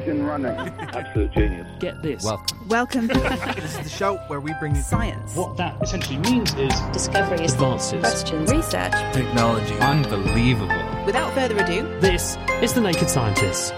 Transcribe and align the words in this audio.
Engine 0.00 0.24
running. 0.24 0.50
Absolute 0.80 1.32
genius. 1.32 1.66
Get 1.78 2.02
this. 2.02 2.24
Welcome. 2.24 2.68
Welcome. 2.68 3.06
This 3.08 3.78
is 3.78 3.78
the 3.78 3.88
show 3.88 4.16
where 4.28 4.40
we 4.40 4.54
bring 4.54 4.74
you 4.74 4.82
Science. 4.82 5.34
What 5.36 5.56
that 5.58 5.80
essentially 5.82 6.18
means 6.18 6.54
is 6.54 6.74
Discoveries, 6.92 7.52
Advances. 7.52 8.00
Questions. 8.00 8.50
Research. 8.50 8.92
technology. 9.12 9.74
Unbelievable. 9.74 11.04
Without 11.04 11.32
further 11.34 11.56
ado, 11.58 11.82
This 12.00 12.36
is 12.62 12.72
The 12.72 12.80
Naked 12.80 13.10
Scientists. 13.10 13.72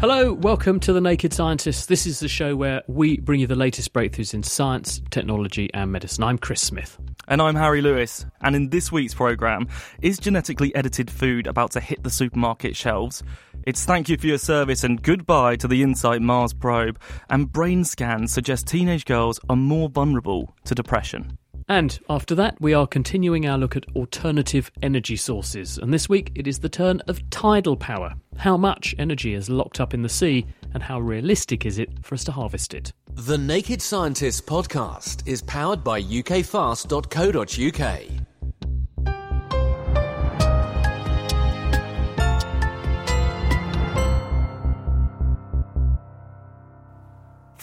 Hello, 0.00 0.32
welcome 0.32 0.80
to 0.80 0.92
The 0.92 1.00
Naked 1.00 1.32
Scientists. 1.32 1.86
This 1.86 2.06
is 2.06 2.18
the 2.18 2.28
show 2.28 2.56
where 2.56 2.82
we 2.88 3.18
bring 3.18 3.38
you 3.38 3.46
the 3.46 3.54
latest 3.54 3.92
breakthroughs 3.92 4.34
in 4.34 4.42
science, 4.42 5.00
technology, 5.10 5.70
and 5.72 5.92
medicine. 5.92 6.24
I'm 6.24 6.38
Chris 6.38 6.60
Smith. 6.60 6.98
And 7.28 7.40
I'm 7.40 7.54
Harry 7.54 7.80
Lewis. 7.82 8.26
And 8.40 8.56
in 8.56 8.70
this 8.70 8.90
week's 8.90 9.14
programme, 9.14 9.68
is 10.02 10.18
genetically 10.18 10.74
edited 10.74 11.08
food 11.08 11.46
about 11.46 11.70
to 11.72 11.80
hit 11.80 12.02
the 12.02 12.10
supermarket 12.10 12.74
shelves? 12.74 13.22
It's 13.64 13.84
thank 13.84 14.08
you 14.08 14.16
for 14.16 14.26
your 14.26 14.38
service 14.38 14.82
and 14.82 15.02
goodbye 15.02 15.56
to 15.56 15.68
the 15.68 15.82
InSight 15.82 16.20
Mars 16.20 16.52
probe. 16.52 16.98
And 17.30 17.52
brain 17.52 17.84
scans 17.84 18.32
suggest 18.32 18.66
teenage 18.66 19.04
girls 19.04 19.38
are 19.48 19.56
more 19.56 19.88
vulnerable 19.88 20.54
to 20.64 20.74
depression. 20.74 21.38
And 21.68 21.98
after 22.08 22.34
that, 22.34 22.60
we 22.60 22.74
are 22.74 22.88
continuing 22.88 23.46
our 23.46 23.56
look 23.56 23.76
at 23.76 23.86
alternative 23.94 24.70
energy 24.82 25.16
sources. 25.16 25.78
And 25.78 25.94
this 25.94 26.08
week, 26.08 26.32
it 26.34 26.48
is 26.48 26.58
the 26.58 26.68
turn 26.68 27.00
of 27.06 27.30
tidal 27.30 27.76
power. 27.76 28.14
How 28.36 28.56
much 28.56 28.96
energy 28.98 29.32
is 29.34 29.48
locked 29.48 29.80
up 29.80 29.94
in 29.94 30.02
the 30.02 30.08
sea, 30.08 30.44
and 30.74 30.82
how 30.82 30.98
realistic 30.98 31.64
is 31.64 31.78
it 31.78 31.88
for 32.02 32.16
us 32.16 32.24
to 32.24 32.32
harvest 32.32 32.74
it? 32.74 32.92
The 33.14 33.38
Naked 33.38 33.80
Scientists 33.80 34.40
podcast 34.40 35.26
is 35.26 35.40
powered 35.42 35.84
by 35.84 36.02
ukfast.co.uk. 36.02 36.82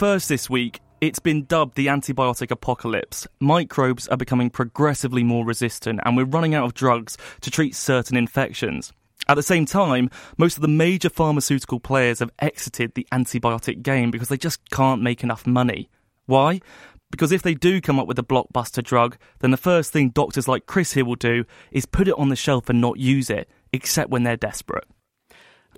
First 0.00 0.30
this 0.30 0.48
week, 0.48 0.80
it's 1.02 1.18
been 1.18 1.44
dubbed 1.44 1.76
the 1.76 1.88
antibiotic 1.88 2.50
apocalypse. 2.50 3.28
Microbes 3.38 4.08
are 4.08 4.16
becoming 4.16 4.48
progressively 4.48 5.22
more 5.22 5.44
resistant, 5.44 6.00
and 6.06 6.16
we're 6.16 6.24
running 6.24 6.54
out 6.54 6.64
of 6.64 6.72
drugs 6.72 7.18
to 7.42 7.50
treat 7.50 7.74
certain 7.74 8.16
infections. 8.16 8.94
At 9.28 9.34
the 9.34 9.42
same 9.42 9.66
time, 9.66 10.08
most 10.38 10.56
of 10.56 10.62
the 10.62 10.68
major 10.68 11.10
pharmaceutical 11.10 11.80
players 11.80 12.20
have 12.20 12.30
exited 12.38 12.94
the 12.94 13.06
antibiotic 13.12 13.82
game 13.82 14.10
because 14.10 14.28
they 14.28 14.38
just 14.38 14.70
can't 14.70 15.02
make 15.02 15.22
enough 15.22 15.46
money. 15.46 15.90
Why? 16.24 16.62
Because 17.10 17.30
if 17.30 17.42
they 17.42 17.52
do 17.52 17.82
come 17.82 18.00
up 18.00 18.06
with 18.06 18.18
a 18.18 18.24
blockbuster 18.24 18.82
drug, 18.82 19.18
then 19.40 19.50
the 19.50 19.58
first 19.58 19.92
thing 19.92 20.08
doctors 20.08 20.48
like 20.48 20.64
Chris 20.64 20.94
here 20.94 21.04
will 21.04 21.14
do 21.14 21.44
is 21.72 21.84
put 21.84 22.08
it 22.08 22.18
on 22.18 22.30
the 22.30 22.36
shelf 22.36 22.70
and 22.70 22.80
not 22.80 22.96
use 22.96 23.28
it, 23.28 23.50
except 23.70 24.08
when 24.08 24.22
they're 24.22 24.38
desperate. 24.38 24.88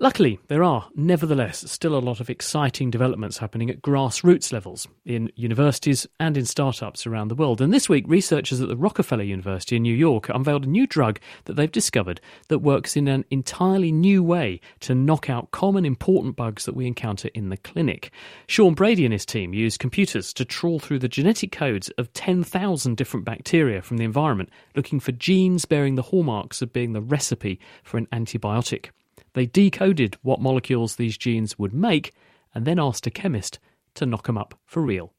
Luckily, 0.03 0.37
there 0.49 0.65
are, 0.65 0.89
nevertheless, 0.95 1.71
still 1.71 1.95
a 1.95 2.03
lot 2.03 2.19
of 2.19 2.29
exciting 2.29 2.91
developments 2.91 3.37
happening 3.37 3.69
at 3.69 3.81
grassroots 3.81 4.51
levels 4.51 4.85
in 5.05 5.31
universities 5.37 6.05
and 6.19 6.35
in 6.35 6.43
startups 6.43 7.07
around 7.07 7.29
the 7.29 7.35
world. 7.35 7.61
And 7.61 7.73
this 7.73 7.87
week, 7.87 8.03
researchers 8.05 8.59
at 8.59 8.67
the 8.67 8.75
Rockefeller 8.75 9.23
University 9.23 9.77
in 9.77 9.81
New 9.83 9.95
York 9.95 10.27
unveiled 10.27 10.65
a 10.65 10.69
new 10.69 10.85
drug 10.87 11.21
that 11.45 11.53
they've 11.53 11.71
discovered 11.71 12.19
that 12.49 12.59
works 12.59 12.97
in 12.97 13.07
an 13.07 13.23
entirely 13.31 13.93
new 13.93 14.21
way 14.21 14.59
to 14.81 14.93
knock 14.93 15.29
out 15.29 15.51
common 15.51 15.85
important 15.85 16.35
bugs 16.35 16.65
that 16.65 16.75
we 16.75 16.85
encounter 16.85 17.29
in 17.33 17.47
the 17.47 17.55
clinic. 17.55 18.11
Sean 18.45 18.73
Brady 18.73 19.05
and 19.05 19.13
his 19.13 19.25
team 19.25 19.53
used 19.53 19.79
computers 19.79 20.33
to 20.33 20.43
trawl 20.43 20.79
through 20.79 20.99
the 20.99 21.07
genetic 21.07 21.53
codes 21.53 21.89
of 21.97 22.11
10,000 22.11 22.97
different 22.97 23.25
bacteria 23.25 23.81
from 23.81 23.95
the 23.95 24.03
environment, 24.03 24.49
looking 24.75 24.99
for 24.99 25.13
genes 25.13 25.63
bearing 25.63 25.95
the 25.95 26.01
hallmarks 26.01 26.61
of 26.61 26.73
being 26.73 26.91
the 26.91 27.01
recipe 27.01 27.57
for 27.83 27.97
an 27.97 28.07
antibiotic. 28.07 28.89
They 29.33 29.45
decoded 29.45 30.17
what 30.21 30.41
molecules 30.41 30.95
these 30.95 31.17
genes 31.17 31.57
would 31.57 31.73
make 31.73 32.13
and 32.53 32.65
then 32.65 32.79
asked 32.79 33.07
a 33.07 33.11
chemist 33.11 33.59
to 33.95 34.05
knock 34.05 34.27
them 34.27 34.37
up 34.37 34.59
for 34.65 34.81
real. 34.81 35.13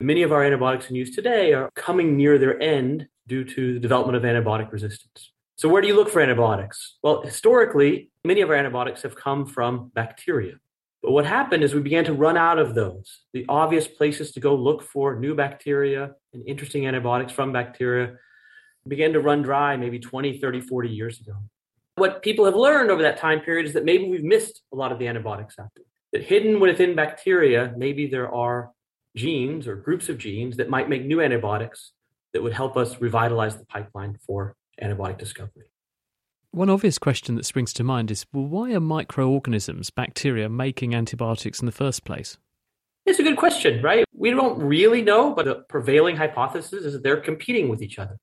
Many 0.00 0.22
of 0.22 0.32
our 0.32 0.42
antibiotics 0.42 0.90
in 0.90 0.96
use 0.96 1.14
today 1.14 1.52
are 1.52 1.70
coming 1.74 2.16
near 2.16 2.36
their 2.36 2.60
end 2.60 3.06
due 3.26 3.44
to 3.44 3.74
the 3.74 3.80
development 3.80 4.16
of 4.16 4.22
antibiotic 4.22 4.72
resistance. 4.72 5.30
So, 5.56 5.68
where 5.68 5.80
do 5.80 5.86
you 5.88 5.94
look 5.94 6.10
for 6.10 6.20
antibiotics? 6.20 6.96
Well, 7.02 7.22
historically, 7.22 8.10
many 8.24 8.40
of 8.40 8.50
our 8.50 8.56
antibiotics 8.56 9.02
have 9.02 9.14
come 9.14 9.46
from 9.46 9.92
bacteria. 9.94 10.54
But 11.00 11.12
what 11.12 11.26
happened 11.26 11.62
is 11.62 11.74
we 11.74 11.80
began 11.80 12.04
to 12.06 12.12
run 12.12 12.36
out 12.36 12.58
of 12.58 12.74
those. 12.74 13.20
The 13.32 13.44
obvious 13.48 13.86
places 13.86 14.32
to 14.32 14.40
go 14.40 14.54
look 14.54 14.82
for 14.82 15.16
new 15.16 15.34
bacteria 15.34 16.14
and 16.32 16.42
interesting 16.46 16.86
antibiotics 16.86 17.32
from 17.32 17.52
bacteria 17.52 18.16
began 18.88 19.12
to 19.12 19.20
run 19.20 19.42
dry 19.42 19.76
maybe 19.76 19.98
20, 19.98 20.38
30, 20.38 20.60
40 20.62 20.88
years 20.88 21.20
ago. 21.20 21.34
What 21.96 22.22
people 22.22 22.44
have 22.44 22.56
learned 22.56 22.90
over 22.90 23.02
that 23.02 23.18
time 23.18 23.40
period 23.40 23.66
is 23.66 23.72
that 23.74 23.84
maybe 23.84 24.08
we've 24.08 24.24
missed 24.24 24.62
a 24.72 24.76
lot 24.76 24.90
of 24.90 24.98
the 24.98 25.06
antibiotics 25.06 25.58
out 25.58 25.68
there. 25.76 25.84
That 26.12 26.24
hidden 26.24 26.58
within 26.58 26.96
bacteria, 26.96 27.72
maybe 27.76 28.06
there 28.06 28.32
are 28.32 28.70
genes 29.16 29.68
or 29.68 29.76
groups 29.76 30.08
of 30.08 30.18
genes 30.18 30.56
that 30.56 30.68
might 30.68 30.88
make 30.88 31.04
new 31.04 31.20
antibiotics 31.20 31.92
that 32.32 32.42
would 32.42 32.52
help 32.52 32.76
us 32.76 33.00
revitalize 33.00 33.56
the 33.56 33.64
pipeline 33.66 34.18
for 34.26 34.56
antibiotic 34.82 35.18
discovery. 35.18 35.66
One 36.50 36.70
obvious 36.70 36.98
question 36.98 37.36
that 37.36 37.44
springs 37.44 37.72
to 37.74 37.84
mind 37.84 38.10
is 38.10 38.26
well, 38.32 38.46
why 38.46 38.72
are 38.72 38.80
microorganisms, 38.80 39.90
bacteria, 39.90 40.48
making 40.48 40.94
antibiotics 40.94 41.60
in 41.60 41.66
the 41.66 41.72
first 41.72 42.04
place? 42.04 42.38
It's 43.06 43.18
a 43.18 43.22
good 43.22 43.36
question, 43.36 43.82
right? 43.82 44.04
We 44.14 44.30
don't 44.30 44.58
really 44.58 45.02
know, 45.02 45.32
but 45.32 45.44
the 45.44 45.56
prevailing 45.68 46.16
hypothesis 46.16 46.84
is 46.84 46.92
that 46.94 47.02
they're 47.02 47.20
competing 47.20 47.68
with 47.68 47.82
each 47.82 47.98
other, 47.98 48.18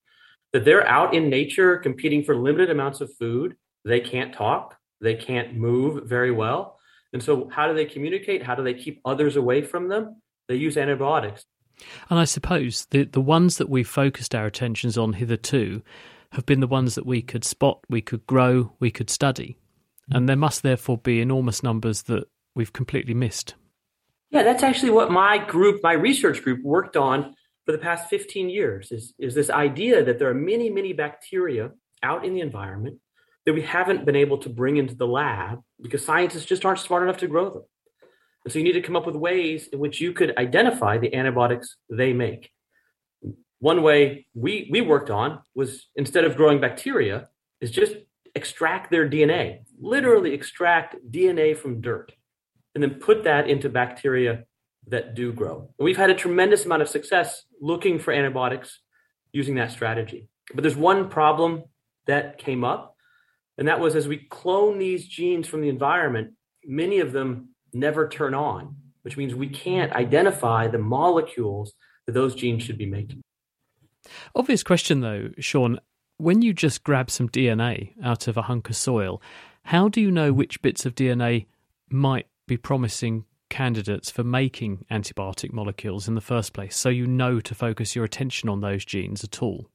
that 0.53 0.65
they're 0.65 0.87
out 0.87 1.13
in 1.13 1.29
nature 1.29 1.77
competing 1.77 2.23
for 2.23 2.35
limited 2.35 2.69
amounts 2.69 3.01
of 3.01 3.13
food. 3.17 3.55
They 3.85 3.99
can't 3.99 4.33
talk, 4.33 4.77
they 4.99 5.15
can't 5.15 5.55
move 5.55 6.07
very 6.07 6.31
well. 6.31 6.77
And 7.13 7.21
so, 7.21 7.49
how 7.51 7.67
do 7.67 7.73
they 7.73 7.85
communicate? 7.85 8.43
How 8.43 8.55
do 8.55 8.63
they 8.63 8.73
keep 8.73 9.01
others 9.03 9.35
away 9.35 9.61
from 9.63 9.89
them? 9.89 10.21
They 10.47 10.55
use 10.55 10.77
antibiotics. 10.77 11.45
And 12.09 12.19
I 12.19 12.25
suppose 12.25 12.85
the, 12.91 13.03
the 13.05 13.21
ones 13.21 13.57
that 13.57 13.69
we've 13.69 13.87
focused 13.87 14.35
our 14.35 14.45
attentions 14.45 14.97
on 14.97 15.13
hitherto 15.13 15.81
have 16.31 16.45
been 16.45 16.59
the 16.59 16.67
ones 16.67 16.95
that 16.95 17.05
we 17.05 17.21
could 17.21 17.43
spot, 17.43 17.79
we 17.89 18.01
could 18.01 18.25
grow, 18.25 18.71
we 18.79 18.91
could 18.91 19.09
study. 19.09 19.57
Mm-hmm. 20.03 20.17
And 20.17 20.29
there 20.29 20.35
must 20.35 20.63
therefore 20.63 20.97
be 20.97 21.21
enormous 21.21 21.63
numbers 21.63 22.03
that 22.03 22.25
we've 22.55 22.73
completely 22.73 23.13
missed. 23.13 23.55
Yeah, 24.29 24.43
that's 24.43 24.63
actually 24.63 24.91
what 24.91 25.11
my 25.11 25.37
group, 25.37 25.81
my 25.83 25.93
research 25.93 26.41
group, 26.43 26.63
worked 26.63 26.95
on 26.95 27.35
for 27.71 27.77
the 27.77 27.83
past 27.83 28.09
15 28.09 28.49
years 28.49 28.91
is, 28.91 29.13
is 29.17 29.33
this 29.33 29.49
idea 29.49 30.03
that 30.03 30.19
there 30.19 30.29
are 30.29 30.33
many, 30.33 30.69
many 30.69 30.91
bacteria 30.91 31.71
out 32.03 32.25
in 32.25 32.33
the 32.33 32.41
environment 32.41 32.97
that 33.45 33.53
we 33.53 33.61
haven't 33.61 34.03
been 34.03 34.15
able 34.17 34.37
to 34.39 34.49
bring 34.49 34.75
into 34.75 34.93
the 34.93 35.07
lab 35.07 35.61
because 35.81 36.03
scientists 36.03 36.43
just 36.43 36.65
aren't 36.65 36.79
smart 36.79 37.01
enough 37.03 37.17
to 37.19 37.27
grow 37.27 37.49
them. 37.49 37.63
And 38.43 38.51
so 38.51 38.59
you 38.59 38.65
need 38.65 38.73
to 38.73 38.81
come 38.81 38.97
up 38.97 39.05
with 39.05 39.15
ways 39.15 39.69
in 39.71 39.79
which 39.79 40.01
you 40.01 40.11
could 40.11 40.37
identify 40.37 40.97
the 40.97 41.15
antibiotics 41.15 41.77
they 41.89 42.11
make. 42.11 42.51
One 43.59 43.83
way 43.83 44.27
we, 44.33 44.67
we 44.69 44.81
worked 44.81 45.09
on 45.09 45.39
was 45.55 45.87
instead 45.95 46.25
of 46.25 46.35
growing 46.35 46.59
bacteria, 46.59 47.29
is 47.61 47.71
just 47.71 47.93
extract 48.35 48.91
their 48.91 49.09
DNA, 49.09 49.59
literally 49.79 50.33
extract 50.33 50.97
DNA 51.09 51.55
from 51.55 51.79
dirt, 51.79 52.11
and 52.75 52.83
then 52.83 52.95
put 52.95 53.23
that 53.23 53.49
into 53.49 53.69
bacteria 53.69 54.43
that 54.87 55.15
do 55.15 55.31
grow. 55.31 55.69
We've 55.79 55.97
had 55.97 56.09
a 56.09 56.15
tremendous 56.15 56.65
amount 56.65 56.81
of 56.81 56.89
success 56.89 57.43
looking 57.59 57.99
for 57.99 58.11
antibiotics 58.13 58.79
using 59.31 59.55
that 59.55 59.71
strategy. 59.71 60.29
But 60.53 60.63
there's 60.63 60.75
one 60.75 61.09
problem 61.09 61.63
that 62.07 62.37
came 62.37 62.63
up, 62.63 62.95
and 63.57 63.67
that 63.67 63.79
was 63.79 63.95
as 63.95 64.07
we 64.07 64.17
clone 64.17 64.79
these 64.79 65.07
genes 65.07 65.47
from 65.47 65.61
the 65.61 65.69
environment, 65.69 66.33
many 66.65 66.99
of 66.99 67.11
them 67.11 67.49
never 67.73 68.07
turn 68.07 68.33
on, 68.33 68.75
which 69.03 69.17
means 69.17 69.33
we 69.33 69.47
can't 69.47 69.93
identify 69.93 70.67
the 70.67 70.77
molecules 70.77 71.73
that 72.05 72.13
those 72.13 72.35
genes 72.35 72.63
should 72.63 72.77
be 72.77 72.85
making. 72.85 73.21
Obvious 74.35 74.63
question 74.63 75.01
though, 75.01 75.29
Sean, 75.39 75.79
when 76.17 76.41
you 76.41 76.53
just 76.53 76.83
grab 76.83 77.09
some 77.09 77.29
DNA 77.29 77.93
out 78.03 78.27
of 78.27 78.37
a 78.37 78.43
hunk 78.43 78.69
of 78.69 78.75
soil, 78.75 79.21
how 79.65 79.89
do 79.89 80.01
you 80.01 80.11
know 80.11 80.33
which 80.33 80.61
bits 80.61 80.85
of 80.85 80.95
DNA 80.95 81.45
might 81.89 82.27
be 82.47 82.57
promising 82.57 83.25
candidates 83.51 84.09
for 84.09 84.23
making 84.23 84.85
antibiotic 84.89 85.53
molecules 85.53 86.07
in 86.07 86.15
the 86.15 86.21
first 86.21 86.53
place 86.53 86.75
so 86.75 86.89
you 86.89 87.05
know 87.05 87.39
to 87.39 87.53
focus 87.53 87.95
your 87.95 88.05
attention 88.05 88.49
on 88.49 88.61
those 88.61 88.83
genes 88.83 89.23
at 89.23 89.43
all? 89.43 89.67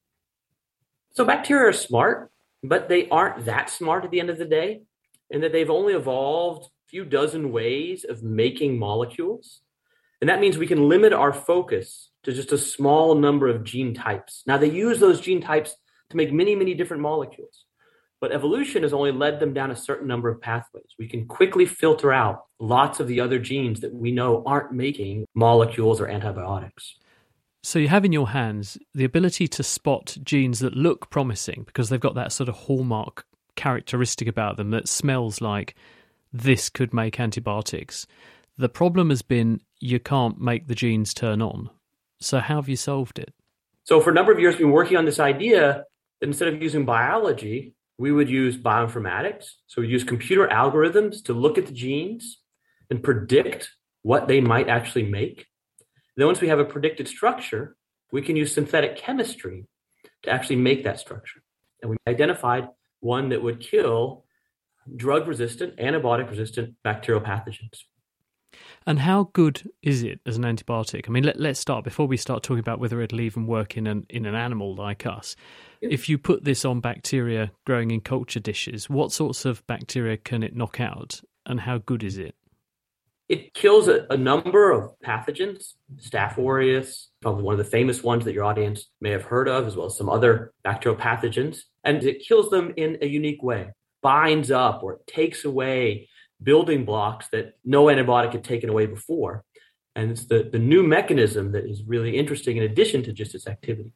So 1.13 1.25
bacteria 1.25 1.69
are 1.69 1.73
smart. 1.73 2.33
but 2.63 2.89
they 2.89 3.09
aren't 3.09 3.45
that 3.45 3.71
smart 3.71 4.05
at 4.05 4.11
the 4.11 4.19
end 4.19 4.31
of 4.31 4.39
the 4.39 4.45
day, 4.45 4.81
in 5.31 5.41
that 5.43 5.53
they've 5.53 5.71
only 5.71 5.95
evolved 5.95 6.65
a 6.65 6.89
few 6.89 7.05
dozen 7.05 7.53
ways 7.53 8.05
of 8.05 8.23
making 8.23 8.79
molecules. 8.79 9.61
And 10.21 10.29
that 10.31 10.41
means 10.41 10.57
we 10.57 10.67
can 10.67 10.89
limit 10.89 11.13
our 11.13 11.33
focus 11.33 12.11
to 12.25 12.33
just 12.33 12.53
a 12.53 12.59
small 12.59 13.15
number 13.15 13.49
of 13.49 13.63
gene 13.63 13.95
types. 13.95 14.43
Now, 14.47 14.57
they 14.59 14.71
use 14.71 14.99
those 14.99 15.21
gene 15.21 15.41
types 15.41 15.77
to 16.11 16.17
make 16.17 16.33
many, 16.33 16.55
many 16.57 16.75
different 16.75 17.03
molecules, 17.03 17.65
but 18.21 18.33
evolution 18.33 18.83
has 18.83 18.93
only 18.93 19.13
led 19.13 19.39
them 19.39 19.53
down 19.53 19.71
a 19.71 19.77
certain 19.77 20.09
number 20.09 20.29
of 20.29 20.41
pathways. 20.41 20.95
We 20.99 21.09
can 21.09 21.27
quickly 21.27 21.67
filter 21.67 22.13
out 22.13 22.46
lots 22.59 23.01
of 23.01 23.09
the 23.09 23.21
other 23.21 23.39
genes 23.39 23.81
that 23.81 23.95
we 23.95 24.11
know 24.11 24.43
aren't 24.47 24.73
making 24.73 25.27
molecules 25.35 26.01
or 26.01 26.09
antibiotics. 26.09 26.97
So 27.63 27.79
you 27.79 27.89
have 27.89 28.05
in 28.05 28.13
your 28.13 28.29
hands 28.29 28.79
the 28.95 29.05
ability 29.05 29.49
to 29.49 29.63
spot 29.63 30.17
genes 30.23 30.61
that 30.61 30.77
look 30.77 31.11
promising 31.11 31.65
because 31.67 31.89
they've 31.89 31.99
got 31.99 32.15
that 32.15 32.33
sort 32.33 32.49
of 32.49 32.55
hallmark 32.55 33.27
characteristic 33.57 34.29
about 34.29 34.57
them 34.57 34.71
that 34.71 34.89
smells 34.89 35.41
like 35.41 35.75
this 36.33 36.69
could 36.69 36.95
make 36.95 37.19
antibiotics. 37.19 38.07
The 38.57 38.69
problem 38.69 39.11
has 39.11 39.23
been 39.23 39.61
you 39.81 39.99
can't 39.99 40.41
make 40.41 40.69
the 40.69 40.75
genes 40.75 41.13
turn 41.13 41.43
on. 41.43 41.71
So 42.21 42.39
how 42.39 42.57
have 42.57 42.69
you 42.69 42.77
solved 42.77 43.19
it? 43.19 43.35
So 43.85 44.01
for 44.01 44.11
a 44.11 44.15
number 44.15 44.33
of 44.33 44.39
years, 44.39 44.55
we've 44.55 44.63
been 44.63 44.71
working 44.71 44.97
on 44.97 45.05
this 45.05 45.21
idea 45.21 45.85
that 46.21 46.27
instead 46.27 46.49
of 46.49 46.63
using 46.63 46.85
biology, 46.85 47.75
we 47.99 48.13
would 48.13 48.31
use 48.31 48.57
bioinformatics. 48.57 49.53
So 49.67 49.83
we 49.83 49.89
use 49.89 50.05
computer 50.05 50.49
algorithms 50.49 51.25
to 51.25 51.33
look 51.33 51.59
at 51.59 51.67
the 51.67 51.73
genes 51.73 52.39
and 52.91 53.03
predict 53.03 53.71
what 54.03 54.29
they 54.29 54.41
might 54.41 54.69
actually 54.69 55.05
make. 55.05 55.47
Then 56.17 56.27
once 56.27 56.41
we 56.41 56.49
have 56.49 56.59
a 56.59 56.65
predicted 56.65 57.09
structure, 57.09 57.77
we 58.13 58.23
can 58.23 58.37
use 58.37 58.55
synthetic 58.55 58.97
chemistry 58.97 59.67
to 60.23 60.31
actually 60.31 60.57
make 60.57 60.85
that 60.85 61.01
structure. 61.01 61.43
And 61.83 61.91
we 61.91 61.97
identified 62.07 62.69
one 63.01 63.31
that 63.31 63.43
would 63.43 63.61
kill 63.61 64.25
drug 64.95 65.27
resistant, 65.27 65.77
antibiotic 65.79 66.31
resistant 66.31 66.75
bacterial 66.83 67.23
pathogens. 67.23 67.83
And 68.87 69.01
how 69.01 69.31
good 69.33 69.71
is 69.83 70.03
it 70.03 70.21
as 70.25 70.37
an 70.37 70.45
antibiotic? 70.45 71.09
I 71.09 71.11
mean, 71.11 71.25
let, 71.25 71.41
us 71.41 71.59
start 71.59 71.85
before 71.85 72.07
we 72.07 72.17
start 72.17 72.43
talking 72.43 72.61
about 72.61 72.79
whether 72.79 73.01
it'll 73.01 73.21
even 73.21 73.47
work 73.47 73.77
in 73.77 73.87
an 73.87 74.07
in 74.09 74.25
an 74.25 74.35
animal 74.35 74.75
like 74.75 75.05
us. 75.05 75.37
If 75.81 76.09
you 76.09 76.17
put 76.17 76.45
this 76.45 76.65
on 76.65 76.81
bacteria 76.81 77.51
growing 77.67 77.91
in 77.91 78.01
culture 78.01 78.41
dishes, 78.41 78.89
what 78.89 79.13
sorts 79.13 79.45
of 79.45 79.67
bacteria 79.67 80.17
can 80.17 80.43
it 80.43 80.57
knock 80.57 80.81
out, 80.81 81.21
and 81.45 81.61
how 81.61 81.79
good 81.79 82.03
is 82.03 82.17
it? 82.17 82.35
It 83.29 83.55
kills 83.55 83.89
a, 83.89 84.07
a, 84.09 84.17
number 84.17 84.71
of 84.71 84.93
pathogens, 85.05 85.73
Staph 85.97 86.39
aureus, 86.39 87.09
probably 87.21 87.43
one 87.43 87.55
of 87.55 87.59
the 87.59 87.65
famous 87.65 88.03
ones 88.03 88.25
that 88.25 88.35
your 88.35 88.45
audience 88.45 88.87
may 89.01 89.11
have 89.11 89.25
heard 89.25 89.49
of, 89.49 89.67
as 89.67 89.75
well 89.75 89.87
as 89.87 89.97
some 89.97 90.09
other 90.09 90.53
bacterial 90.63 91.01
pathogens. 91.01 91.63
And 91.83 92.05
it 92.05 92.25
kills 92.27 92.51
them 92.51 92.73
in 92.77 92.99
a 93.03 93.07
unique 93.07 93.43
way, 93.43 93.71
binds 94.01 94.53
up 94.53 94.85
or 94.85 95.01
takes 95.09 95.45
away 95.45 96.09
building 96.41 96.85
blocks 96.85 97.29
that 97.33 97.55
no 97.65 97.87
antibiotic 97.87 98.33
had 98.33 98.45
taken 98.45 98.71
away 98.71 98.87
before. 98.87 99.45
And 99.97 100.13
it's 100.13 100.27
the, 100.27 100.49
the 100.53 100.59
new 100.59 100.83
mechanism 100.83 101.53
that 101.53 101.65
is 101.65 101.83
really 101.83 102.17
interesting 102.17 102.59
in 102.59 102.63
addition 102.63 103.03
to 103.05 103.13
just 103.13 103.35
its 103.35 103.49
activity. 103.49 103.93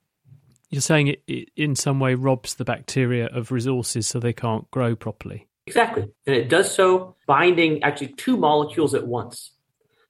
You're 0.71 0.81
saying 0.81 1.09
it, 1.09 1.23
it 1.27 1.51
in 1.57 1.77
some 1.77 2.01
way 2.01 2.15
robs 2.15 2.55
the 2.55 2.65
bacteria 2.65 3.27
of 3.27 3.53
resources 3.53 4.07
so 4.07 4.19
they 4.19 4.33
can't 4.33 4.71
grow 4.71 4.97
properly. 4.97 5.49
Exactly. 5.67 6.09
And 6.27 6.35
it 6.35 6.49
does 6.49 6.75
so 6.75 7.17
binding 7.27 7.83
actually 7.83 8.09
two 8.15 8.37
molecules 8.37 8.95
at 8.95 9.07
once. 9.07 9.53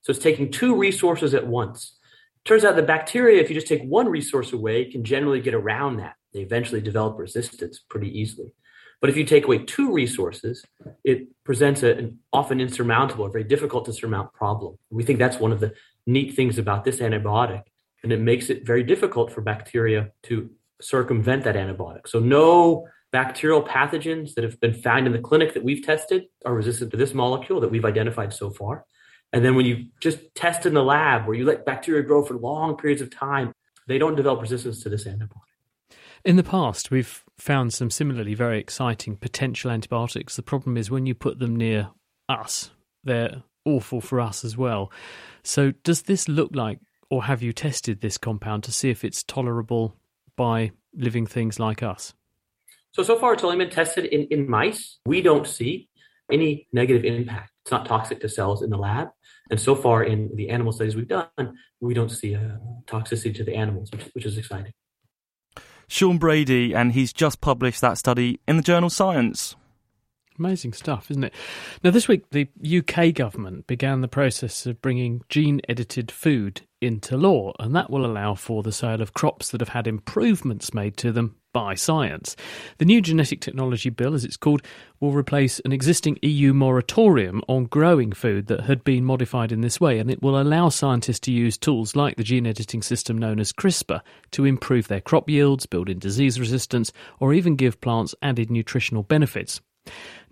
So 0.02 0.10
it's 0.10 0.20
taking 0.20 0.50
two 0.50 0.76
resources 0.76 1.34
at 1.34 1.46
once. 1.46 1.98
Turns 2.44 2.64
out 2.64 2.76
the 2.76 2.82
bacteria, 2.82 3.40
if 3.42 3.50
you 3.50 3.54
just 3.54 3.66
take 3.66 3.82
one 3.82 4.08
resource 4.08 4.52
away, 4.52 4.90
can 4.90 5.04
generally 5.04 5.40
get 5.40 5.52
around 5.54 5.98
that. 5.98 6.14
They 6.32 6.40
eventually 6.40 6.80
develop 6.80 7.18
resistance 7.18 7.80
pretty 7.88 8.18
easily. 8.18 8.54
But 9.00 9.10
if 9.10 9.16
you 9.16 9.24
take 9.24 9.44
away 9.44 9.58
two 9.58 9.92
resources, 9.92 10.64
it 11.04 11.28
presents 11.44 11.82
a, 11.82 11.96
an 11.96 12.18
often 12.32 12.60
insurmountable 12.60 13.24
or 13.26 13.30
very 13.30 13.44
difficult 13.44 13.84
to 13.86 13.92
surmount 13.92 14.32
problem. 14.32 14.78
We 14.90 15.02
think 15.02 15.18
that's 15.18 15.38
one 15.38 15.52
of 15.52 15.60
the 15.60 15.74
neat 16.06 16.34
things 16.34 16.58
about 16.58 16.84
this 16.84 16.98
antibiotic. 16.98 17.62
And 18.02 18.12
it 18.12 18.20
makes 18.20 18.48
it 18.48 18.66
very 18.66 18.82
difficult 18.82 19.32
for 19.32 19.40
bacteria 19.42 20.10
to 20.24 20.50
circumvent 20.80 21.44
that 21.44 21.56
antibiotic. 21.56 22.08
So 22.08 22.18
no 22.18 22.86
bacterial 23.12 23.62
pathogens 23.62 24.34
that 24.34 24.44
have 24.44 24.60
been 24.60 24.74
found 24.74 25.06
in 25.06 25.12
the 25.12 25.18
clinic 25.18 25.54
that 25.54 25.64
we've 25.64 25.84
tested 25.84 26.24
are 26.44 26.54
resistant 26.54 26.90
to 26.92 26.96
this 26.96 27.14
molecule 27.14 27.60
that 27.60 27.70
we've 27.70 27.84
identified 27.84 28.32
so 28.32 28.50
far. 28.50 28.84
And 29.32 29.44
then 29.44 29.54
when 29.54 29.66
you 29.66 29.86
just 30.00 30.18
test 30.34 30.66
in 30.66 30.74
the 30.74 30.82
lab 30.82 31.26
where 31.26 31.36
you 31.36 31.44
let 31.44 31.64
bacteria 31.64 32.02
grow 32.02 32.24
for 32.24 32.34
long 32.34 32.76
periods 32.76 33.02
of 33.02 33.10
time, 33.10 33.52
they 33.86 33.98
don't 33.98 34.16
develop 34.16 34.40
resistance 34.40 34.82
to 34.82 34.88
this 34.88 35.04
antibiotic. 35.04 35.50
In 36.24 36.36
the 36.36 36.42
past, 36.42 36.90
we've 36.90 37.24
found 37.38 37.72
some 37.72 37.90
similarly 37.90 38.34
very 38.34 38.58
exciting 38.58 39.16
potential 39.16 39.70
antibiotics. 39.70 40.36
The 40.36 40.42
problem 40.42 40.76
is 40.76 40.90
when 40.90 41.06
you 41.06 41.14
put 41.14 41.38
them 41.38 41.56
near 41.56 41.90
us, 42.28 42.70
they're 43.04 43.42
awful 43.64 44.00
for 44.00 44.20
us 44.20 44.44
as 44.44 44.56
well. 44.56 44.92
So, 45.42 45.72
does 45.82 46.02
this 46.02 46.28
look 46.28 46.54
like, 46.54 46.78
or 47.08 47.24
have 47.24 47.42
you 47.42 47.52
tested 47.52 48.00
this 48.00 48.18
compound 48.18 48.64
to 48.64 48.72
see 48.72 48.90
if 48.90 49.04
it's 49.04 49.22
tolerable 49.22 49.96
by 50.36 50.72
living 50.94 51.26
things 51.26 51.58
like 51.58 51.82
us? 51.82 52.12
So, 52.92 53.02
so 53.02 53.16
far 53.18 53.34
it's 53.34 53.44
only 53.44 53.58
been 53.58 53.70
tested 53.70 54.06
in, 54.06 54.26
in 54.30 54.48
mice. 54.48 54.98
We 55.06 55.22
don't 55.22 55.46
see 55.46 55.88
any 56.30 56.68
negative 56.72 57.04
impact. 57.04 57.50
It's 57.64 57.70
not 57.70 57.86
toxic 57.86 58.20
to 58.20 58.28
cells 58.28 58.62
in 58.62 58.70
the 58.70 58.76
lab. 58.76 59.08
And 59.50 59.60
so 59.60 59.74
far 59.74 60.02
in 60.04 60.30
the 60.34 60.50
animal 60.50 60.72
studies 60.72 60.96
we've 60.96 61.08
done, 61.08 61.28
we 61.80 61.94
don't 61.94 62.10
see 62.10 62.34
a 62.34 62.58
toxicity 62.86 63.34
to 63.36 63.44
the 63.44 63.54
animals, 63.54 63.90
which, 63.92 64.02
which 64.12 64.26
is 64.26 64.38
exciting. 64.38 64.72
Sean 65.88 66.18
Brady, 66.18 66.72
and 66.72 66.92
he's 66.92 67.12
just 67.12 67.40
published 67.40 67.80
that 67.80 67.98
study 67.98 68.40
in 68.46 68.56
the 68.56 68.62
journal 68.62 68.90
Science. 68.90 69.56
Amazing 70.40 70.72
stuff, 70.72 71.10
isn't 71.10 71.24
it? 71.24 71.34
Now, 71.84 71.90
this 71.90 72.08
week, 72.08 72.30
the 72.30 72.48
UK 72.64 73.14
government 73.14 73.66
began 73.66 74.00
the 74.00 74.08
process 74.08 74.64
of 74.64 74.80
bringing 74.80 75.20
gene 75.28 75.60
edited 75.68 76.10
food 76.10 76.62
into 76.80 77.18
law, 77.18 77.52
and 77.58 77.76
that 77.76 77.90
will 77.90 78.06
allow 78.06 78.34
for 78.34 78.62
the 78.62 78.72
sale 78.72 79.02
of 79.02 79.12
crops 79.12 79.50
that 79.50 79.60
have 79.60 79.68
had 79.68 79.86
improvements 79.86 80.72
made 80.72 80.96
to 80.96 81.12
them 81.12 81.36
by 81.52 81.74
science. 81.74 82.36
The 82.78 82.86
new 82.86 83.02
genetic 83.02 83.42
technology 83.42 83.90
bill, 83.90 84.14
as 84.14 84.24
it's 84.24 84.38
called, 84.38 84.62
will 84.98 85.12
replace 85.12 85.60
an 85.60 85.72
existing 85.72 86.18
EU 86.22 86.54
moratorium 86.54 87.42
on 87.46 87.66
growing 87.66 88.10
food 88.10 88.46
that 88.46 88.62
had 88.62 88.82
been 88.82 89.04
modified 89.04 89.52
in 89.52 89.60
this 89.60 89.78
way, 89.78 89.98
and 89.98 90.10
it 90.10 90.22
will 90.22 90.40
allow 90.40 90.70
scientists 90.70 91.20
to 91.20 91.32
use 91.32 91.58
tools 91.58 91.94
like 91.94 92.16
the 92.16 92.24
gene 92.24 92.46
editing 92.46 92.80
system 92.80 93.18
known 93.18 93.40
as 93.40 93.52
CRISPR 93.52 94.00
to 94.30 94.46
improve 94.46 94.88
their 94.88 95.02
crop 95.02 95.28
yields, 95.28 95.66
build 95.66 95.90
in 95.90 95.98
disease 95.98 96.40
resistance, 96.40 96.94
or 97.18 97.34
even 97.34 97.56
give 97.56 97.78
plants 97.82 98.14
added 98.22 98.50
nutritional 98.50 99.02
benefits. 99.02 99.60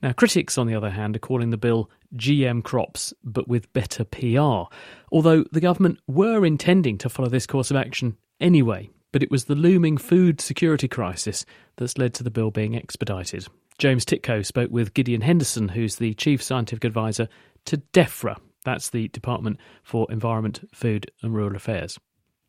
Now, 0.03 0.12
critics, 0.12 0.56
on 0.56 0.67
the 0.67 0.75
other 0.75 0.91
hand, 0.91 1.17
are 1.17 1.20
calling 1.20 1.51
the 1.51 1.56
bill 1.56 1.91
GM 2.17 2.63
crops, 2.63 3.13
but 3.25 3.49
with 3.49 3.72
better 3.72 4.05
PR. 4.05 4.72
Although 5.11 5.44
the 5.51 5.61
government 5.61 5.99
were 6.06 6.46
intending 6.46 6.99
to 6.99 7.08
follow 7.08 7.29
this 7.29 7.46
course 7.46 7.70
of 7.70 7.77
action 7.77 8.17
anyway, 8.41 8.91
but 9.13 9.22
it 9.22 9.31
was 9.31 9.44
the 9.44 9.55
looming 9.55 9.96
food 9.96 10.41
security 10.41 10.89
crisis 10.89 11.44
that's 11.77 11.99
led 11.99 12.15
to 12.15 12.22
the 12.22 12.31
bill 12.31 12.51
being 12.51 12.75
expedited. 12.77 13.46
James 13.79 14.05
Tytko 14.05 14.44
spoke 14.44 14.70
with 14.70 14.94
Gideon 14.94 15.20
Henderson, 15.20 15.69
who's 15.69 15.96
the 15.96 16.15
Chief 16.15 16.43
Scientific 16.43 16.84
Advisor 16.84 17.29
to 17.67 17.79
DEFRA. 17.93 18.37
That's 18.65 18.91
the 18.91 19.08
Department 19.08 19.58
for 19.82 20.11
Environment, 20.11 20.69
Food 20.75 21.11
and 21.22 21.34
Rural 21.34 21.56
Affairs. 21.56 21.99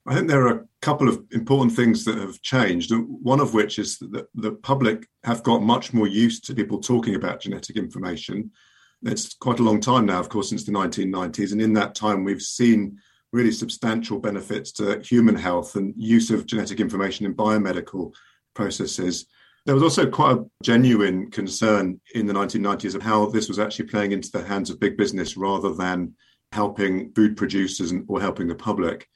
I 0.10 0.16
think 0.16 0.28
there 0.28 0.48
are 0.48 0.56
a 0.56 0.66
couple 0.82 1.08
of 1.08 1.24
important 1.34 1.76
things 1.76 2.04
that 2.06 2.18
have 2.18 2.42
changed. 2.42 2.92
One 2.92 3.40
of 3.40 3.54
which 3.54 3.78
is 3.78 4.00
that 4.00 4.26
the 4.34 4.54
public 4.54 5.08
have 5.24 5.44
got 5.44 5.62
much 5.62 5.94
more 5.94 6.08
used 6.08 6.46
to 6.46 6.56
people 6.56 6.80
talking 6.80 7.14
about 7.14 7.42
genetic 7.42 7.78
information. 7.78 8.50
It's 9.04 9.36
quite 9.36 9.60
a 9.60 9.64
long 9.64 9.80
time 9.80 10.08
now, 10.08 10.20
of 10.20 10.28
course, 10.28 10.50
since 10.50 10.64
the 10.64 10.72
1990s. 10.72 11.52
And 11.52 11.62
in 11.62 11.74
that 11.74 11.94
time, 11.94 12.24
we've 12.24 12.42
seen 12.42 12.98
really 13.32 13.52
substantial 13.52 14.18
benefits 14.18 14.72
to 14.74 15.00
human 15.02 15.36
health 15.36 15.76
and 15.76 15.94
use 15.96 16.32
of 16.32 16.48
genetic 16.48 16.80
information 16.80 17.28
in 17.28 17.36
biomedical 17.36 18.12
processes. 18.56 19.28
There 19.68 19.76
was 19.76 19.84
also 19.84 20.10
quite 20.10 20.38
a 20.38 20.46
genuine 20.64 21.30
concern 21.30 22.02
in 22.16 22.26
the 22.26 22.34
1990s 22.34 22.96
of 22.96 23.04
how 23.04 23.28
this 23.28 23.48
was 23.48 23.60
actually 23.60 23.86
playing 23.86 24.14
into 24.14 24.32
the 24.32 24.44
hands 24.44 24.72
of 24.72 24.80
big 24.80 24.98
business 24.98 25.38
rather 25.38 25.72
than 25.72 26.16
helping 26.52 27.14
food 27.14 27.38
producers 27.38 27.94
or 28.08 28.20
helping 28.20 28.48
the 28.48 28.56
public. 28.56 29.08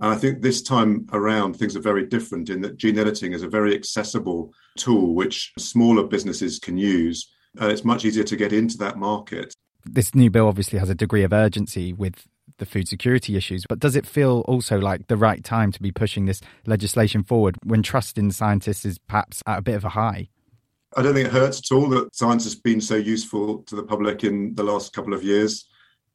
And 0.00 0.12
I 0.12 0.16
think 0.16 0.42
this 0.42 0.62
time 0.62 1.06
around, 1.12 1.54
things 1.54 1.76
are 1.76 1.80
very 1.80 2.06
different 2.06 2.50
in 2.50 2.60
that 2.62 2.76
gene 2.76 2.98
editing 2.98 3.32
is 3.32 3.42
a 3.42 3.48
very 3.48 3.74
accessible 3.74 4.52
tool 4.76 5.14
which 5.14 5.52
smaller 5.58 6.04
businesses 6.04 6.58
can 6.58 6.76
use. 6.76 7.30
Uh, 7.60 7.68
it's 7.68 7.84
much 7.84 8.04
easier 8.04 8.24
to 8.24 8.36
get 8.36 8.52
into 8.52 8.76
that 8.78 8.98
market. 8.98 9.54
This 9.84 10.14
new 10.14 10.30
bill 10.30 10.48
obviously 10.48 10.78
has 10.78 10.90
a 10.90 10.94
degree 10.94 11.22
of 11.22 11.32
urgency 11.32 11.92
with 11.92 12.26
the 12.58 12.66
food 12.66 12.88
security 12.88 13.36
issues, 13.36 13.64
but 13.68 13.78
does 13.78 13.96
it 13.96 14.06
feel 14.06 14.40
also 14.46 14.78
like 14.78 15.06
the 15.06 15.16
right 15.16 15.44
time 15.44 15.70
to 15.72 15.82
be 15.82 15.92
pushing 15.92 16.24
this 16.24 16.40
legislation 16.66 17.22
forward 17.22 17.56
when 17.64 17.82
trust 17.82 18.18
in 18.18 18.30
scientists 18.30 18.84
is 18.84 18.98
perhaps 18.98 19.42
at 19.46 19.58
a 19.58 19.62
bit 19.62 19.74
of 19.74 19.84
a 19.84 19.90
high? 19.90 20.28
I 20.96 21.02
don't 21.02 21.14
think 21.14 21.28
it 21.28 21.32
hurts 21.32 21.58
at 21.58 21.74
all 21.74 21.88
that 21.90 22.14
science 22.14 22.44
has 22.44 22.54
been 22.54 22.80
so 22.80 22.94
useful 22.94 23.58
to 23.64 23.76
the 23.76 23.82
public 23.82 24.22
in 24.24 24.54
the 24.54 24.62
last 24.62 24.92
couple 24.92 25.12
of 25.12 25.24
years, 25.24 25.68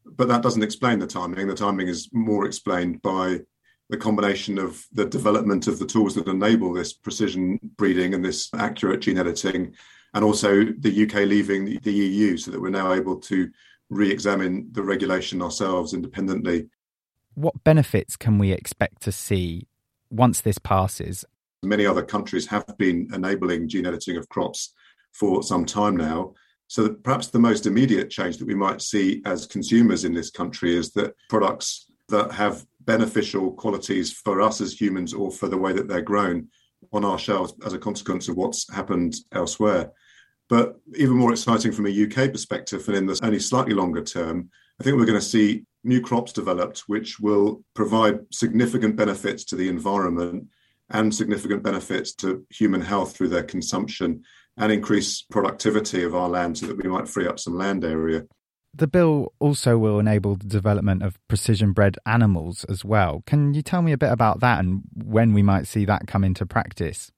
but 0.06 0.28
that 0.30 0.42
doesn't 0.42 0.64
explain 0.64 1.00
the 1.00 1.08
timing. 1.08 1.48
The 1.48 1.56
timing 1.56 1.88
is 1.88 2.10
more 2.14 2.46
explained 2.46 3.02
by 3.02 3.42
the 3.90 3.98
combination 3.98 4.58
of 4.60 4.86
the 4.94 5.06
development 5.06 5.68
of 5.68 5.80
the 5.80 5.86
tools 5.86 6.16
that 6.16 6.28
enable 6.28 6.74
this 6.74 6.94
precision 6.94 7.60
breeding 7.76 8.14
and 8.14 8.24
this 8.24 8.50
accurate 8.54 9.02
gene 9.02 9.18
editing, 9.18 9.76
and 10.14 10.24
also 10.24 10.66
the 10.80 11.04
UK 11.04 11.28
leaving 11.28 11.80
the, 11.82 11.92
EU, 11.92 12.38
so 12.38 12.52
that 12.52 12.62
we're 12.62 12.70
now 12.70 12.94
able 12.94 13.18
to 13.18 13.50
re 13.90 14.12
examine 14.12 14.70
the 14.72 14.84
regulation 14.84 15.42
ourselves 15.42 15.94
independently. 15.94 16.70
What 17.34 17.64
benefits 17.64 18.16
can 18.16 18.38
we 18.38 18.52
expect 18.52 19.02
to 19.04 19.12
see 19.12 19.68
once 20.12 20.42
this 20.42 20.60
passes? 20.60 21.26
Many 21.64 21.86
other 21.86 22.04
countries 22.04 22.48
have 22.48 22.78
been 22.78 23.10
enabling 23.14 23.70
gene 23.70 23.86
editing 23.86 24.18
of 24.18 24.30
crops 24.30 24.74
for 25.14 25.42
some 25.42 25.66
time 25.66 25.98
now. 25.98 26.34
So 26.68 26.90
perhaps 26.90 27.28
the 27.28 27.40
most 27.40 27.66
immediate 27.66 28.12
change 28.12 28.38
that 28.38 28.48
we 28.48 28.54
might 28.54 28.82
see 28.82 29.24
as 29.26 29.48
consumers 29.48 30.06
in 30.06 30.14
this 30.14 30.30
country 30.30 30.78
is 30.78 30.92
that 30.92 31.16
products 31.28 31.88
that 32.10 32.32
have 32.32 32.66
beneficial 32.82 33.52
qualities 33.52 34.12
for 34.12 34.42
us 34.42 34.62
as 34.62 34.80
humans 34.80 35.14
or 35.14 35.32
for 35.32 35.48
the 35.48 35.58
way 35.58 35.74
that 35.74 35.88
they're 35.88 36.02
grown 36.02 36.48
on 36.94 37.04
our 37.04 37.20
shelves 37.20 37.54
as 37.66 37.74
a 37.74 37.80
consequence 37.80 38.28
of 38.28 38.38
what's 38.38 38.72
happened 38.74 39.16
elsewhere. 39.34 39.92
But 40.48 40.80
even 40.96 41.16
more 41.16 41.32
exciting 41.32 41.72
from 41.72 41.86
a 41.86 42.04
UK 42.04 42.32
perspective 42.32 42.88
and 42.88 42.98
in 42.98 43.06
the 43.06 43.20
only 43.22 43.40
slightly 43.40 43.74
longer 43.74 44.04
term, 44.04 44.50
I 44.80 44.84
think 44.84 44.98
we're 44.98 45.06
going 45.06 45.20
to 45.20 45.26
see 45.26 45.66
new 45.84 46.02
crops 46.02 46.34
developed 46.34 46.84
which 46.88 47.20
will 47.20 47.64
provide 47.74 48.20
significant 48.32 48.96
benefits 48.96 49.44
to 49.46 49.56
the 49.56 49.70
environment 49.70 50.48
and 50.90 51.14
significant 51.14 51.64
benefits 51.64 52.14
to 52.16 52.46
human 52.50 52.82
health 52.82 53.16
through 53.16 53.30
their 53.30 53.44
consumption 53.44 54.24
and 54.58 54.72
increase 54.72 55.22
productivity 55.22 56.04
of 56.04 56.16
our 56.16 56.28
land 56.28 56.58
so 56.58 56.66
that 56.66 56.82
we 56.82 56.90
might 56.90 57.08
free 57.08 57.28
up 57.28 57.40
some 57.40 57.56
land 57.56 57.86
area. 57.86 58.26
The 58.74 58.88
bill 58.88 59.34
also 59.40 59.78
will 59.78 60.00
enable 60.00 60.36
the 60.36 60.48
development 60.48 61.04
of 61.04 61.20
precision 61.28 61.74
bred 61.74 61.98
animals 62.06 62.64
as 62.66 62.86
well. 62.86 63.24
Can 63.26 63.54
you 63.54 63.62
tell 63.62 63.82
me 63.82 63.92
a 63.92 63.98
bit 63.98 64.12
about 64.12 64.40
that 64.42 64.60
and 64.60 64.84
when 64.94 65.34
we 65.34 65.42
might 65.42 65.68
see 65.68 65.86
that 65.86 66.08
come 66.08 66.24
into 66.24 66.46
practice? 66.46 67.12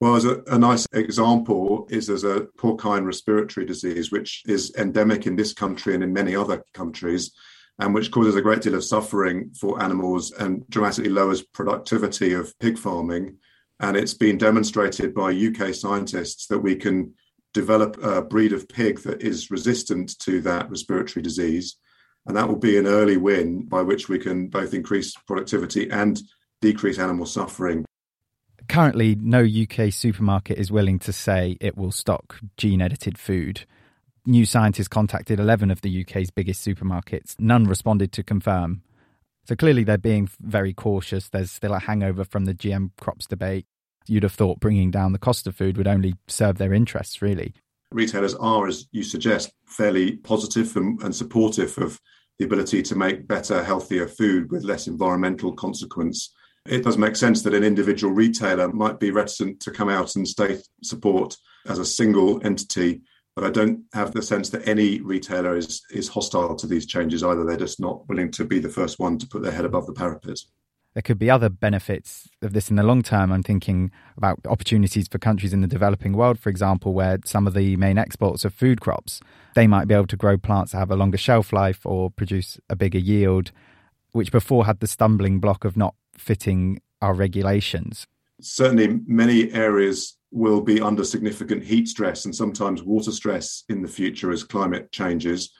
Well, 0.00 0.16
as 0.16 0.24
a, 0.24 0.42
a, 0.46 0.58
nice 0.58 0.86
example 0.92 1.86
is 1.90 2.06
there's 2.06 2.24
a 2.24 2.46
porcine 2.56 3.04
respiratory 3.04 3.66
disease, 3.66 4.10
which 4.10 4.42
is 4.46 4.72
endemic 4.78 5.26
in 5.26 5.36
this 5.36 5.52
country 5.52 5.94
and 5.94 6.02
in 6.02 6.10
many 6.10 6.34
other 6.34 6.64
countries, 6.72 7.32
and 7.78 7.92
which 7.92 8.10
causes 8.10 8.34
a 8.34 8.40
great 8.40 8.62
deal 8.62 8.74
of 8.74 8.84
suffering 8.84 9.50
for 9.58 9.82
animals 9.82 10.32
and 10.32 10.66
dramatically 10.70 11.10
lowers 11.10 11.42
productivity 11.42 12.32
of 12.32 12.58
pig 12.60 12.78
farming. 12.78 13.36
And 13.80 13.94
it's 13.94 14.14
been 14.14 14.38
demonstrated 14.38 15.14
by 15.14 15.32
UK 15.32 15.74
scientists 15.74 16.46
that 16.46 16.60
we 16.60 16.76
can 16.76 17.12
develop 17.52 17.96
a 18.02 18.22
breed 18.22 18.52
of 18.52 18.68
pig 18.68 19.00
that 19.00 19.22
is 19.22 19.50
resistant 19.50 20.18
to 20.20 20.40
that 20.42 20.70
respiratory 20.70 21.22
disease. 21.22 21.76
And 22.26 22.36
that 22.36 22.48
will 22.48 22.58
be 22.58 22.76
an 22.78 22.86
early 22.86 23.16
win 23.16 23.66
by 23.66 23.82
which 23.82 24.08
we 24.08 24.18
can 24.18 24.48
both 24.48 24.74
increase 24.74 25.14
productivity 25.26 25.90
and 25.90 26.20
decrease 26.60 26.98
animal 26.98 27.26
suffering. 27.26 27.84
Currently, 28.68 29.16
no 29.16 29.40
UK 29.40 29.92
supermarket 29.92 30.58
is 30.58 30.70
willing 30.70 30.98
to 31.00 31.12
say 31.12 31.56
it 31.60 31.76
will 31.76 31.90
stock 31.90 32.38
gene 32.56 32.82
edited 32.82 33.18
food. 33.18 33.64
New 34.26 34.44
scientists 34.44 34.86
contacted 34.86 35.40
11 35.40 35.70
of 35.70 35.80
the 35.80 36.02
UK's 36.02 36.30
biggest 36.30 36.64
supermarkets. 36.64 37.34
None 37.40 37.64
responded 37.64 38.12
to 38.12 38.22
confirm. 38.22 38.82
So 39.44 39.56
clearly, 39.56 39.82
they're 39.82 39.98
being 39.98 40.28
very 40.40 40.72
cautious. 40.72 41.28
There's 41.28 41.50
still 41.50 41.72
a 41.72 41.80
hangover 41.80 42.24
from 42.24 42.44
the 42.44 42.54
GM 42.54 42.90
crops 43.00 43.26
debate. 43.26 43.66
You'd 44.10 44.24
have 44.24 44.32
thought 44.32 44.60
bringing 44.60 44.90
down 44.90 45.12
the 45.12 45.18
cost 45.18 45.46
of 45.46 45.56
food 45.56 45.76
would 45.76 45.86
only 45.86 46.14
serve 46.28 46.58
their 46.58 46.72
interests, 46.72 47.22
really. 47.22 47.54
Retailers 47.92 48.34
are, 48.34 48.66
as 48.66 48.86
you 48.92 49.02
suggest, 49.02 49.52
fairly 49.66 50.16
positive 50.16 50.76
and, 50.76 51.02
and 51.02 51.14
supportive 51.14 51.76
of 51.78 52.00
the 52.38 52.44
ability 52.44 52.82
to 52.82 52.94
make 52.94 53.26
better, 53.28 53.62
healthier 53.62 54.08
food 54.08 54.50
with 54.50 54.64
less 54.64 54.86
environmental 54.86 55.52
consequence 55.52 56.32
it 56.66 56.84
does 56.84 56.98
make 56.98 57.16
sense 57.16 57.42
that 57.42 57.54
an 57.54 57.64
individual 57.64 58.12
retailer 58.12 58.68
might 58.72 59.00
be 59.00 59.10
reticent 59.10 59.60
to 59.60 59.70
come 59.70 59.88
out 59.88 60.16
and 60.16 60.28
state 60.28 60.62
support 60.82 61.36
as 61.66 61.78
a 61.78 61.84
single 61.84 62.44
entity. 62.44 63.02
But 63.34 63.44
I 63.44 63.50
don't 63.50 63.84
have 63.94 64.12
the 64.12 64.22
sense 64.22 64.50
that 64.50 64.68
any 64.68 65.00
retailer 65.00 65.56
is 65.56 65.82
is 65.90 66.08
hostile 66.08 66.54
to 66.56 66.66
these 66.66 66.86
changes 66.86 67.22
either. 67.22 67.44
They're 67.44 67.56
just 67.56 67.80
not 67.80 68.06
willing 68.08 68.30
to 68.32 68.44
be 68.44 68.58
the 68.58 68.68
first 68.68 68.98
one 68.98 69.18
to 69.18 69.26
put 69.26 69.42
their 69.42 69.52
head 69.52 69.64
above 69.64 69.86
the 69.86 69.92
parapet. 69.92 70.40
There 70.94 71.02
could 71.02 71.18
be 71.18 71.30
other 71.30 71.48
benefits 71.48 72.28
of 72.42 72.52
this 72.52 72.68
in 72.68 72.76
the 72.76 72.82
long 72.82 73.02
term. 73.02 73.30
I'm 73.30 73.44
thinking 73.44 73.92
about 74.16 74.40
opportunities 74.46 75.06
for 75.06 75.18
countries 75.18 75.52
in 75.52 75.60
the 75.60 75.68
developing 75.68 76.14
world, 76.14 76.38
for 76.38 76.50
example, 76.50 76.92
where 76.92 77.18
some 77.24 77.46
of 77.46 77.54
the 77.54 77.76
main 77.76 77.96
exports 77.96 78.44
are 78.44 78.50
food 78.50 78.80
crops, 78.80 79.20
they 79.54 79.68
might 79.68 79.86
be 79.86 79.94
able 79.94 80.08
to 80.08 80.16
grow 80.16 80.36
plants 80.36 80.72
that 80.72 80.78
have 80.78 80.90
a 80.90 80.96
longer 80.96 81.18
shelf 81.18 81.52
life 81.52 81.86
or 81.86 82.10
produce 82.10 82.58
a 82.68 82.74
bigger 82.74 82.98
yield, 82.98 83.52
which 84.12 84.32
before 84.32 84.66
had 84.66 84.80
the 84.80 84.88
stumbling 84.88 85.38
block 85.38 85.64
of 85.64 85.76
not 85.76 85.94
fitting 86.16 86.80
our 87.00 87.14
regulations? 87.14 88.06
Certainly, 88.40 89.00
many 89.06 89.52
areas 89.52 90.16
will 90.32 90.60
be 90.60 90.80
under 90.80 91.04
significant 91.04 91.62
heat 91.62 91.88
stress 91.88 92.24
and 92.24 92.34
sometimes 92.34 92.82
water 92.82 93.12
stress 93.12 93.64
in 93.68 93.82
the 93.82 93.88
future 93.88 94.30
as 94.30 94.44
climate 94.44 94.90
changes. 94.92 95.50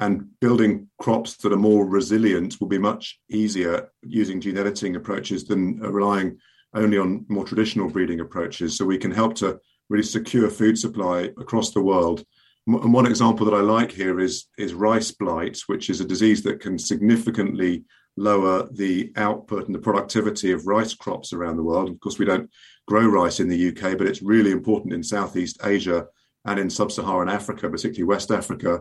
And 0.00 0.28
building 0.40 0.88
crops 0.98 1.36
that 1.36 1.52
are 1.52 1.56
more 1.56 1.86
resilient 1.86 2.58
will 2.58 2.68
be 2.68 2.78
much 2.78 3.20
easier 3.28 3.90
using 4.02 4.40
gene 4.40 4.56
editing 4.56 4.96
approaches 4.96 5.44
than 5.44 5.78
uh, 5.84 5.90
relying 5.90 6.38
only 6.74 6.96
on 6.96 7.26
more 7.28 7.44
traditional 7.44 7.90
breeding 7.90 8.20
approaches. 8.20 8.78
So 8.78 8.86
we 8.86 8.96
can 8.96 9.10
help 9.10 9.34
to 9.36 9.60
really 9.90 10.04
secure 10.04 10.48
food 10.48 10.78
supply 10.78 11.30
across 11.38 11.72
the 11.72 11.82
world. 11.82 12.24
And 12.66 12.94
one 12.94 13.06
example 13.06 13.44
that 13.44 13.54
I 13.54 13.60
like 13.60 13.92
here 13.92 14.20
is, 14.20 14.46
is 14.56 14.72
rice 14.72 15.10
blight, 15.10 15.58
which 15.66 15.90
is 15.90 16.00
a 16.00 16.04
disease 16.06 16.42
that 16.44 16.60
can 16.60 16.78
significantly 16.78 17.84
lower 18.16 18.68
the 18.72 19.12
output 19.16 19.66
and 19.66 19.74
the 19.74 19.80
productivity 19.80 20.52
of 20.52 20.66
rice 20.66 20.94
crops 20.94 21.32
around 21.32 21.56
the 21.56 21.62
world. 21.62 21.90
Of 21.90 22.00
course, 22.00 22.18
we 22.18 22.24
don't 22.24 22.50
grow 22.86 23.06
rice 23.06 23.40
in 23.40 23.48
the 23.48 23.68
UK, 23.68 23.98
but 23.98 24.06
it's 24.06 24.22
really 24.22 24.50
important 24.50 24.94
in 24.94 25.02
Southeast 25.02 25.58
Asia 25.64 26.06
and 26.46 26.58
in 26.58 26.70
sub 26.70 26.90
Saharan 26.90 27.28
Africa, 27.28 27.68
particularly 27.68 28.04
West 28.04 28.30
Africa, 28.30 28.80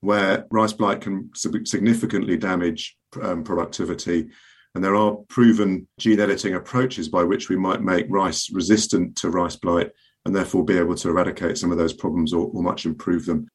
where 0.00 0.46
rice 0.50 0.72
blight 0.72 1.00
can 1.00 1.30
significantly 1.34 2.36
damage 2.36 2.96
um, 3.22 3.44
productivity. 3.44 4.28
And 4.74 4.84
there 4.84 4.94
are 4.94 5.16
proven 5.28 5.88
gene 5.98 6.20
editing 6.20 6.54
approaches 6.54 7.08
by 7.08 7.24
which 7.24 7.48
we 7.48 7.56
might 7.56 7.82
make 7.82 8.06
rice 8.08 8.50
resistant 8.52 9.16
to 9.16 9.30
rice 9.30 9.56
blight 9.56 9.90
and 10.24 10.34
therefore 10.34 10.64
be 10.64 10.78
able 10.78 10.94
to 10.94 11.08
eradicate 11.08 11.58
some 11.58 11.72
of 11.72 11.78
those 11.78 11.92
problems 11.92 12.32
or, 12.32 12.50
or 12.52 12.62
much 12.62 12.86
improve 12.86 13.26
them 13.26 13.48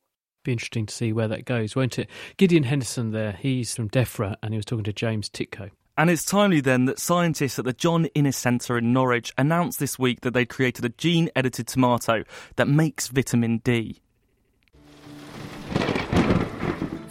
be 0.45 0.51
interesting 0.53 0.85
to 0.85 0.93
see 0.93 1.11
where 1.11 1.27
that 1.27 1.43
goes, 1.43 1.75
won't 1.75 1.99
it? 1.99 2.07
Gideon 2.37 2.63
Henderson 2.63 3.11
there, 3.11 3.33
he's 3.33 3.75
from 3.75 3.89
DEFRA 3.89 4.35
and 4.41 4.53
he 4.53 4.57
was 4.57 4.65
talking 4.65 4.85
to 4.85 4.93
James 4.93 5.27
Tytko. 5.27 5.71
And 5.97 6.09
it's 6.09 6.25
timely 6.25 6.61
then 6.61 6.85
that 6.85 6.99
scientists 6.99 7.57
at 7.57 7.65
the 7.65 7.73
John 7.73 8.05
Innes 8.07 8.37
Centre 8.37 8.77
in 8.77 8.93
Norwich 8.93 9.33
announced 9.37 9.79
this 9.79 9.97
week 9.97 10.21
that 10.21 10.33
they'd 10.33 10.49
created 10.49 10.85
a 10.85 10.89
gene 10.89 11.29
edited 11.35 11.67
tomato 11.67 12.23
that 12.57 12.67
makes 12.67 13.07
vitamin 13.07 13.59
D. 13.59 14.01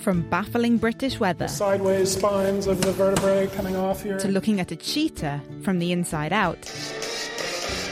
From 0.04 0.20
baffling 0.28 0.76
British 0.76 1.18
weather, 1.18 1.46
the 1.46 1.48
sideways 1.48 2.12
spines 2.12 2.66
of 2.66 2.82
the 2.82 2.92
vertebrae 2.92 3.46
coming 3.46 3.74
off 3.74 4.02
here, 4.02 4.18
to 4.18 4.28
looking 4.28 4.60
at 4.60 4.70
a 4.70 4.76
cheetah 4.76 5.40
from 5.62 5.78
the 5.78 5.92
inside 5.92 6.30
out, 6.30 6.60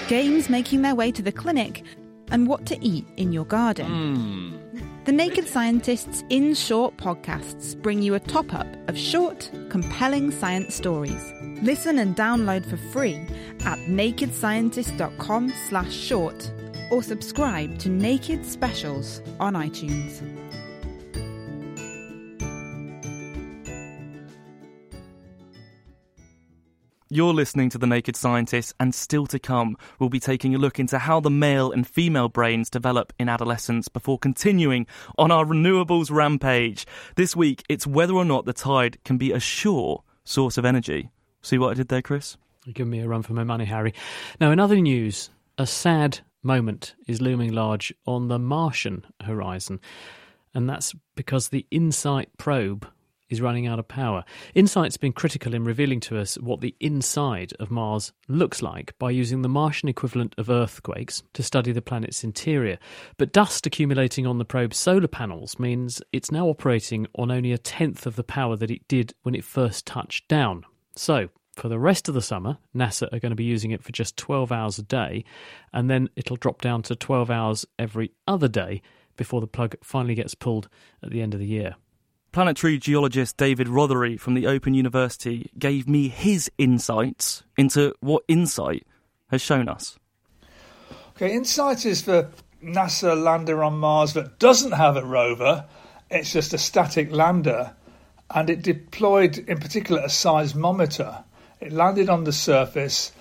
games 0.09 0.51
making 0.51 0.83
their 0.83 0.95
way 0.95 1.11
to 1.11 1.23
the 1.23 1.33
clinic, 1.33 1.83
and 2.31 2.47
what 2.47 2.67
to 2.67 2.79
eat 2.85 3.07
in 3.17 3.33
your 3.33 3.47
garden. 3.47 3.87
Mm. 3.87 5.05
The 5.07 5.13
Naked 5.13 5.49
Scientists 5.49 6.23
in 6.29 6.53
Short 6.55 6.95
podcasts 6.99 7.81
bring 7.81 8.03
you 8.03 8.15
a 8.15 8.21
top 8.21 8.53
up 8.53 8.67
of 8.91 8.99
short, 8.99 9.51
compelling 9.71 10.33
science 10.33 10.75
stories. 10.75 11.33
Listen 11.63 11.99
and 11.99 12.15
download 12.15 12.69
for 12.69 12.77
free 12.77 13.27
at 13.65 13.79
nakedscientist.com 13.89 15.51
slash 15.71 15.95
short 15.95 16.53
or 16.91 17.03
subscribe 17.03 17.79
to 17.79 17.89
Naked 17.89 18.45
Specials 18.45 19.23
on 19.41 19.55
iTunes. 19.55 20.42
You're 27.15 27.35
listening 27.35 27.69
to 27.69 27.77
The 27.77 27.87
Naked 27.87 28.17
Scientist, 28.17 28.73
and 28.81 28.95
still 28.95 29.27
to 29.27 29.39
come, 29.39 29.77
we'll 29.99 30.09
be 30.09 30.19
taking 30.19 30.55
a 30.55 30.59
look 30.59 30.79
into 30.79 30.99
how 30.99 31.21
the 31.21 31.29
male 31.29 31.71
and 31.71 31.87
female 31.87 32.31
brains 32.31 32.71
develop 32.71 33.13
in 33.19 33.29
adolescence 33.29 33.87
before 33.87 34.19
continuing 34.19 34.87
on 35.19 35.31
our 35.31 35.45
renewables 35.45 36.11
rampage. 36.11 36.87
This 37.17 37.37
week, 37.37 37.65
it's 37.69 37.87
whether 37.87 38.15
or 38.15 38.25
not 38.25 38.47
the 38.47 38.55
tide 38.55 38.97
can 39.05 39.19
be 39.19 39.31
a 39.31 39.39
sure 39.39 40.03
source 40.25 40.57
of 40.57 40.65
energy. 40.65 41.11
See 41.43 41.59
what 41.59 41.73
I 41.73 41.75
did 41.75 41.89
there, 41.89 42.01
Chris? 42.01 42.39
You're 42.65 42.73
giving 42.73 42.93
me 42.93 43.01
a 43.01 43.09
run 43.09 43.21
for 43.21 43.35
my 43.35 43.45
money, 43.45 43.67
Harry. 43.67 43.93
Now, 44.41 44.51
in 44.51 44.59
other 44.59 44.81
news, 44.81 45.29
a 45.59 45.67
sad 45.67 46.21
moment 46.43 46.95
is 47.07 47.21
looming 47.21 47.53
large 47.53 47.93
on 48.07 48.29
the 48.29 48.39
Martian 48.39 49.05
horizon, 49.21 49.81
and 50.55 50.67
that's 50.67 50.95
because 51.15 51.51
the 51.51 51.67
InSight 51.71 52.39
probe 52.39 52.89
is 53.33 53.41
running 53.41 53.67
out 53.67 53.79
of 53.79 53.89
power. 53.89 54.25
InSight's 54.55 54.97
been 54.97 55.13
critical 55.13 55.55
in 55.55 55.65
revealing 55.65 56.01
to 56.01 56.19
us 56.19 56.37
what 56.37 56.61
the 56.61 56.77
inside 56.79 57.53
of 57.59 57.71
Mars 57.71 58.13
looks 58.29 58.63
like 58.63 58.97
by 58.99 59.11
using 59.11 59.43
the 59.43 59.49
Martian 59.49 59.89
equivalent 59.89 60.35
of 60.39 60.51
earthquakes 60.51 61.23
to 61.33 61.43
study 61.43 61.73
the 61.73 61.83
planet's 61.83 62.23
interior. 62.23 62.79
But 63.17 63.33
dust 63.33 63.67
accumulating 63.67 64.27
on 64.27 64.39
the 64.39 64.45
probe's 64.45 64.77
solar 64.77 65.09
panels 65.09 65.59
means 65.59 66.03
it's 66.13 66.31
now 66.31 66.47
operating 66.47 67.07
on 67.15 67.31
only 67.31 67.53
a 67.53 67.59
tenth 67.59 68.07
of 68.07 68.17
the 68.17 68.23
power 68.23 68.55
that 68.57 68.71
it 68.71 68.87
did 68.87 69.15
when 69.23 69.35
it 69.35 69.45
first 69.45 69.87
touched 69.87 70.29
down. 70.29 70.65
So, 70.95 71.31
For 71.55 71.69
the 71.69 71.79
rest 71.79 72.09
of 72.09 72.15
the 72.15 72.23
summer, 72.23 72.57
NASA 72.75 73.13
are 73.13 73.19
going 73.19 73.31
to 73.31 73.37
be 73.37 73.45
using 73.45 73.73
it 73.73 73.83
for 73.83 73.93
just 73.93 74.17
12 74.17 74.51
hours 74.51 74.79
a 74.79 74.83
day, 74.83 75.25
and 75.73 75.91
then 75.91 76.09
it'll 76.17 76.37
drop 76.37 76.63
down 76.63 76.83
to 76.83 76.97
12 76.97 77.31
hours 77.31 77.67
every 77.79 78.13
other 78.27 78.49
day 78.49 78.81
before 79.17 79.41
the 79.41 79.47
plug 79.47 79.77
finally 79.83 80.15
gets 80.15 80.35
pulled 80.35 80.69
at 81.03 81.11
the 81.11 81.21
end 81.21 81.35
of 81.35 81.41
the 81.41 81.47
year. 81.47 81.77
Planetary 82.33 82.79
geologist 82.79 83.37
David 83.37 83.69
Rothery 83.69 84.19
from 84.19 84.33
the 84.33 84.47
Open 84.47 84.73
University 84.73 85.51
gave 85.59 85.87
me 85.87 86.09
his 86.09 86.51
insights 86.57 87.43
into 87.59 87.95
what 88.01 88.27
InSight 88.27 88.85
has 89.31 89.43
shown 89.43 89.69
us. 89.69 89.99
Okay, 91.15 91.35
InSight 91.35 91.85
is 91.85 92.05
the 92.05 92.31
NASA 92.65 93.23
lander 93.23 93.63
on 93.63 93.77
Mars 93.77 94.15
that 94.15 94.39
doesn't 94.39 94.73
have 94.73 94.97
a 94.97 95.05
rover, 95.05 95.67
it's 96.11 96.33
just 96.33 96.55
a 96.55 96.59
static 96.59 97.13
lander, 97.13 97.75
and 98.35 98.49
it 98.49 98.63
deployed 98.63 99.37
in 99.37 99.59
particular 99.59 100.01
a 100.01 100.09
seismometer. 100.09 101.23
It 101.61 101.71
landed 101.71 102.09
on 102.09 102.25
the 102.25 102.33
surface 102.33 103.13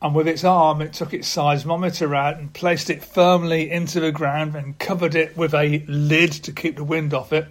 and 0.00 0.14
with 0.14 0.28
its 0.28 0.44
arm 0.44 0.80
it 0.80 0.92
took 0.92 1.12
its 1.12 1.28
seismometer 1.28 2.16
out 2.16 2.38
and 2.38 2.52
placed 2.52 2.88
it 2.88 3.02
firmly 3.02 3.68
into 3.68 3.98
the 3.98 4.12
ground 4.12 4.54
and 4.54 4.78
covered 4.78 5.16
it 5.16 5.36
with 5.36 5.54
a 5.54 5.84
lid 5.88 6.30
to 6.30 6.52
keep 6.52 6.76
the 6.76 6.84
wind 6.84 7.12
off 7.12 7.32
it 7.32 7.48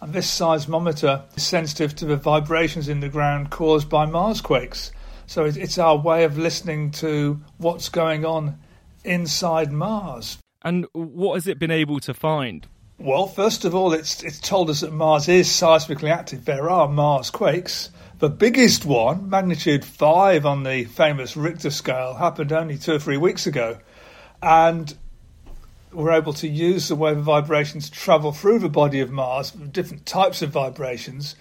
and 0.00 0.12
this 0.12 0.30
seismometer 0.30 1.22
is 1.36 1.42
sensitive 1.42 1.94
to 1.96 2.06
the 2.06 2.16
vibrations 2.16 2.88
in 2.88 3.00
the 3.00 3.08
ground 3.08 3.50
caused 3.50 3.88
by 3.88 4.06
Mars 4.06 4.40
quakes. 4.40 4.92
So 5.26 5.44
it's 5.44 5.78
our 5.78 5.96
way 5.96 6.24
of 6.24 6.38
listening 6.38 6.90
to 6.92 7.40
what's 7.58 7.88
going 7.88 8.24
on 8.24 8.58
inside 9.04 9.70
Mars. 9.70 10.38
And 10.62 10.86
what 10.92 11.34
has 11.34 11.46
it 11.46 11.58
been 11.58 11.70
able 11.70 12.00
to 12.00 12.14
find? 12.14 12.66
Well, 12.98 13.26
first 13.26 13.64
of 13.64 13.74
all, 13.74 13.94
it's 13.94 14.22
it's 14.22 14.40
told 14.40 14.68
us 14.68 14.80
that 14.80 14.92
Mars 14.92 15.28
is 15.28 15.48
seismically 15.48 16.10
active. 16.10 16.44
There 16.44 16.68
are 16.68 16.86
Mars 16.86 17.30
quakes. 17.30 17.90
The 18.18 18.28
biggest 18.28 18.84
one, 18.84 19.30
magnitude 19.30 19.86
five 19.86 20.44
on 20.44 20.64
the 20.64 20.84
famous 20.84 21.34
Richter 21.34 21.70
scale, 21.70 22.14
happened 22.14 22.52
only 22.52 22.76
two 22.76 22.94
or 22.94 22.98
three 22.98 23.16
weeks 23.16 23.46
ago, 23.46 23.78
and 24.42 24.94
we're 25.92 26.12
able 26.12 26.32
to 26.34 26.48
use 26.48 26.88
the 26.88 26.94
wave 26.94 27.18
of 27.18 27.24
vibrations 27.24 27.90
to 27.90 27.98
travel 27.98 28.32
through 28.32 28.60
the 28.60 28.68
body 28.68 29.00
of 29.00 29.10
Mars, 29.10 29.50
different 29.50 30.06
types 30.06 30.42
of 30.42 30.50
vibrations, 30.50 31.36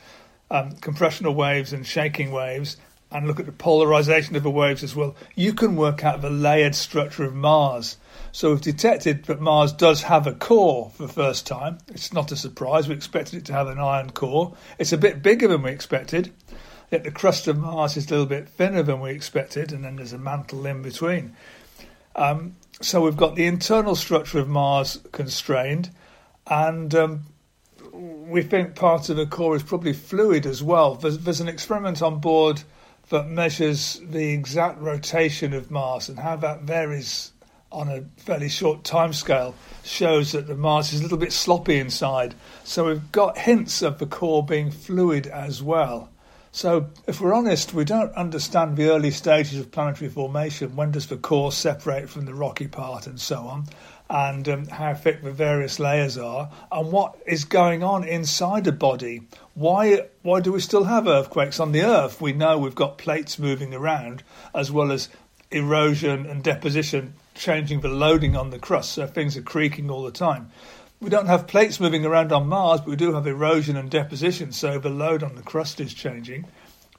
um, 0.49 0.71
compressional 0.77 1.35
waves 1.35 1.73
and 1.73 1.85
shaking 1.85 2.31
waves, 2.31 2.77
and 3.11 3.27
look 3.27 3.39
at 3.39 3.45
the 3.45 3.51
polarization 3.51 4.35
of 4.35 4.43
the 4.43 4.49
waves 4.49 4.83
as 4.83 4.95
well. 4.95 5.15
You 5.35 5.53
can 5.53 5.75
work 5.75 6.03
out 6.03 6.21
the 6.21 6.29
layered 6.29 6.75
structure 6.75 7.23
of 7.23 7.33
Mars. 7.33 7.97
So 8.31 8.51
we've 8.51 8.61
detected 8.61 9.25
that 9.25 9.41
Mars 9.41 9.73
does 9.73 10.03
have 10.03 10.27
a 10.27 10.33
core 10.33 10.91
for 10.91 11.07
the 11.07 11.13
first 11.13 11.47
time. 11.47 11.79
It's 11.87 12.13
not 12.13 12.31
a 12.31 12.35
surprise. 12.35 12.87
We 12.87 12.93
expected 12.93 13.37
it 13.39 13.45
to 13.45 13.53
have 13.53 13.67
an 13.67 13.79
iron 13.79 14.11
core. 14.11 14.55
It's 14.77 14.93
a 14.93 14.97
bit 14.97 15.23
bigger 15.23 15.47
than 15.47 15.63
we 15.63 15.71
expected. 15.71 16.31
Yet 16.91 17.03
the 17.03 17.11
crust 17.11 17.47
of 17.47 17.57
Mars 17.57 17.97
is 17.97 18.07
a 18.07 18.11
little 18.11 18.25
bit 18.25 18.49
thinner 18.49 18.83
than 18.83 18.99
we 18.99 19.11
expected, 19.11 19.71
and 19.71 19.83
then 19.83 19.95
there's 19.95 20.13
a 20.13 20.17
mantle 20.17 20.65
in 20.65 20.81
between. 20.81 21.35
Um, 22.15 22.55
so 22.81 23.01
we've 23.01 23.17
got 23.17 23.35
the 23.35 23.45
internal 23.45 23.95
structure 23.95 24.39
of 24.39 24.47
Mars 24.47 24.99
constrained, 25.11 25.91
and 26.47 26.93
um, 26.95 27.25
we 27.91 28.41
think 28.41 28.75
part 28.75 29.09
of 29.09 29.17
the 29.17 29.25
core 29.25 29.55
is 29.55 29.63
probably 29.63 29.93
fluid 29.93 30.45
as 30.45 30.63
well. 30.63 30.95
There's, 30.95 31.19
there's, 31.19 31.41
an 31.41 31.49
experiment 31.49 32.01
on 32.01 32.19
board 32.19 32.61
that 33.09 33.27
measures 33.27 34.01
the 34.03 34.31
exact 34.31 34.79
rotation 34.79 35.53
of 35.53 35.71
Mars 35.71 36.09
and 36.09 36.19
how 36.19 36.35
that 36.37 36.61
varies 36.61 37.31
on 37.71 37.89
a 37.89 38.03
fairly 38.17 38.49
short 38.49 38.83
time 38.83 39.13
scale 39.13 39.53
shows 39.83 40.31
that 40.31 40.47
the 40.47 40.55
Mars 40.55 40.93
is 40.93 40.99
a 40.99 41.03
little 41.03 41.17
bit 41.17 41.33
sloppy 41.33 41.79
inside. 41.79 42.33
So 42.63 42.85
we've 42.85 43.11
got 43.11 43.37
hints 43.37 43.81
of 43.81 43.99
the 43.99 44.05
core 44.05 44.45
being 44.45 44.71
fluid 44.71 45.27
as 45.27 45.61
well. 45.61 46.09
So, 46.51 46.87
if 47.05 47.21
we're 47.21 47.33
honest, 47.33 47.75
we 47.75 47.85
don't 47.85 48.13
understand 48.15 48.75
the 48.75 48.89
early 48.89 49.11
stages 49.11 49.59
of 49.59 49.71
planetary 49.71 50.09
formation. 50.09 50.75
When 50.75 50.91
does 50.91 51.05
the 51.05 51.17
core 51.17 51.51
separate 51.51 52.09
from 52.09 52.25
the 52.25 52.33
rocky 52.33 52.67
part, 52.67 53.05
and 53.05 53.21
so 53.21 53.41
on, 53.47 53.65
and 54.09 54.49
um, 54.49 54.67
how 54.67 54.95
thick 54.95 55.21
the 55.21 55.31
various 55.31 55.79
layers 55.79 56.17
are, 56.17 56.49
and 56.71 56.91
what 56.91 57.15
is 57.27 57.45
going 57.45 57.83
on 57.83 58.03
inside 58.03 58.65
a 58.65 58.71
body? 58.71 59.21
Why 59.53 60.07
why 60.23 60.39
do 60.39 60.51
we 60.51 60.59
still 60.59 60.85
have 60.85 61.07
earthquakes 61.07 61.59
on 61.59 61.71
the 61.71 61.83
Earth? 61.83 62.19
We 62.19 62.33
know 62.33 62.57
we've 62.57 62.73
got 62.73 62.97
plates 62.97 63.37
moving 63.37 63.75
around, 63.75 64.23
as 64.55 64.71
well 64.71 64.91
as 64.91 65.07
erosion 65.51 66.25
and 66.25 66.43
deposition 66.43 67.13
changing 67.35 67.81
the 67.81 67.89
loading 67.89 68.35
on 68.35 68.49
the 68.49 68.59
crust, 68.59 68.93
so 68.93 69.05
things 69.05 69.37
are 69.37 69.41
creaking 69.41 69.89
all 69.89 70.03
the 70.03 70.11
time. 70.11 70.51
We 71.01 71.09
don't 71.09 71.27
have 71.27 71.47
plates 71.47 71.79
moving 71.79 72.05
around 72.05 72.33
on 72.33 72.47
Mars, 72.47 72.81
but 72.81 72.89
we 72.89 72.97
do 72.97 73.13
have 73.13 73.25
erosion 73.25 73.77
and 73.77 73.89
deposition, 73.89 74.51
so 74.51 74.79
the 74.79 74.89
load 74.89 75.23
on 75.23 75.35
the 75.35 75.41
crust 75.41 75.79
is 75.79 75.93
changing. 75.93 76.45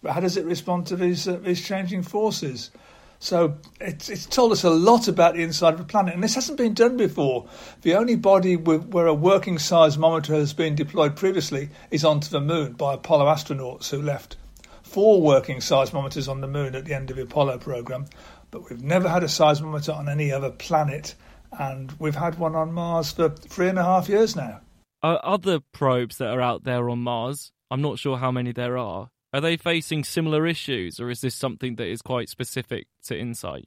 But 0.02 0.12
how 0.12 0.20
does 0.20 0.38
it 0.38 0.46
respond 0.46 0.86
to 0.86 0.96
these 0.96 1.28
uh, 1.28 1.36
these 1.42 1.62
changing 1.62 2.04
forces? 2.04 2.70
So 3.18 3.58
it's, 3.78 4.08
it's 4.08 4.24
told 4.24 4.52
us 4.52 4.64
a 4.64 4.70
lot 4.70 5.06
about 5.06 5.34
the 5.34 5.42
inside 5.42 5.74
of 5.74 5.78
the 5.78 5.84
planet, 5.84 6.14
and 6.14 6.24
this 6.24 6.34
hasn't 6.34 6.56
been 6.56 6.72
done 6.72 6.96
before. 6.96 7.46
The 7.82 7.94
only 7.94 8.16
body 8.16 8.56
where 8.56 9.06
a 9.06 9.12
working 9.12 9.56
seismometer 9.56 10.34
has 10.34 10.54
been 10.54 10.74
deployed 10.74 11.16
previously 11.16 11.68
is 11.90 12.02
onto 12.02 12.30
the 12.30 12.40
moon 12.40 12.72
by 12.72 12.94
Apollo 12.94 13.26
astronauts 13.26 13.90
who 13.90 14.00
left 14.00 14.38
four 14.82 15.20
working 15.20 15.58
seismometers 15.58 16.26
on 16.26 16.40
the 16.40 16.48
moon 16.48 16.74
at 16.74 16.86
the 16.86 16.94
end 16.94 17.10
of 17.10 17.16
the 17.16 17.24
Apollo 17.24 17.58
program. 17.58 18.06
But 18.50 18.70
we've 18.70 18.82
never 18.82 19.10
had 19.10 19.22
a 19.22 19.28
seismometer 19.28 19.94
on 19.94 20.08
any 20.08 20.32
other 20.32 20.50
planet 20.50 21.14
and 21.58 21.92
we've 21.98 22.16
had 22.16 22.38
one 22.38 22.54
on 22.54 22.72
Mars 22.72 23.12
for 23.12 23.28
three 23.28 23.68
and 23.68 23.78
a 23.78 23.84
half 23.84 24.08
years 24.08 24.36
now. 24.36 24.60
Are 25.02 25.20
other 25.22 25.60
probes 25.72 26.18
that 26.18 26.28
are 26.28 26.40
out 26.40 26.64
there 26.64 26.90
on 26.90 27.00
Mars, 27.00 27.52
I'm 27.70 27.82
not 27.82 27.98
sure 27.98 28.18
how 28.18 28.30
many 28.30 28.52
there 28.52 28.76
are, 28.76 29.10
are 29.32 29.40
they 29.40 29.56
facing 29.56 30.02
similar 30.04 30.46
issues, 30.46 30.98
or 30.98 31.08
is 31.08 31.20
this 31.20 31.34
something 31.34 31.76
that 31.76 31.86
is 31.86 32.02
quite 32.02 32.28
specific 32.28 32.88
to 33.04 33.16
InSight? 33.16 33.66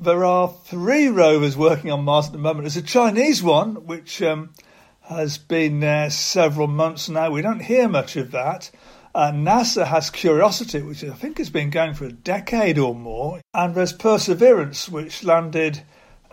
There 0.00 0.24
are 0.24 0.48
three 0.48 1.08
rovers 1.08 1.56
working 1.56 1.90
on 1.90 2.04
Mars 2.04 2.26
at 2.26 2.32
the 2.32 2.38
moment. 2.38 2.62
There's 2.62 2.76
a 2.76 2.82
Chinese 2.82 3.42
one, 3.42 3.86
which 3.86 4.22
um, 4.22 4.54
has 5.02 5.38
been 5.38 5.80
there 5.80 6.08
several 6.08 6.68
months 6.68 7.08
now. 7.08 7.30
We 7.30 7.42
don't 7.42 7.60
hear 7.60 7.88
much 7.88 8.16
of 8.16 8.30
that. 8.30 8.70
Uh, 9.14 9.32
NASA 9.32 9.86
has 9.86 10.10
Curiosity, 10.10 10.80
which 10.82 11.02
I 11.02 11.14
think 11.14 11.38
has 11.38 11.50
been 11.50 11.70
going 11.70 11.94
for 11.94 12.04
a 12.04 12.12
decade 12.12 12.78
or 12.78 12.94
more. 12.94 13.40
And 13.52 13.74
there's 13.74 13.92
Perseverance, 13.92 14.88
which 14.88 15.24
landed 15.24 15.82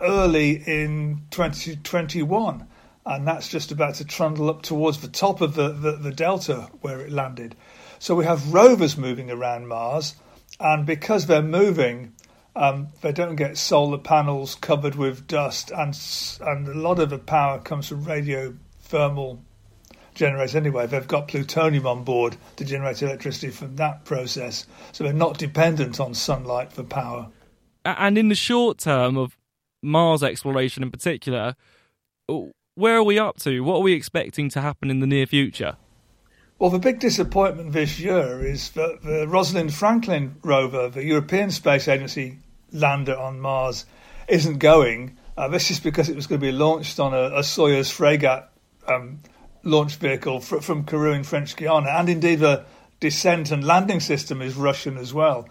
early 0.00 0.62
in 0.66 1.22
2021, 1.30 2.66
and 3.04 3.26
that's 3.26 3.48
just 3.48 3.72
about 3.72 3.94
to 3.96 4.04
trundle 4.04 4.50
up 4.50 4.62
towards 4.62 5.00
the 5.00 5.08
top 5.08 5.40
of 5.40 5.54
the, 5.54 5.68
the, 5.68 5.92
the 5.92 6.12
delta 6.12 6.68
where 6.80 7.00
it 7.00 7.12
landed. 7.12 7.54
So 7.98 8.14
we 8.14 8.24
have 8.24 8.52
rovers 8.52 8.96
moving 8.96 9.30
around 9.30 9.68
Mars, 9.68 10.14
and 10.60 10.86
because 10.86 11.26
they're 11.26 11.42
moving, 11.42 12.12
um, 12.54 12.88
they 13.02 13.12
don't 13.12 13.36
get 13.36 13.58
solar 13.58 13.98
panels 13.98 14.54
covered 14.54 14.94
with 14.94 15.26
dust, 15.26 15.70
and 15.70 15.98
and 16.40 16.68
a 16.68 16.74
lot 16.74 16.98
of 16.98 17.10
the 17.10 17.18
power 17.18 17.58
comes 17.58 17.88
from 17.88 18.04
radio 18.04 18.54
thermal 18.80 19.42
generators 20.14 20.56
anyway. 20.56 20.86
They've 20.86 21.06
got 21.06 21.28
plutonium 21.28 21.86
on 21.86 22.04
board 22.04 22.36
to 22.56 22.64
generate 22.64 23.02
electricity 23.02 23.50
from 23.50 23.76
that 23.76 24.04
process, 24.04 24.66
so 24.92 25.04
they're 25.04 25.12
not 25.12 25.38
dependent 25.38 26.00
on 26.00 26.14
sunlight 26.14 26.72
for 26.72 26.82
power. 26.82 27.28
And 27.84 28.18
in 28.18 28.28
the 28.28 28.34
short 28.34 28.78
term 28.78 29.16
of 29.16 29.36
Mars 29.82 30.22
exploration 30.22 30.82
in 30.82 30.90
particular, 30.90 31.54
where 32.74 32.96
are 32.96 33.02
we 33.02 33.18
up 33.18 33.38
to? 33.40 33.60
What 33.60 33.76
are 33.76 33.82
we 33.82 33.92
expecting 33.92 34.48
to 34.50 34.60
happen 34.60 34.90
in 34.90 35.00
the 35.00 35.06
near 35.06 35.26
future? 35.26 35.76
Well, 36.58 36.70
the 36.70 36.78
big 36.78 37.00
disappointment 37.00 37.72
this 37.72 38.00
year 38.00 38.44
is 38.44 38.70
that 38.70 39.02
the 39.02 39.28
Rosalind 39.28 39.74
Franklin 39.74 40.36
rover, 40.42 40.88
the 40.88 41.04
European 41.04 41.50
Space 41.50 41.86
Agency 41.86 42.38
lander 42.72 43.16
on 43.16 43.40
Mars, 43.40 43.84
isn't 44.28 44.58
going. 44.58 45.18
Uh, 45.36 45.48
this 45.48 45.70
is 45.70 45.80
because 45.80 46.08
it 46.08 46.16
was 46.16 46.26
going 46.26 46.40
to 46.40 46.46
be 46.46 46.52
launched 46.52 46.98
on 46.98 47.12
a, 47.12 47.36
a 47.36 47.40
Soyuz 47.40 47.92
Fregat 47.92 48.46
um, 48.88 49.20
launch 49.64 49.96
vehicle 49.96 50.40
fr- 50.40 50.60
from 50.60 50.84
Kourou 50.84 51.14
in 51.14 51.24
French 51.24 51.56
Guiana, 51.56 51.90
and 51.90 52.08
indeed 52.08 52.36
the 52.36 52.64
descent 53.00 53.50
and 53.50 53.62
landing 53.62 54.00
system 54.00 54.40
is 54.40 54.54
Russian 54.54 54.96
as 54.96 55.12
well. 55.12 55.48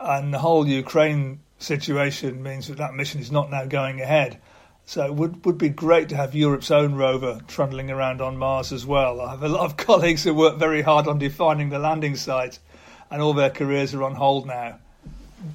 And 0.00 0.34
the 0.34 0.38
whole 0.38 0.66
Ukraine 0.66 1.40
situation 1.58 2.42
means 2.42 2.68
that 2.68 2.78
that 2.78 2.94
mission 2.94 3.20
is 3.20 3.30
not 3.30 3.50
now 3.50 3.64
going 3.64 4.00
ahead. 4.00 4.40
So 4.86 5.04
it 5.04 5.14
would, 5.14 5.44
would 5.44 5.58
be 5.58 5.68
great 5.68 6.08
to 6.08 6.16
have 6.16 6.34
Europe's 6.34 6.70
own 6.70 6.94
rover 6.94 7.40
trundling 7.46 7.90
around 7.90 8.22
on 8.22 8.38
Mars 8.38 8.72
as 8.72 8.86
well. 8.86 9.20
I 9.20 9.32
have 9.32 9.42
a 9.42 9.48
lot 9.48 9.66
of 9.66 9.76
colleagues 9.86 10.24
who 10.24 10.32
work 10.32 10.56
very 10.56 10.80
hard 10.82 11.06
on 11.06 11.18
defining 11.18 11.68
the 11.68 11.78
landing 11.78 12.16
site, 12.16 12.58
and 13.10 13.20
all 13.20 13.34
their 13.34 13.50
careers 13.50 13.92
are 13.92 14.02
on 14.02 14.14
hold 14.14 14.46
now. 14.46 14.78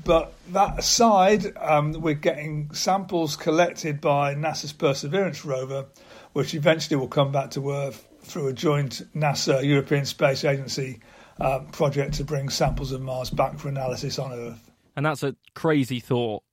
But 0.06 0.34
that 0.50 0.80
aside, 0.80 1.58
um, 1.58 1.94
we're 1.94 2.14
getting 2.14 2.74
samples 2.74 3.36
collected 3.36 4.00
by 4.00 4.36
NASA's 4.36 4.72
Perseverance 4.72 5.44
rover, 5.44 5.86
which 6.34 6.54
eventually 6.54 6.96
will 6.96 7.08
come 7.08 7.32
back 7.32 7.52
to 7.52 7.72
Earth 7.72 8.08
through 8.22 8.48
a 8.48 8.54
joint 8.54 9.02
NASA 9.16 9.64
European 9.64 10.06
Space 10.06 10.46
Agency 10.46 11.00
uh, 11.42 11.60
project 11.72 12.14
to 12.16 12.24
bring 12.24 12.50
samples 12.50 12.92
of 12.92 13.02
Mars 13.02 13.30
back 13.30 13.58
for 13.58 13.68
analysis 13.68 14.20
on 14.20 14.32
Earth. 14.32 14.73
And 14.96 15.06
that's 15.06 15.24
a 15.24 15.36
crazy 15.56 16.00
thought 16.00 16.44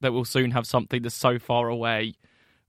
that 0.00 0.12
we'll 0.12 0.24
soon 0.24 0.52
have 0.52 0.66
something 0.66 1.02
that's 1.02 1.14
so 1.14 1.38
far 1.38 1.68
away 1.68 2.14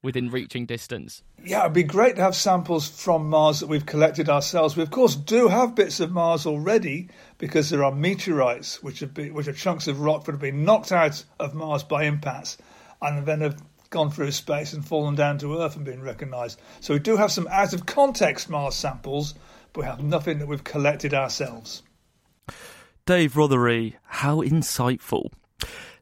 within 0.04 0.30
reaching 0.30 0.66
distance? 0.66 1.24
Yeah, 1.44 1.62
it'd 1.62 1.74
be 1.74 1.84
great 1.84 2.16
to 2.16 2.22
have 2.22 2.36
samples 2.36 2.90
from 2.90 3.30
Mars 3.30 3.60
that 3.60 3.68
we've 3.68 3.86
collected 3.86 4.30
ourselves. 4.30 4.76
We, 4.76 4.84
of 4.84 4.92
course, 4.92 5.16
do 5.16 5.48
have 5.48 5.76
bits 5.76 6.00
of 6.00 6.12
Mars 6.12 6.46
already 6.46 7.10
because 7.38 7.70
there 7.70 7.84
are 7.84 7.92
meteorites, 7.92 8.82
which, 8.82 9.02
which 9.02 9.48
are 9.48 9.54
chunks 9.54 9.88
of 9.88 10.02
rock 10.02 10.26
that 10.26 10.32
have 10.32 10.42
been 10.42 10.66
knocked 10.66 10.92
out 10.92 11.24
of 11.40 11.54
Mars 11.54 11.84
by 11.84 12.04
impacts 12.04 12.58
and 13.02 13.26
then 13.26 13.42
have 13.42 13.62
gone 13.90 14.10
through 14.10 14.32
space 14.32 14.74
and 14.74 14.86
fallen 14.86 15.16
down 15.16 15.38
to 15.40 15.60
Earth 15.60 15.76
and 15.76 15.86
been 15.86 16.02
recognised. 16.02 16.60
So 16.80 16.94
we 16.94 17.00
do 17.00 17.18
have 17.18 17.32
some 17.32 17.48
out 17.50 17.74
of 17.74 17.86
context 17.86 18.50
Mars 18.50 18.76
samples, 18.76 19.36
but 19.74 19.82
we 19.82 19.88
have 19.88 20.02
nothing 20.02 20.40
that 20.40 20.48
we've 20.48 20.64
collected 20.64 21.14
ourselves. 21.14 21.84
Dave 23.12 23.34
Rothery, 23.34 23.96
how 24.06 24.38
insightful. 24.38 25.34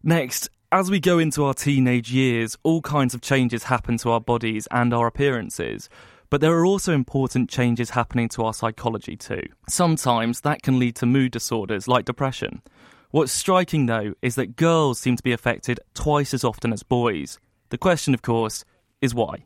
Next, 0.04 0.48
as 0.72 0.92
we 0.92 1.00
go 1.00 1.18
into 1.18 1.44
our 1.44 1.56
teenage 1.56 2.12
years, 2.12 2.56
all 2.62 2.84
kinds 2.84 3.16
of 3.16 3.22
changes 3.22 3.64
happen 3.64 3.98
to 3.98 4.12
our 4.12 4.22
bodies 4.22 4.68
and 4.70 4.94
our 4.94 5.08
appearances. 5.08 5.90
But 6.30 6.40
there 6.40 6.56
are 6.56 6.68
also 6.68 6.94
important 6.94 7.50
changes 7.50 7.90
happening 7.90 8.30
to 8.30 8.44
our 8.44 8.54
psychology 8.54 9.18
too. 9.18 9.42
Sometimes 9.68 10.42
that 10.42 10.62
can 10.62 10.78
lead 10.78 10.96
to 10.98 11.08
mood 11.08 11.32
disorders 11.32 11.88
like 11.88 12.06
depression. 12.06 12.62
What's 13.10 13.32
striking 13.32 13.88
though 13.88 14.14
is 14.22 14.36
that 14.36 14.56
girls 14.56 15.00
seem 15.00 15.16
to 15.16 15.24
be 15.24 15.32
affected 15.32 15.80
twice 15.96 16.32
as 16.36 16.44
often 16.44 16.72
as 16.72 16.84
boys. 16.84 17.40
The 17.70 17.80
question, 17.80 18.14
of 18.14 18.22
course, 18.22 18.66
is 19.02 19.16
why. 19.16 19.46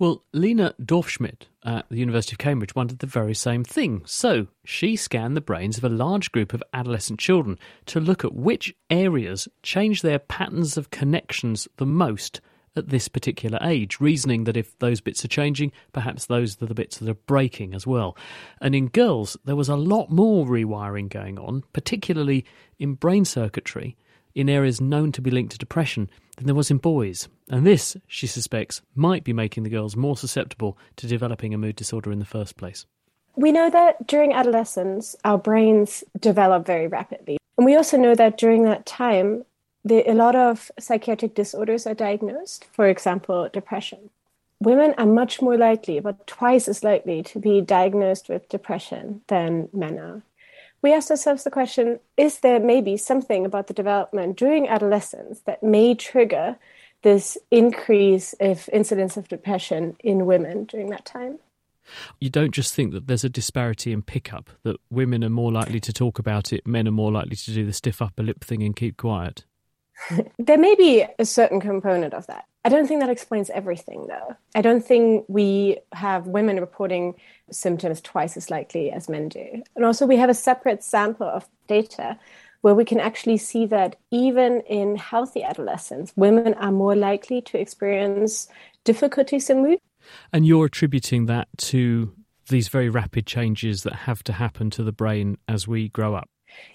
Well, 0.00 0.24
Lena 0.32 0.74
Dorfschmidt 0.82 1.48
at 1.62 1.86
the 1.90 1.98
University 1.98 2.32
of 2.32 2.38
Cambridge 2.38 2.74
wondered 2.74 3.00
the 3.00 3.06
very 3.06 3.34
same 3.34 3.62
thing. 3.62 4.00
So 4.06 4.46
she 4.64 4.96
scanned 4.96 5.36
the 5.36 5.42
brains 5.42 5.76
of 5.76 5.84
a 5.84 5.90
large 5.90 6.32
group 6.32 6.54
of 6.54 6.62
adolescent 6.72 7.20
children 7.20 7.58
to 7.84 8.00
look 8.00 8.24
at 8.24 8.34
which 8.34 8.74
areas 8.88 9.46
change 9.62 10.00
their 10.00 10.18
patterns 10.18 10.78
of 10.78 10.90
connections 10.90 11.68
the 11.76 11.84
most 11.84 12.40
at 12.74 12.88
this 12.88 13.08
particular 13.08 13.58
age, 13.60 14.00
reasoning 14.00 14.44
that 14.44 14.56
if 14.56 14.78
those 14.78 15.02
bits 15.02 15.22
are 15.22 15.28
changing, 15.28 15.70
perhaps 15.92 16.24
those 16.24 16.62
are 16.62 16.66
the 16.66 16.72
bits 16.72 16.96
that 16.96 17.10
are 17.10 17.14
breaking 17.26 17.74
as 17.74 17.86
well. 17.86 18.16
And 18.62 18.74
in 18.74 18.88
girls, 18.88 19.36
there 19.44 19.54
was 19.56 19.68
a 19.68 19.76
lot 19.76 20.10
more 20.10 20.46
rewiring 20.46 21.10
going 21.10 21.38
on, 21.38 21.62
particularly 21.74 22.46
in 22.78 22.94
brain 22.94 23.26
circuitry 23.26 23.98
in 24.34 24.48
areas 24.48 24.80
known 24.80 25.12
to 25.12 25.20
be 25.20 25.30
linked 25.30 25.52
to 25.52 25.58
depression 25.58 26.08
than 26.36 26.46
there 26.46 26.54
was 26.54 26.70
in 26.70 26.78
boys. 26.78 27.28
And 27.50 27.66
this, 27.66 27.96
she 28.06 28.28
suspects, 28.28 28.80
might 28.94 29.24
be 29.24 29.32
making 29.32 29.64
the 29.64 29.70
girls 29.70 29.96
more 29.96 30.16
susceptible 30.16 30.78
to 30.96 31.08
developing 31.08 31.52
a 31.52 31.58
mood 31.58 31.74
disorder 31.74 32.12
in 32.12 32.20
the 32.20 32.24
first 32.24 32.56
place. 32.56 32.86
We 33.34 33.50
know 33.50 33.68
that 33.70 34.06
during 34.06 34.32
adolescence, 34.32 35.16
our 35.24 35.36
brains 35.36 36.04
develop 36.18 36.64
very 36.64 36.86
rapidly. 36.86 37.38
And 37.58 37.66
we 37.66 37.74
also 37.74 37.96
know 37.96 38.14
that 38.14 38.38
during 38.38 38.62
that 38.64 38.86
time, 38.86 39.44
the, 39.84 40.08
a 40.08 40.14
lot 40.14 40.36
of 40.36 40.70
psychiatric 40.78 41.34
disorders 41.34 41.88
are 41.88 41.94
diagnosed, 41.94 42.66
for 42.72 42.86
example, 42.86 43.48
depression. 43.52 44.10
Women 44.60 44.94
are 44.96 45.06
much 45.06 45.42
more 45.42 45.56
likely, 45.56 45.98
about 45.98 46.26
twice 46.28 46.68
as 46.68 46.84
likely, 46.84 47.22
to 47.24 47.40
be 47.40 47.60
diagnosed 47.60 48.28
with 48.28 48.48
depression 48.48 49.22
than 49.26 49.68
men 49.72 49.98
are 49.98 50.22
we 50.82 50.92
asked 50.92 51.10
ourselves 51.10 51.44
the 51.44 51.50
question 51.50 52.00
is 52.16 52.40
there 52.40 52.58
maybe 52.58 52.96
something 52.96 53.44
about 53.44 53.66
the 53.66 53.74
development 53.74 54.36
during 54.36 54.68
adolescence 54.68 55.40
that 55.40 55.62
may 55.62 55.94
trigger 55.94 56.56
this 57.02 57.38
increase 57.50 58.34
of 58.40 58.68
incidence 58.72 59.16
of 59.16 59.28
depression 59.28 59.96
in 60.00 60.26
women 60.26 60.64
during 60.64 60.90
that 60.90 61.04
time? 61.04 61.38
You 62.20 62.30
don't 62.30 62.52
just 62.52 62.74
think 62.74 62.92
that 62.92 63.06
there's 63.06 63.24
a 63.24 63.28
disparity 63.28 63.92
in 63.92 64.02
pickup, 64.02 64.50
that 64.62 64.76
women 64.90 65.24
are 65.24 65.30
more 65.30 65.50
likely 65.50 65.80
to 65.80 65.92
talk 65.92 66.18
about 66.18 66.52
it, 66.52 66.66
men 66.66 66.86
are 66.86 66.92
more 66.92 67.10
likely 67.10 67.36
to 67.36 67.52
do 67.52 67.66
the 67.66 67.72
stiff 67.72 68.00
upper 68.00 68.22
lip 68.22 68.44
thing 68.44 68.62
and 68.62 68.76
keep 68.76 68.96
quiet. 68.96 69.44
there 70.38 70.58
may 70.58 70.74
be 70.74 71.04
a 71.18 71.24
certain 71.24 71.60
component 71.60 72.14
of 72.14 72.26
that. 72.26 72.44
I 72.64 72.68
don't 72.68 72.86
think 72.86 73.00
that 73.00 73.10
explains 73.10 73.48
everything, 73.50 74.06
though. 74.06 74.36
I 74.54 74.60
don't 74.60 74.84
think 74.84 75.24
we 75.28 75.78
have 75.92 76.26
women 76.26 76.60
reporting 76.60 77.14
symptoms 77.50 78.00
twice 78.00 78.36
as 78.36 78.50
likely 78.50 78.90
as 78.90 79.08
men 79.08 79.28
do. 79.30 79.62
And 79.74 79.84
also, 79.84 80.06
we 80.06 80.16
have 80.16 80.30
a 80.30 80.34
separate 80.34 80.84
sample 80.84 81.26
of 81.26 81.48
data 81.66 82.18
where 82.62 82.74
we 82.74 82.84
can 82.84 83.00
actually 83.00 83.38
see 83.38 83.66
that 83.66 83.96
even 84.10 84.60
in 84.62 84.96
healthy 84.96 85.42
adolescents, 85.42 86.12
women 86.16 86.54
are 86.54 86.72
more 86.72 86.94
likely 86.94 87.40
to 87.42 87.58
experience 87.58 88.48
difficulties 88.84 89.48
in 89.50 89.62
mood. 89.62 89.78
And 90.32 90.46
you're 90.46 90.66
attributing 90.66 91.26
that 91.26 91.48
to 91.58 92.12
these 92.48 92.68
very 92.68 92.88
rapid 92.88 93.26
changes 93.26 93.82
that 93.84 93.94
have 93.94 94.22
to 94.24 94.32
happen 94.32 94.70
to 94.70 94.82
the 94.82 94.92
brain 94.92 95.38
as 95.48 95.66
we 95.66 95.88
grow 95.88 96.14
up. 96.14 96.28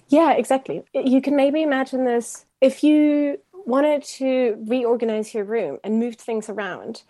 Yeah, 0.08 0.32
exactly. 0.34 0.84
You 0.94 1.22
can 1.22 1.36
maybe 1.36 1.62
imagine 1.62 2.06
this 2.06 2.46
if 2.62 2.84
you 2.84 3.40
wanted 3.66 4.04
to 4.04 4.64
reorganize 4.68 5.34
your 5.34 5.44
room 5.44 5.80
and 5.84 6.00
move 6.00 6.16
things 6.16 6.50
around, 6.50 7.04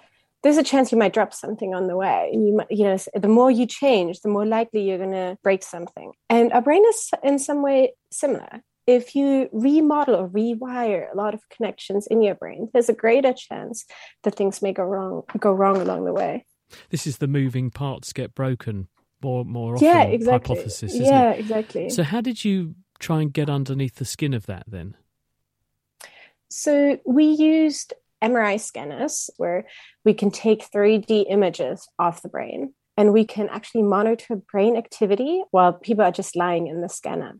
there's 0.45 0.57
a 0.57 0.63
chance 0.63 0.91
you 0.91 0.97
might 0.99 1.11
drop 1.11 1.33
something 1.33 1.73
on 1.73 1.87
the 1.87 1.97
way. 1.97 2.29
And 2.31 2.45
you, 2.47 2.53
might, 2.57 2.69
you 2.69 2.83
know, 2.83 2.99
the 3.15 3.27
more 3.27 3.49
you 3.49 3.65
change, 3.65 4.21
the 4.21 4.29
more 4.29 4.45
likely 4.45 4.87
you're 4.87 4.99
going 4.99 5.09
to 5.09 5.39
break 5.41 5.63
something. 5.63 6.11
And 6.29 6.53
our 6.53 6.61
brain 6.61 6.83
is 6.87 7.09
in 7.23 7.39
some 7.39 7.63
way 7.63 7.93
similar. 8.11 8.61
If 8.85 9.15
you 9.15 9.49
remodel 9.51 10.13
or 10.13 10.29
rewire 10.29 11.11
a 11.11 11.17
lot 11.17 11.33
of 11.33 11.41
connections 11.49 12.05
in 12.05 12.21
your 12.21 12.35
brain, 12.35 12.69
there's 12.73 12.89
a 12.89 12.93
greater 12.93 13.33
chance 13.33 13.85
that 14.21 14.35
things 14.35 14.61
may 14.61 14.71
go 14.71 14.83
wrong, 14.83 15.23
go 15.39 15.51
wrong 15.51 15.77
along 15.77 16.05
the 16.05 16.13
way. 16.13 16.45
This 16.91 17.07
is 17.07 17.17
the 17.17 17.27
moving 17.27 17.71
parts 17.71 18.13
get 18.13 18.35
broken 18.35 18.87
more 19.23 19.43
more 19.45 19.73
often. 19.73 19.87
Yeah, 19.87 20.03
exactly. 20.03 20.57
Hypothesis, 20.57 20.93
yeah, 20.93 21.31
it? 21.31 21.39
exactly. 21.39 21.89
So, 21.89 22.03
how 22.03 22.21
did 22.21 22.45
you 22.45 22.75
try 22.99 23.21
and 23.21 23.33
get 23.33 23.49
underneath 23.49 23.95
the 23.95 24.05
skin 24.05 24.35
of 24.35 24.45
that 24.45 24.65
then? 24.67 24.95
So 26.49 26.99
we 27.05 27.25
used 27.25 27.93
MRI 28.25 28.59
scanners 28.59 29.29
where 29.37 29.65
we 30.03 30.13
can 30.13 30.31
take 30.31 30.69
3D 30.69 31.25
images 31.29 31.87
of 31.99 32.21
the 32.21 32.29
brain 32.29 32.73
and 32.97 33.13
we 33.13 33.25
can 33.25 33.49
actually 33.49 33.83
monitor 33.83 34.35
brain 34.51 34.77
activity 34.77 35.43
while 35.51 35.73
people 35.73 36.03
are 36.03 36.11
just 36.11 36.35
lying 36.35 36.67
in 36.67 36.81
the 36.81 36.89
scanner. 36.89 37.39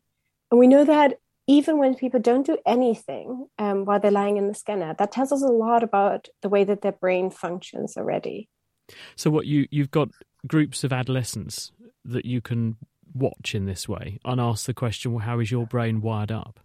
And 0.52 0.60
we 0.60 0.68
know 0.68 0.86
that 0.86 1.16
even 1.48 1.78
when 1.78 1.96
people 1.96 2.20
don't 2.20 2.46
do 2.46 2.58
anything 2.66 3.48
um, 3.58 3.86
while 3.86 4.00
they're 4.00 4.12
lying 4.12 4.38
in 4.38 4.48
the 4.48 4.54
scanner, 4.54 4.96
that 4.98 5.12
tells 5.12 5.32
us 5.32 5.42
a 5.42 5.48
lot 5.48 5.84
about 5.84 6.28
the 6.42 6.50
way 6.50 6.64
that 6.64 6.82
their 6.82 6.92
brain 6.92 7.30
functions 7.30 7.98
already. 7.98 8.50
So, 9.16 9.30
what 9.30 9.46
you 9.46 9.68
you've 9.72 9.92
got 9.92 10.10
groups 10.48 10.84
of 10.84 10.94
adolescents 10.94 11.72
that 12.04 12.26
you 12.26 12.42
can 12.42 12.78
watch 13.14 13.56
in 13.56 13.66
this 13.66 13.88
way 13.88 14.20
and 14.26 14.42
ask 14.42 14.66
the 14.66 14.74
question, 14.74 15.14
well, 15.14 15.26
how 15.26 15.40
is 15.40 15.52
your 15.52 15.66
brain 15.66 16.02
wired 16.02 16.32
up? 16.32 16.60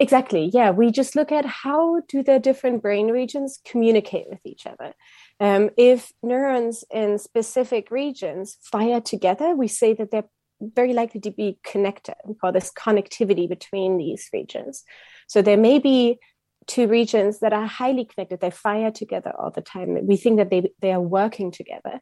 Exactly. 0.00 0.50
Yeah, 0.52 0.70
we 0.70 0.92
just 0.92 1.16
look 1.16 1.32
at 1.32 1.44
how 1.44 2.00
do 2.08 2.22
the 2.22 2.38
different 2.38 2.82
brain 2.82 3.08
regions 3.08 3.58
communicate 3.64 4.26
with 4.28 4.40
each 4.44 4.64
other. 4.66 4.94
Um, 5.40 5.70
if 5.76 6.12
neurons 6.22 6.84
in 6.92 7.18
specific 7.18 7.90
regions 7.90 8.58
fire 8.62 9.00
together, 9.00 9.56
we 9.56 9.66
say 9.66 9.94
that 9.94 10.10
they're 10.12 10.28
very 10.60 10.92
likely 10.92 11.20
to 11.22 11.30
be 11.30 11.58
connected. 11.64 12.14
We 12.24 12.34
call 12.34 12.52
this 12.52 12.72
connectivity 12.72 13.48
between 13.48 13.98
these 13.98 14.28
regions. 14.32 14.84
So 15.26 15.42
there 15.42 15.56
may 15.56 15.80
be 15.80 16.18
two 16.66 16.86
regions 16.86 17.40
that 17.40 17.52
are 17.52 17.66
highly 17.66 18.04
connected. 18.04 18.40
They 18.40 18.50
fire 18.50 18.92
together 18.92 19.32
all 19.36 19.50
the 19.50 19.62
time. 19.62 20.06
We 20.06 20.16
think 20.16 20.36
that 20.38 20.50
they 20.50 20.70
they 20.80 20.92
are 20.92 21.00
working 21.00 21.50
together. 21.50 22.00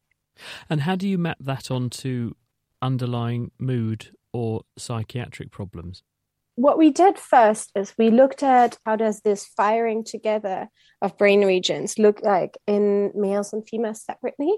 And 0.69 0.83
how 0.83 0.97
do 0.97 1.09
you 1.09 1.17
map 1.17 1.39
that 1.41 1.71
onto 1.71 2.33
underlying 2.83 3.53
mood 3.59 4.15
or 4.33 4.63
psychiatric 4.77 5.51
problems? 5.51 6.03
What 6.57 6.79
we 6.79 6.91
did 6.91 7.19
first 7.19 7.71
is 7.77 7.95
we 7.99 8.11
looked 8.11 8.43
at 8.43 8.79
how 8.85 8.97
does 8.97 9.21
this 9.21 9.45
firing 9.45 10.03
together 10.03 10.69
of 11.03 11.17
brain 11.19 11.45
regions 11.45 11.99
look 11.99 12.23
like 12.23 12.57
in 12.67 13.13
males 13.15 13.53
and 13.53 13.69
females 13.69 14.03
separately 14.03 14.53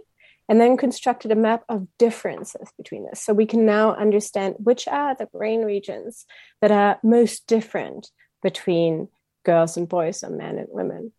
and 0.48 0.60
then 0.60 0.76
constructed 0.76 1.32
a 1.32 1.36
map 1.36 1.64
of 1.68 1.86
differences 1.98 2.72
between 2.78 3.04
this 3.04 3.20
so 3.20 3.34
we 3.34 3.44
can 3.44 3.66
now 3.66 3.94
understand 3.96 4.54
which 4.58 4.86
are 4.86 5.14
the 5.16 5.26
brain 5.26 5.62
regions 5.62 6.24
that 6.62 6.70
are 6.70 6.98
most 7.02 7.46
different 7.48 8.10
between 8.42 9.08
girls 9.44 9.76
and 9.76 9.88
boys 9.88 10.22
or 10.22 10.30
men 10.30 10.56
and 10.56 10.68
women. 10.70 11.12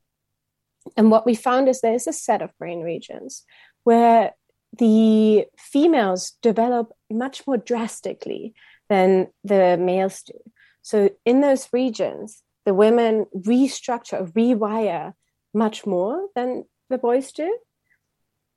And 0.95 1.11
what 1.11 1.25
we 1.25 1.35
found 1.35 1.67
is 1.67 1.81
there's 1.81 2.07
a 2.07 2.13
set 2.13 2.41
of 2.41 2.57
brain 2.57 2.81
regions 2.81 3.43
where 3.83 4.31
the 4.77 5.45
females 5.57 6.33
develop 6.41 6.93
much 7.11 7.45
more 7.45 7.57
drastically 7.57 8.53
than 8.87 9.27
the 9.43 9.77
males 9.77 10.23
do 10.23 10.33
so 10.81 11.09
in 11.25 11.41
those 11.41 11.69
regions, 11.71 12.41
the 12.65 12.73
women 12.73 13.25
restructure, 13.35 14.31
rewire 14.33 15.13
much 15.53 15.85
more 15.85 16.27
than 16.35 16.65
the 16.89 16.97
boys 16.97 17.31
do. 17.31 17.57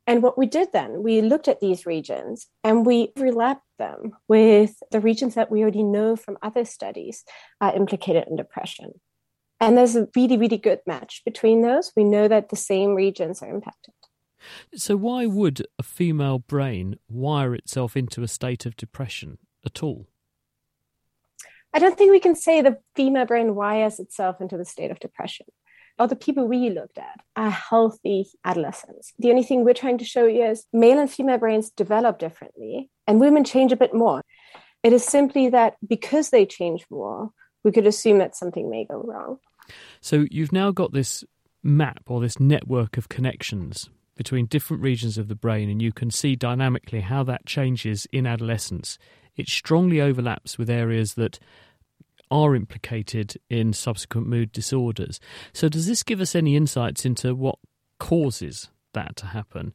And 0.07 0.23
what 0.23 0.37
we 0.37 0.47
did 0.47 0.73
then, 0.73 1.03
we 1.03 1.21
looked 1.21 1.49
at 1.49 1.61
these 1.61 1.87
regions 1.87 2.49
and 2.65 2.85
we 2.85 3.13
overlapped 3.17 3.67
them 3.79 4.13
with 4.27 4.83
the 4.91 5.01
regions 5.01 5.35
that 5.35 5.51
we 5.51 5.63
already 5.63 5.85
know 5.85 6.17
from 6.17 6.39
other 6.43 6.65
studies 6.65 7.25
are 7.61 7.75
implicated 7.75 8.25
in 8.29 8.37
depression. 8.37 9.01
And 9.61 9.79
there's 9.79 9.95
a 9.95 10.09
really, 10.17 10.37
really 10.37 10.59
good 10.59 10.81
match 10.87 11.23
between 11.25 11.63
those. 11.63 11.93
We 11.97 12.03
know 12.03 12.27
that 12.27 12.49
the 12.49 12.57
same 12.57 12.97
regions 12.97 13.43
are 13.43 13.49
impacted. 13.49 13.95
So, 14.75 14.97
why 14.97 15.27
would 15.27 15.65
a 15.79 15.85
female 15.85 16.41
brain 16.41 16.97
wire 17.09 17.55
itself 17.55 17.97
into 17.97 18.25
a 18.25 18.29
state 18.29 18.67
of 18.67 18.77
depression 18.77 19.39
at 19.65 19.85
all? 19.85 20.09
I 21.75 21.79
don't 21.79 21.97
think 21.97 22.11
we 22.11 22.21
can 22.21 22.35
say 22.35 22.61
the 22.61 22.79
female 22.95 23.25
brain 23.27 23.55
wires 23.55 23.99
itself 23.99 24.41
into 24.41 24.57
the 24.57 24.65
state 24.65 24.91
of 24.91 25.01
depression. 25.01 25.47
all 25.99 26.09
the 26.09 26.17
people 26.17 26.47
we 26.47 26.71
looked 26.71 26.99
at 26.99 27.21
are 27.37 27.51
healthy 27.51 28.27
adolescents. 28.45 29.13
The 29.19 29.31
only 29.31 29.43
thing 29.43 29.65
we're 29.65 29.75
trying 29.75 29.99
to 29.99 30.05
show 30.05 30.27
you 30.27 30.45
is 30.45 30.67
male 30.73 30.99
and 30.99 31.11
female 31.11 31.39
brains 31.39 31.71
develop 31.71 32.19
differently 32.19 32.91
and 33.07 33.21
women 33.21 33.45
change 33.45 33.73
a 33.73 33.77
bit 33.77 33.95
more. 33.95 34.23
It 34.83 34.93
is 34.93 35.05
simply 35.05 35.51
that 35.51 35.75
because 35.87 36.31
they 36.31 36.47
change 36.47 36.87
more, 36.91 37.31
we 37.63 37.73
could 37.73 37.87
assume 37.87 38.19
that 38.19 38.37
something 38.37 38.69
may 38.69 38.85
go 38.85 39.03
wrong. 39.03 39.39
So 40.01 40.27
you've 40.31 40.53
now 40.53 40.73
got 40.73 40.93
this 40.93 41.25
map 41.63 42.03
or 42.07 42.21
this 42.21 42.41
network 42.41 42.97
of 42.97 43.09
connections 43.09 43.89
between 44.17 44.47
different 44.47 44.83
regions 44.83 45.17
of 45.17 45.29
the 45.29 45.35
brain, 45.35 45.71
and 45.71 45.81
you 45.81 45.93
can 45.93 46.11
see 46.11 46.37
dynamically 46.37 47.01
how 47.01 47.23
that 47.23 47.47
changes 47.47 48.07
in 48.13 48.27
adolescence. 48.27 48.99
It 49.37 49.49
strongly 49.49 50.01
overlaps 50.01 50.59
with 50.59 50.69
areas 50.71 51.15
that 51.15 51.39
are 52.31 52.55
implicated 52.55 53.35
in 53.51 53.73
subsequent 53.73 54.27
mood 54.27 54.53
disorders. 54.53 55.21
So, 55.53 55.69
does 55.69 55.87
this 55.87 56.03
give 56.03 56.21
us 56.21 56.35
any 56.35 56.57
insights 56.57 57.05
into 57.05 57.35
what 57.35 57.59
causes 57.99 58.71
that 58.95 59.17
to 59.17 59.27
happen? 59.27 59.73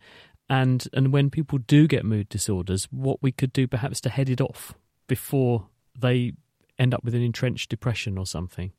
And, 0.50 0.88
and 0.94 1.12
when 1.12 1.30
people 1.30 1.60
do 1.60 1.88
get 1.88 2.06
mood 2.06 2.30
disorders, 2.30 2.88
what 2.90 3.22
we 3.22 3.32
could 3.32 3.54
do 3.54 3.68
perhaps 3.68 4.02
to 4.02 4.10
head 4.10 4.30
it 4.30 4.42
off 4.42 4.74
before 5.08 5.68
they 6.00 6.34
end 6.80 6.94
up 6.94 7.04
with 7.04 7.16
an 7.16 7.22
entrenched 7.22 7.70
depression 7.70 8.18
or 8.18 8.26
something? 8.26 8.72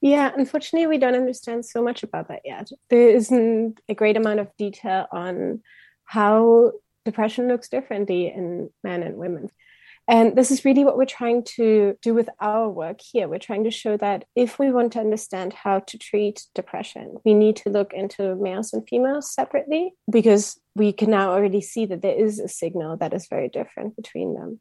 Yeah, 0.00 0.32
unfortunately, 0.34 0.86
we 0.86 0.98
don't 0.98 1.14
understand 1.14 1.66
so 1.66 1.82
much 1.82 2.02
about 2.02 2.28
that 2.28 2.40
yet. 2.44 2.70
There 2.88 3.10
isn't 3.10 3.80
a 3.88 3.94
great 3.94 4.16
amount 4.16 4.40
of 4.40 4.48
detail 4.56 5.06
on 5.12 5.62
how 6.04 6.72
depression 7.04 7.48
looks 7.48 7.68
differently 7.68 8.26
in 8.28 8.70
men 8.82 9.02
and 9.02 9.16
women. 9.16 9.50
And 10.08 10.36
this 10.36 10.50
is 10.50 10.64
really 10.64 10.84
what 10.84 10.96
we're 10.96 11.04
trying 11.04 11.44
to 11.56 11.96
do 12.02 12.14
with 12.14 12.28
our 12.40 12.68
work 12.68 13.00
here. 13.00 13.28
We're 13.28 13.38
trying 13.38 13.64
to 13.64 13.70
show 13.70 13.96
that 13.98 14.24
if 14.34 14.58
we 14.58 14.72
want 14.72 14.92
to 14.94 15.00
understand 15.00 15.52
how 15.52 15.80
to 15.80 15.98
treat 15.98 16.46
depression, 16.54 17.16
we 17.24 17.34
need 17.34 17.56
to 17.56 17.70
look 17.70 17.92
into 17.92 18.34
males 18.34 18.72
and 18.72 18.86
females 18.88 19.32
separately 19.32 19.92
because 20.10 20.60
we 20.74 20.92
can 20.92 21.10
now 21.10 21.30
already 21.30 21.60
see 21.60 21.86
that 21.86 22.02
there 22.02 22.16
is 22.16 22.40
a 22.40 22.48
signal 22.48 22.96
that 22.96 23.14
is 23.14 23.28
very 23.28 23.48
different 23.48 23.94
between 23.96 24.34
them. 24.34 24.60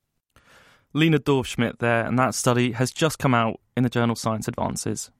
Lena 0.94 1.20
Dorfschmidt 1.20 1.80
there, 1.80 2.04
and 2.06 2.18
that 2.18 2.34
study 2.34 2.72
has 2.72 2.92
just 2.92 3.20
come 3.20 3.36
out 3.36 3.60
in 3.78 3.84
the 3.84 3.90
journal 3.90 4.16
Science 4.16 4.48
Advances. 4.48 5.12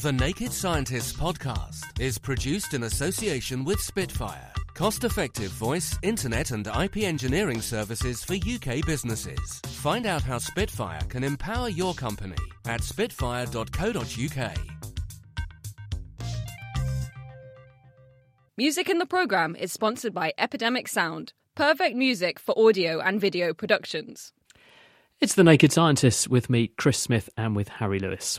The 0.00 0.12
Naked 0.12 0.52
Scientists 0.52 1.12
podcast 1.12 1.82
is 2.00 2.18
produced 2.18 2.72
in 2.72 2.84
association 2.84 3.64
with 3.64 3.80
Spitfire, 3.80 4.52
cost 4.78 5.02
effective 5.02 5.50
voice, 5.50 5.98
internet, 6.02 6.52
and 6.52 6.64
IP 6.68 6.98
engineering 6.98 7.60
services 7.60 8.22
for 8.22 8.34
UK 8.34 8.86
businesses. 8.86 9.60
Find 9.66 10.06
out 10.06 10.22
how 10.22 10.38
Spitfire 10.38 11.00
can 11.08 11.24
empower 11.24 11.68
your 11.68 11.94
company 11.94 12.36
at 12.64 12.84
spitfire.co.uk. 12.84 14.52
Music 18.56 18.88
in 18.88 18.98
the 18.98 19.06
program 19.06 19.56
is 19.56 19.72
sponsored 19.72 20.14
by 20.14 20.32
Epidemic 20.38 20.86
Sound, 20.86 21.32
perfect 21.56 21.96
music 21.96 22.38
for 22.38 22.56
audio 22.56 23.00
and 23.00 23.20
video 23.20 23.52
productions. 23.52 24.32
It's 25.20 25.34
The 25.34 25.42
Naked 25.42 25.72
Scientists 25.72 26.28
with 26.28 26.48
me, 26.48 26.68
Chris 26.68 26.98
Smith, 26.98 27.28
and 27.36 27.56
with 27.56 27.68
Harry 27.68 27.98
Lewis. 27.98 28.38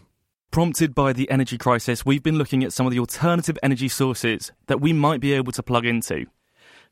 Prompted 0.52 0.96
by 0.96 1.14
the 1.14 1.30
energy 1.30 1.60
crisis, 1.60 2.04
we've 2.04 2.24
been 2.24 2.40
looking 2.40 2.64
at 2.64 2.74
some 2.74 2.88
of 2.88 2.92
the 2.92 2.98
alternative 2.98 3.56
energy 3.62 3.88
sources 3.88 4.52
that 4.66 4.82
we 4.82 4.92
might 4.94 5.22
be 5.22 5.32
able 5.34 5.52
to 5.52 5.62
plug 5.62 5.86
into. 5.86 6.26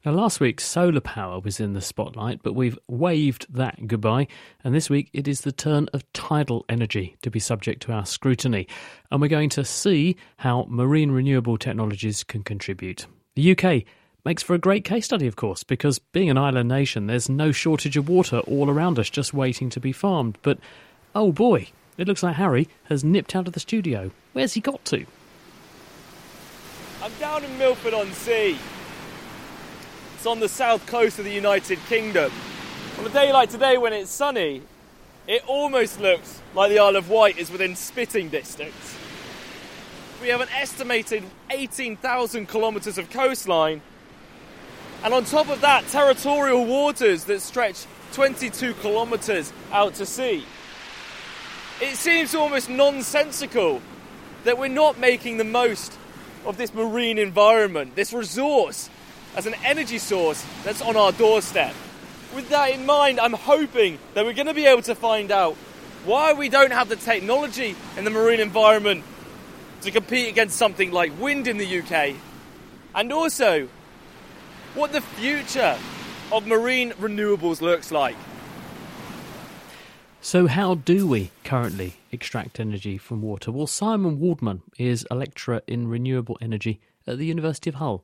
Now, 0.05 0.11
last 0.11 0.39
week, 0.39 0.61
solar 0.61 1.01
power 1.01 1.39
was 1.39 1.59
in 1.59 1.73
the 1.73 1.81
spotlight, 1.81 2.43
but 2.43 2.53
we've 2.53 2.77
waved 2.87 3.51
that 3.51 3.87
goodbye. 3.87 4.27
And 4.63 4.75
this 4.75 4.91
week, 4.91 5.09
it 5.11 5.27
is 5.27 5.41
the 5.41 5.51
turn 5.51 5.87
of 5.91 6.05
tidal 6.13 6.65
energy 6.69 7.17
to 7.23 7.31
be 7.31 7.39
subject 7.39 7.81
to 7.83 7.93
our 7.93 8.05
scrutiny. 8.05 8.67
And 9.09 9.19
we're 9.19 9.27
going 9.27 9.49
to 9.49 9.65
see 9.65 10.17
how 10.37 10.67
marine 10.69 11.09
renewable 11.09 11.57
technologies 11.57 12.23
can 12.23 12.43
contribute. 12.43 13.07
The 13.33 13.57
UK 13.57 13.85
makes 14.23 14.43
for 14.43 14.53
a 14.53 14.59
great 14.59 14.85
case 14.85 15.05
study, 15.05 15.25
of 15.25 15.35
course, 15.35 15.63
because 15.63 15.97
being 15.97 16.29
an 16.29 16.37
island 16.37 16.69
nation, 16.69 17.07
there's 17.07 17.27
no 17.27 17.51
shortage 17.51 17.97
of 17.97 18.07
water 18.07 18.37
all 18.41 18.69
around 18.69 18.99
us 18.99 19.09
just 19.09 19.33
waiting 19.33 19.71
to 19.71 19.79
be 19.79 19.91
farmed. 19.91 20.37
But 20.43 20.59
oh 21.15 21.31
boy, 21.31 21.69
it 21.97 22.07
looks 22.07 22.23
like 22.23 22.35
Harry 22.35 22.67
has 22.85 23.03
nipped 23.03 23.35
out 23.35 23.47
of 23.47 23.53
the 23.53 23.59
studio. 23.59 24.11
Where's 24.33 24.53
he 24.53 24.61
got 24.61 24.83
to? 24.85 25.05
I'm 27.01 27.13
down 27.19 27.43
in 27.43 27.57
Milford 27.57 27.93
on 27.93 28.11
Sea. 28.13 28.57
It's 30.15 30.25
on 30.25 30.39
the 30.39 30.49
south 30.49 30.85
coast 30.87 31.19
of 31.19 31.25
the 31.25 31.31
United 31.31 31.79
Kingdom. 31.87 32.31
On 32.99 33.05
a 33.05 33.09
day 33.09 33.31
like 33.31 33.49
today 33.49 33.77
when 33.77 33.93
it's 33.93 34.11
sunny, 34.11 34.61
it 35.27 35.43
almost 35.47 35.99
looks 35.99 36.41
like 36.55 36.69
the 36.71 36.79
Isle 36.79 36.95
of 36.95 37.09
Wight 37.09 37.37
is 37.37 37.51
within 37.51 37.75
spitting 37.75 38.29
distance. 38.29 38.97
We 40.21 40.29
have 40.29 40.41
an 40.41 40.49
estimated 40.49 41.23
18,000 41.51 42.47
kilometres 42.47 42.97
of 42.97 43.09
coastline, 43.11 43.81
and 45.03 45.13
on 45.13 45.25
top 45.25 45.49
of 45.49 45.61
that, 45.61 45.87
territorial 45.87 46.65
waters 46.65 47.25
that 47.25 47.41
stretch 47.41 47.85
22 48.13 48.73
kilometres 48.75 49.53
out 49.71 49.93
to 49.95 50.05
sea. 50.05 50.43
It 51.79 51.95
seems 51.95 52.33
almost 52.33 52.69
nonsensical 52.69 53.83
that 54.45 54.57
we're 54.57 54.67
not 54.67 54.97
making 54.97 55.37
the 55.37 55.43
most 55.43 55.95
of 56.43 56.57
this 56.57 56.73
marine 56.73 57.19
environment, 57.19 57.95
this 57.95 58.13
resource, 58.13 58.89
as 59.35 59.45
an 59.45 59.53
energy 59.63 59.99
source 59.99 60.43
that's 60.63 60.81
on 60.81 60.97
our 60.97 61.11
doorstep. 61.11 61.75
With 62.33 62.49
that 62.49 62.71
in 62.71 62.87
mind, 62.87 63.19
I'm 63.19 63.33
hoping 63.33 63.99
that 64.15 64.25
we're 64.25 64.33
going 64.33 64.47
to 64.47 64.55
be 64.55 64.65
able 64.65 64.81
to 64.83 64.95
find 64.95 65.31
out 65.31 65.53
why 66.03 66.33
we 66.33 66.49
don't 66.49 66.71
have 66.71 66.89
the 66.89 66.95
technology 66.95 67.75
in 67.95 68.05
the 68.05 68.09
marine 68.09 68.39
environment 68.39 69.03
to 69.81 69.91
compete 69.91 70.29
against 70.29 70.57
something 70.57 70.91
like 70.91 71.11
wind 71.19 71.47
in 71.47 71.57
the 71.57 71.79
UK, 71.79 72.15
and 72.95 73.13
also 73.13 73.67
what 74.73 74.93
the 74.93 75.01
future 75.01 75.77
of 76.31 76.47
marine 76.47 76.91
renewables 76.93 77.61
looks 77.61 77.91
like. 77.91 78.15
So, 80.27 80.45
how 80.45 80.75
do 80.75 81.07
we 81.07 81.31
currently 81.45 81.93
extract 82.11 82.59
energy 82.59 82.97
from 82.97 83.21
water? 83.21 83.49
Well, 83.49 83.65
Simon 83.65 84.19
Waldman 84.19 84.61
is 84.77 85.07
a 85.09 85.15
lecturer 85.15 85.61
in 85.67 85.87
renewable 85.87 86.37
energy 86.41 86.81
at 87.07 87.17
the 87.17 87.25
University 87.25 87.69
of 87.69 87.75
Hull. 87.75 88.03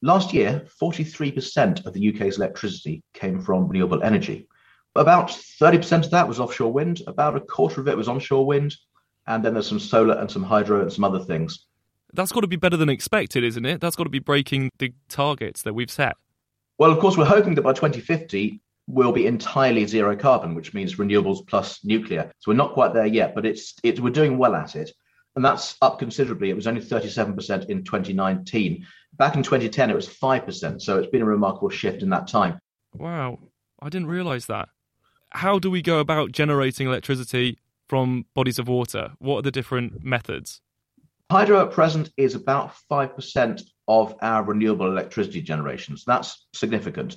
Last 0.00 0.32
year, 0.32 0.66
43% 0.80 1.84
of 1.84 1.92
the 1.92 2.08
UK's 2.08 2.38
electricity 2.38 3.02
came 3.12 3.38
from 3.42 3.68
renewable 3.68 4.02
energy. 4.02 4.48
About 4.96 5.28
30% 5.28 6.06
of 6.06 6.10
that 6.12 6.26
was 6.26 6.40
offshore 6.40 6.72
wind, 6.72 7.02
about 7.06 7.36
a 7.36 7.40
quarter 7.40 7.82
of 7.82 7.88
it 7.88 7.98
was 7.98 8.08
onshore 8.08 8.46
wind, 8.46 8.74
and 9.26 9.44
then 9.44 9.52
there's 9.52 9.68
some 9.68 9.78
solar 9.78 10.14
and 10.14 10.30
some 10.30 10.42
hydro 10.42 10.80
and 10.80 10.90
some 10.90 11.04
other 11.04 11.20
things. 11.20 11.66
That's 12.14 12.32
got 12.32 12.40
to 12.40 12.46
be 12.46 12.56
better 12.56 12.78
than 12.78 12.88
expected, 12.88 13.44
isn't 13.44 13.66
it? 13.66 13.82
That's 13.82 13.94
got 13.94 14.04
to 14.04 14.08
be 14.08 14.20
breaking 14.20 14.70
the 14.78 14.94
targets 15.10 15.60
that 15.64 15.74
we've 15.74 15.90
set. 15.90 16.16
Well, 16.78 16.90
of 16.90 16.98
course, 16.98 17.18
we're 17.18 17.26
hoping 17.26 17.56
that 17.56 17.62
by 17.62 17.74
2050, 17.74 18.58
will 18.86 19.12
be 19.12 19.26
entirely 19.26 19.86
zero 19.86 20.16
carbon, 20.16 20.54
which 20.54 20.74
means 20.74 20.96
renewables 20.96 21.46
plus 21.46 21.84
nuclear. 21.84 22.30
So 22.40 22.50
we're 22.50 22.56
not 22.56 22.74
quite 22.74 22.94
there 22.94 23.06
yet, 23.06 23.34
but 23.34 23.46
it's 23.46 23.74
it, 23.82 24.00
we're 24.00 24.10
doing 24.10 24.38
well 24.38 24.54
at 24.54 24.76
it. 24.76 24.90
And 25.34 25.44
that's 25.44 25.76
up 25.80 25.98
considerably. 25.98 26.50
It 26.50 26.56
was 26.56 26.66
only 26.66 26.82
37% 26.82 27.70
in 27.70 27.84
2019. 27.84 28.86
Back 29.14 29.36
in 29.36 29.42
2010, 29.42 29.90
it 29.90 29.96
was 29.96 30.08
5%. 30.08 30.82
So 30.82 30.98
it's 30.98 31.10
been 31.10 31.22
a 31.22 31.26
remarkable 31.26 31.70
shift 31.70 32.02
in 32.02 32.10
that 32.10 32.28
time. 32.28 32.58
Wow. 32.94 33.38
I 33.80 33.88
didn't 33.88 34.08
realize 34.08 34.46
that. 34.46 34.68
How 35.30 35.58
do 35.58 35.70
we 35.70 35.80
go 35.80 36.00
about 36.00 36.32
generating 36.32 36.86
electricity 36.86 37.58
from 37.88 38.26
bodies 38.34 38.58
of 38.58 38.68
water? 38.68 39.12
What 39.18 39.38
are 39.38 39.42
the 39.42 39.50
different 39.50 40.04
methods? 40.04 40.60
Hydro 41.30 41.62
at 41.64 41.70
present 41.70 42.10
is 42.18 42.34
about 42.34 42.74
5% 42.90 43.62
of 43.88 44.14
our 44.20 44.42
renewable 44.42 44.86
electricity 44.86 45.40
generations. 45.40 46.04
That's 46.06 46.46
significant. 46.52 47.16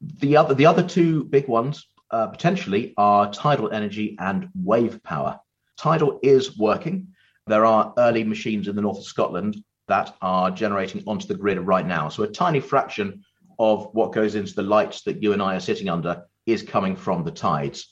The 0.00 0.36
other, 0.36 0.54
the 0.54 0.66
other 0.66 0.82
two 0.82 1.24
big 1.24 1.48
ones 1.48 1.86
uh, 2.10 2.28
potentially 2.28 2.94
are 2.96 3.32
tidal 3.32 3.70
energy 3.70 4.16
and 4.18 4.48
wave 4.54 5.02
power. 5.02 5.38
Tidal 5.76 6.20
is 6.22 6.56
working. 6.58 7.08
There 7.46 7.64
are 7.64 7.92
early 7.98 8.24
machines 8.24 8.68
in 8.68 8.76
the 8.76 8.82
north 8.82 8.98
of 8.98 9.04
Scotland 9.04 9.62
that 9.88 10.16
are 10.20 10.50
generating 10.50 11.02
onto 11.06 11.26
the 11.26 11.34
grid 11.34 11.58
right 11.58 11.86
now. 11.86 12.08
So 12.08 12.22
a 12.24 12.28
tiny 12.28 12.60
fraction 12.60 13.24
of 13.58 13.88
what 13.92 14.12
goes 14.12 14.34
into 14.34 14.54
the 14.54 14.62
lights 14.62 15.02
that 15.02 15.22
you 15.22 15.32
and 15.32 15.42
I 15.42 15.56
are 15.56 15.60
sitting 15.60 15.88
under 15.88 16.24
is 16.44 16.62
coming 16.62 16.96
from 16.96 17.24
the 17.24 17.30
tides. 17.30 17.88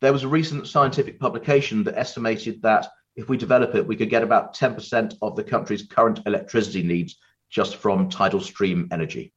There 0.00 0.12
was 0.12 0.22
a 0.22 0.28
recent 0.28 0.66
scientific 0.66 1.18
publication 1.18 1.84
that 1.84 1.98
estimated 1.98 2.62
that 2.62 2.88
if 3.16 3.28
we 3.28 3.36
develop 3.36 3.74
it, 3.74 3.86
we 3.86 3.96
could 3.96 4.10
get 4.10 4.22
about 4.22 4.54
10% 4.54 5.14
of 5.22 5.36
the 5.36 5.44
country's 5.44 5.86
current 5.86 6.20
electricity 6.26 6.82
needs 6.82 7.16
just 7.50 7.76
from 7.76 8.08
tidal 8.08 8.40
stream 8.40 8.88
energy. 8.90 9.32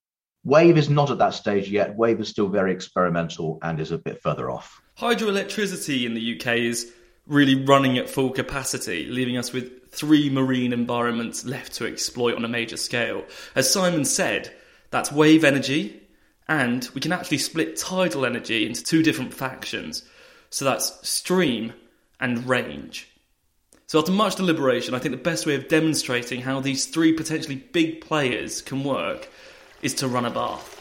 Wave 0.47 0.77
is 0.77 0.89
not 0.89 1.11
at 1.11 1.17
that 1.17 1.33
stage 1.33 1.69
yet. 1.69 1.97
Wave 1.97 2.21
is 2.21 2.29
still 2.29 2.47
very 2.47 2.71
experimental 2.71 3.59
and 3.61 3.81
is 3.81 3.91
a 3.91 3.97
bit 3.97 4.21
further 4.21 4.49
off. 4.49 4.81
Hydroelectricity 4.97 6.05
in 6.05 6.13
the 6.13 6.39
UK 6.39 6.59
is 6.59 6.89
really 7.25 7.65
running 7.65 7.97
at 7.97 8.09
full 8.09 8.29
capacity, 8.29 9.07
leaving 9.07 9.35
us 9.35 9.51
with 9.51 9.91
three 9.91 10.29
marine 10.29 10.71
environments 10.71 11.43
left 11.43 11.73
to 11.73 11.85
exploit 11.85 12.37
on 12.37 12.45
a 12.45 12.47
major 12.47 12.77
scale. 12.77 13.25
As 13.55 13.69
Simon 13.69 14.05
said, 14.05 14.53
that's 14.89 15.11
wave 15.11 15.43
energy, 15.43 16.01
and 16.47 16.87
we 16.93 17.01
can 17.01 17.11
actually 17.11 17.39
split 17.39 17.75
tidal 17.75 18.25
energy 18.25 18.65
into 18.65 18.81
two 18.81 19.03
different 19.03 19.33
factions. 19.33 20.03
So 20.49 20.63
that's 20.63 21.05
stream 21.05 21.73
and 22.21 22.47
range. 22.47 23.09
So, 23.87 23.99
after 23.99 24.11
much 24.11 24.35
deliberation, 24.35 24.93
I 24.93 24.99
think 24.99 25.11
the 25.11 25.21
best 25.21 25.45
way 25.45 25.55
of 25.55 25.67
demonstrating 25.67 26.41
how 26.41 26.59
these 26.61 26.85
three 26.85 27.13
potentially 27.13 27.55
big 27.55 28.01
players 28.01 28.61
can 28.61 28.85
work 28.85 29.29
is 29.81 29.93
to 29.95 30.07
run 30.07 30.25
a 30.25 30.29
bath. 30.29 30.73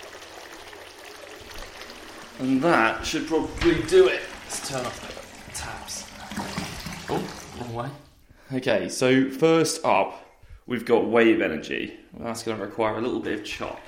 And 2.38 2.60
that 2.62 3.04
should 3.04 3.26
probably 3.26 3.82
do 3.84 4.08
it. 4.08 4.20
Let's 4.44 4.68
turn 4.68 4.84
off 4.84 5.00
the 5.00 5.52
taps. 5.56 6.06
Oh, 7.08 7.60
wrong 7.60 7.74
way. 7.74 7.88
Okay, 8.58 8.88
so 8.88 9.30
first 9.30 9.84
up, 9.84 10.24
we've 10.66 10.84
got 10.84 11.06
wave 11.06 11.40
energy. 11.40 11.94
That's 12.18 12.42
going 12.42 12.58
to 12.58 12.64
require 12.64 12.96
a 12.96 13.00
little 13.00 13.20
bit 13.20 13.40
of 13.40 13.44
chop. 13.44 13.80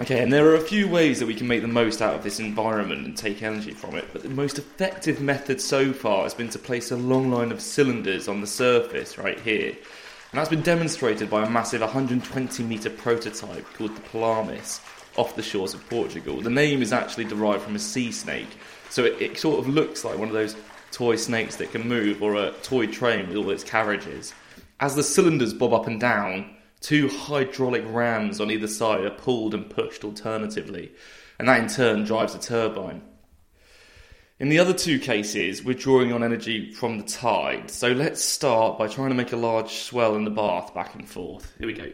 Okay, 0.00 0.22
and 0.22 0.32
there 0.32 0.48
are 0.48 0.56
a 0.56 0.60
few 0.60 0.88
ways 0.88 1.20
that 1.20 1.26
we 1.26 1.34
can 1.34 1.46
make 1.46 1.62
the 1.62 1.68
most 1.68 2.02
out 2.02 2.14
of 2.14 2.24
this 2.24 2.40
environment 2.40 3.06
and 3.06 3.16
take 3.16 3.42
energy 3.42 3.70
from 3.70 3.94
it, 3.94 4.04
but 4.12 4.22
the 4.22 4.28
most 4.28 4.58
effective 4.58 5.20
method 5.20 5.60
so 5.60 5.92
far 5.92 6.24
has 6.24 6.34
been 6.34 6.48
to 6.48 6.58
place 6.58 6.90
a 6.90 6.96
long 6.96 7.30
line 7.30 7.52
of 7.52 7.60
cylinders 7.60 8.26
on 8.26 8.40
the 8.40 8.46
surface 8.46 9.18
right 9.18 9.38
here. 9.40 9.76
And 10.34 10.40
that's 10.40 10.50
been 10.50 10.62
demonstrated 10.62 11.30
by 11.30 11.44
a 11.44 11.48
massive 11.48 11.80
120 11.80 12.64
metre 12.64 12.90
prototype 12.90 13.64
called 13.74 13.94
the 13.94 14.00
Pelamis 14.00 14.80
off 15.16 15.36
the 15.36 15.44
shores 15.44 15.74
of 15.74 15.88
Portugal. 15.88 16.40
The 16.40 16.50
name 16.50 16.82
is 16.82 16.92
actually 16.92 17.26
derived 17.26 17.62
from 17.62 17.76
a 17.76 17.78
sea 17.78 18.10
snake, 18.10 18.48
so 18.90 19.04
it, 19.04 19.22
it 19.22 19.38
sort 19.38 19.60
of 19.60 19.68
looks 19.68 20.04
like 20.04 20.18
one 20.18 20.26
of 20.26 20.34
those 20.34 20.56
toy 20.90 21.14
snakes 21.14 21.54
that 21.54 21.70
can 21.70 21.86
move 21.86 22.20
or 22.20 22.34
a 22.34 22.50
toy 22.64 22.88
train 22.88 23.28
with 23.28 23.36
all 23.36 23.48
its 23.50 23.62
carriages. 23.62 24.34
As 24.80 24.96
the 24.96 25.04
cylinders 25.04 25.54
bob 25.54 25.72
up 25.72 25.86
and 25.86 26.00
down, 26.00 26.56
Two 26.80 27.08
hydraulic 27.08 27.84
rams 27.86 28.42
on 28.42 28.50
either 28.50 28.66
side 28.66 29.04
are 29.04 29.10
pulled 29.10 29.54
and 29.54 29.70
pushed 29.70 30.04
alternatively, 30.04 30.92
and 31.38 31.48
that 31.48 31.62
in 31.62 31.68
turn 31.68 32.04
drives 32.04 32.34
a 32.34 32.38
turbine. 32.38 33.00
In 34.40 34.48
the 34.48 34.58
other 34.58 34.74
two 34.74 34.98
cases, 34.98 35.62
we're 35.62 35.74
drawing 35.74 36.12
on 36.12 36.24
energy 36.24 36.72
from 36.72 36.98
the 36.98 37.04
tide, 37.04 37.70
so 37.70 37.92
let's 37.92 38.20
start 38.20 38.78
by 38.78 38.88
trying 38.88 39.10
to 39.10 39.14
make 39.14 39.32
a 39.32 39.36
large 39.36 39.74
swell 39.74 40.16
in 40.16 40.24
the 40.24 40.30
bath 40.30 40.74
back 40.74 40.96
and 40.96 41.08
forth. 41.08 41.52
Here 41.56 41.68
we 41.68 41.72
go. 41.72 41.92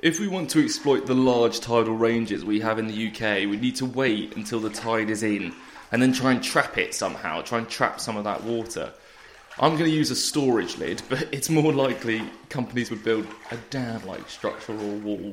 If 0.00 0.20
we 0.20 0.28
want 0.28 0.50
to 0.50 0.62
exploit 0.62 1.06
the 1.06 1.14
large 1.14 1.60
tidal 1.60 1.96
ranges 1.96 2.44
we 2.44 2.60
have 2.60 2.78
in 2.78 2.88
the 2.88 3.08
UK, 3.08 3.48
we 3.48 3.56
need 3.56 3.76
to 3.76 3.86
wait 3.86 4.36
until 4.36 4.60
the 4.60 4.68
tide 4.68 5.08
is 5.08 5.22
in 5.22 5.54
and 5.92 6.02
then 6.02 6.12
try 6.12 6.32
and 6.32 6.42
trap 6.42 6.76
it 6.76 6.92
somehow, 6.92 7.40
try 7.40 7.56
and 7.56 7.68
trap 7.68 7.98
some 7.98 8.18
of 8.18 8.24
that 8.24 8.44
water. 8.44 8.92
I'm 9.58 9.72
going 9.72 9.90
to 9.90 9.96
use 9.96 10.10
a 10.10 10.16
storage 10.16 10.76
lid, 10.76 11.00
but 11.08 11.26
it's 11.32 11.48
more 11.48 11.72
likely 11.72 12.22
companies 12.50 12.90
would 12.90 13.02
build 13.02 13.26
a 13.50 13.56
dam 13.70 14.06
like 14.06 14.28
structure 14.28 14.74
or 14.74 14.94
wall. 14.96 15.32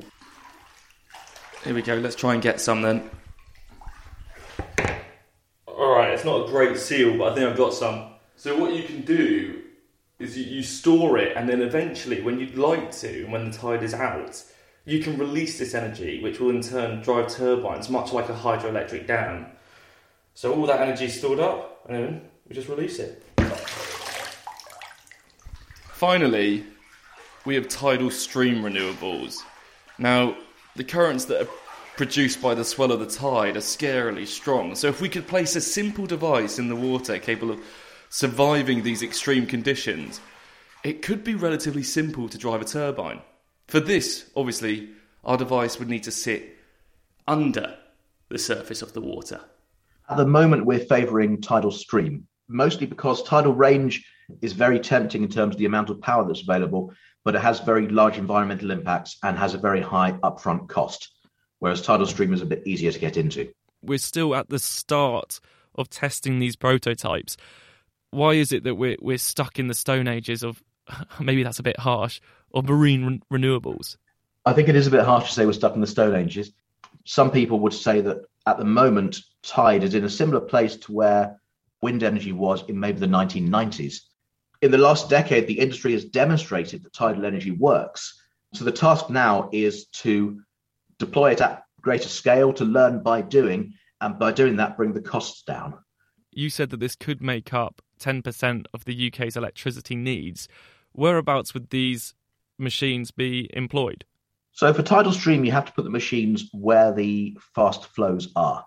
Here 1.64 1.74
we 1.74 1.82
go, 1.82 1.96
let's 1.96 2.16
try 2.16 2.32
and 2.32 2.42
get 2.42 2.62
some 2.62 2.80
then. 2.80 3.10
Alright, 5.76 6.14
it's 6.14 6.24
not 6.24 6.46
a 6.46 6.50
great 6.50 6.78
seal, 6.78 7.18
but 7.18 7.32
I 7.32 7.34
think 7.34 7.50
I've 7.50 7.56
got 7.56 7.74
some. 7.74 8.12
So, 8.34 8.58
what 8.58 8.74
you 8.74 8.82
can 8.82 9.02
do 9.02 9.62
is 10.18 10.38
you, 10.38 10.44
you 10.44 10.62
store 10.62 11.18
it, 11.18 11.36
and 11.36 11.46
then 11.46 11.60
eventually, 11.60 12.22
when 12.22 12.40
you'd 12.40 12.56
like 12.56 12.90
to, 12.92 13.24
and 13.24 13.30
when 13.30 13.50
the 13.50 13.56
tide 13.58 13.82
is 13.82 13.92
out, 13.92 14.42
you 14.86 15.02
can 15.02 15.18
release 15.18 15.58
this 15.58 15.74
energy, 15.74 16.22
which 16.22 16.40
will 16.40 16.48
in 16.48 16.62
turn 16.62 17.02
drive 17.02 17.28
turbines, 17.28 17.90
much 17.90 18.14
like 18.14 18.30
a 18.30 18.32
hydroelectric 18.32 19.06
dam. 19.06 19.48
So, 20.32 20.54
all 20.54 20.66
that 20.66 20.80
energy 20.80 21.04
is 21.04 21.18
stored 21.18 21.40
up, 21.40 21.84
and 21.86 21.94
then 21.94 22.22
we 22.48 22.54
just 22.54 22.70
release 22.70 22.98
it. 22.98 23.22
Finally, 25.92 26.64
we 27.44 27.54
have 27.54 27.68
tidal 27.68 28.10
stream 28.10 28.62
renewables. 28.62 29.42
Now, 29.98 30.38
the 30.74 30.84
currents 30.84 31.26
that 31.26 31.42
are 31.42 31.48
produced 31.96 32.42
by 32.42 32.54
the 32.54 32.64
swell 32.64 32.92
of 32.92 33.00
the 33.00 33.06
tide 33.06 33.56
are 33.56 33.60
scarily 33.60 34.26
strong. 34.26 34.74
So, 34.74 34.88
if 34.88 35.00
we 35.00 35.08
could 35.08 35.26
place 35.26 35.56
a 35.56 35.60
simple 35.60 36.06
device 36.06 36.58
in 36.58 36.68
the 36.68 36.76
water 36.76 37.18
capable 37.18 37.54
of 37.54 37.60
surviving 38.10 38.82
these 38.82 39.02
extreme 39.02 39.46
conditions, 39.46 40.20
it 40.84 41.02
could 41.02 41.24
be 41.24 41.34
relatively 41.34 41.82
simple 41.82 42.28
to 42.28 42.38
drive 42.38 42.60
a 42.60 42.64
turbine. 42.64 43.20
For 43.68 43.80
this, 43.80 44.30
obviously, 44.36 44.90
our 45.24 45.36
device 45.36 45.78
would 45.78 45.88
need 45.88 46.04
to 46.04 46.12
sit 46.12 46.56
under 47.26 47.76
the 48.28 48.38
surface 48.38 48.82
of 48.82 48.92
the 48.92 49.00
water. 49.00 49.40
At 50.08 50.18
the 50.18 50.26
moment, 50.26 50.66
we're 50.66 50.78
favouring 50.78 51.40
tidal 51.40 51.72
stream, 51.72 52.28
mostly 52.48 52.86
because 52.86 53.22
tidal 53.22 53.54
range 53.54 54.06
is 54.40 54.52
very 54.52 54.78
tempting 54.78 55.22
in 55.22 55.28
terms 55.28 55.54
of 55.54 55.58
the 55.58 55.66
amount 55.66 55.90
of 55.90 56.00
power 56.00 56.24
that's 56.24 56.42
available, 56.42 56.92
but 57.24 57.34
it 57.34 57.40
has 57.40 57.58
very 57.60 57.88
large 57.88 58.18
environmental 58.18 58.70
impacts 58.70 59.18
and 59.24 59.36
has 59.36 59.54
a 59.54 59.58
very 59.58 59.80
high 59.80 60.12
upfront 60.22 60.68
cost. 60.68 61.15
Whereas 61.58 61.82
tidal 61.82 62.06
stream 62.06 62.32
is 62.32 62.42
a 62.42 62.46
bit 62.46 62.66
easier 62.66 62.92
to 62.92 62.98
get 62.98 63.16
into. 63.16 63.50
We're 63.82 63.98
still 63.98 64.34
at 64.34 64.48
the 64.48 64.58
start 64.58 65.40
of 65.74 65.88
testing 65.88 66.38
these 66.38 66.56
prototypes. 66.56 67.36
Why 68.10 68.34
is 68.34 68.52
it 68.52 68.64
that 68.64 68.74
we're 68.74 68.96
we're 69.00 69.18
stuck 69.18 69.58
in 69.58 69.68
the 69.68 69.74
stone 69.74 70.08
ages 70.08 70.42
of 70.42 70.62
maybe 71.20 71.42
that's 71.42 71.58
a 71.58 71.64
bit 71.64 71.78
harsh 71.78 72.20
of 72.54 72.68
marine 72.68 73.22
re- 73.30 73.38
renewables? 73.38 73.96
I 74.44 74.52
think 74.52 74.68
it 74.68 74.76
is 74.76 74.86
a 74.86 74.90
bit 74.90 75.04
harsh 75.04 75.28
to 75.28 75.32
say 75.32 75.46
we're 75.46 75.52
stuck 75.52 75.74
in 75.74 75.80
the 75.80 75.86
stone 75.86 76.14
ages. 76.14 76.52
Some 77.04 77.30
people 77.30 77.60
would 77.60 77.74
say 77.74 78.00
that 78.00 78.18
at 78.46 78.58
the 78.58 78.64
moment 78.64 79.20
tide 79.42 79.84
is 79.84 79.94
in 79.94 80.04
a 80.04 80.10
similar 80.10 80.40
place 80.40 80.76
to 80.76 80.92
where 80.92 81.40
wind 81.82 82.02
energy 82.02 82.32
was 82.32 82.64
in 82.68 82.78
maybe 82.78 82.98
the 82.98 83.06
1990s 83.06 84.00
in 84.62 84.70
the 84.70 84.78
last 84.78 85.10
decade, 85.10 85.46
the 85.46 85.58
industry 85.58 85.92
has 85.92 86.04
demonstrated 86.04 86.82
that 86.82 86.92
tidal 86.92 87.24
energy 87.24 87.50
works. 87.50 88.20
So 88.54 88.64
the 88.64 88.72
task 88.72 89.10
now 89.10 89.48
is 89.52 89.86
to 89.86 90.40
deploy 90.98 91.32
it 91.32 91.40
at 91.40 91.64
greater 91.80 92.08
scale, 92.08 92.52
to 92.54 92.64
learn 92.64 93.02
by 93.02 93.22
doing, 93.22 93.72
and 94.00 94.18
by 94.18 94.32
doing 94.32 94.56
that, 94.56 94.76
bring 94.76 94.92
the 94.92 95.00
costs 95.00 95.42
down. 95.42 95.74
You 96.32 96.50
said 96.50 96.70
that 96.70 96.80
this 96.80 96.96
could 96.96 97.22
make 97.22 97.54
up 97.54 97.80
10% 98.00 98.66
of 98.74 98.84
the 98.84 99.06
UK's 99.08 99.36
electricity 99.36 99.96
needs. 99.96 100.48
Whereabouts 100.92 101.54
would 101.54 101.70
these 101.70 102.14
machines 102.58 103.10
be 103.10 103.48
employed? 103.52 104.04
So 104.52 104.72
for 104.72 104.82
tidal 104.82 105.12
stream, 105.12 105.44
you 105.44 105.52
have 105.52 105.66
to 105.66 105.72
put 105.72 105.84
the 105.84 105.90
machines 105.90 106.48
where 106.52 106.92
the 106.92 107.36
fast 107.54 107.86
flows 107.86 108.32
are. 108.36 108.64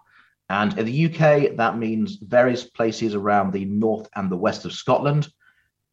And 0.49 0.77
in 0.79 0.85
the 0.85 1.05
UK, 1.05 1.57
that 1.57 1.77
means 1.77 2.17
various 2.21 2.63
places 2.63 3.13
around 3.13 3.53
the 3.53 3.65
north 3.65 4.07
and 4.15 4.31
the 4.31 4.37
west 4.37 4.65
of 4.65 4.73
Scotland, 4.73 5.27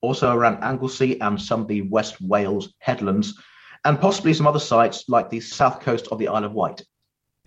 also 0.00 0.32
around 0.34 0.62
Anglesey 0.62 1.20
and 1.20 1.40
some 1.40 1.62
of 1.62 1.68
the 1.68 1.82
West 1.82 2.20
Wales 2.20 2.72
headlands, 2.78 3.38
and 3.86 4.00
possibly 4.00 4.34
some 4.34 4.48
other 4.48 4.58
sites 4.58 5.04
like 5.08 5.30
the 5.30 5.38
south 5.38 5.80
coast 5.80 6.08
of 6.10 6.18
the 6.18 6.26
Isle 6.26 6.44
of 6.44 6.52
Wight. 6.52 6.82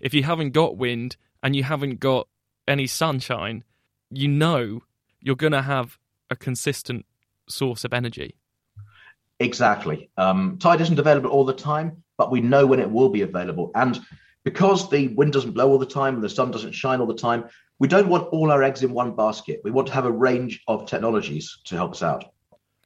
If 0.00 0.14
you 0.14 0.22
haven't 0.22 0.52
got 0.52 0.78
wind 0.78 1.16
and 1.42 1.54
you 1.54 1.62
haven't 1.62 2.00
got 2.00 2.28
any 2.66 2.86
sunshine, 2.86 3.62
you 4.10 4.26
know 4.26 4.80
you're 5.20 5.36
going 5.36 5.52
to 5.52 5.60
have 5.60 5.98
a 6.30 6.36
consistent 6.36 7.04
source 7.46 7.84
of 7.84 7.92
energy. 7.92 8.36
Exactly. 9.38 10.08
Um, 10.16 10.56
tide 10.58 10.80
isn't 10.80 10.98
available 10.98 11.28
all 11.28 11.44
the 11.44 11.52
time, 11.52 12.02
but 12.16 12.30
we 12.30 12.40
know 12.40 12.66
when 12.66 12.80
it 12.80 12.90
will 12.90 13.10
be 13.10 13.20
available. 13.20 13.70
And 13.74 14.00
because 14.42 14.88
the 14.88 15.08
wind 15.08 15.34
doesn't 15.34 15.52
blow 15.52 15.68
all 15.68 15.78
the 15.78 15.84
time 15.84 16.14
and 16.14 16.24
the 16.24 16.30
sun 16.30 16.50
doesn't 16.50 16.72
shine 16.72 17.00
all 17.00 17.06
the 17.06 17.14
time, 17.14 17.44
we 17.78 17.88
don't 17.88 18.08
want 18.08 18.28
all 18.28 18.50
our 18.50 18.62
eggs 18.62 18.82
in 18.82 18.94
one 18.94 19.14
basket. 19.14 19.60
We 19.62 19.72
want 19.72 19.88
to 19.88 19.94
have 19.94 20.06
a 20.06 20.10
range 20.10 20.62
of 20.68 20.86
technologies 20.86 21.58
to 21.64 21.76
help 21.76 21.92
us 21.92 22.02
out. 22.02 22.24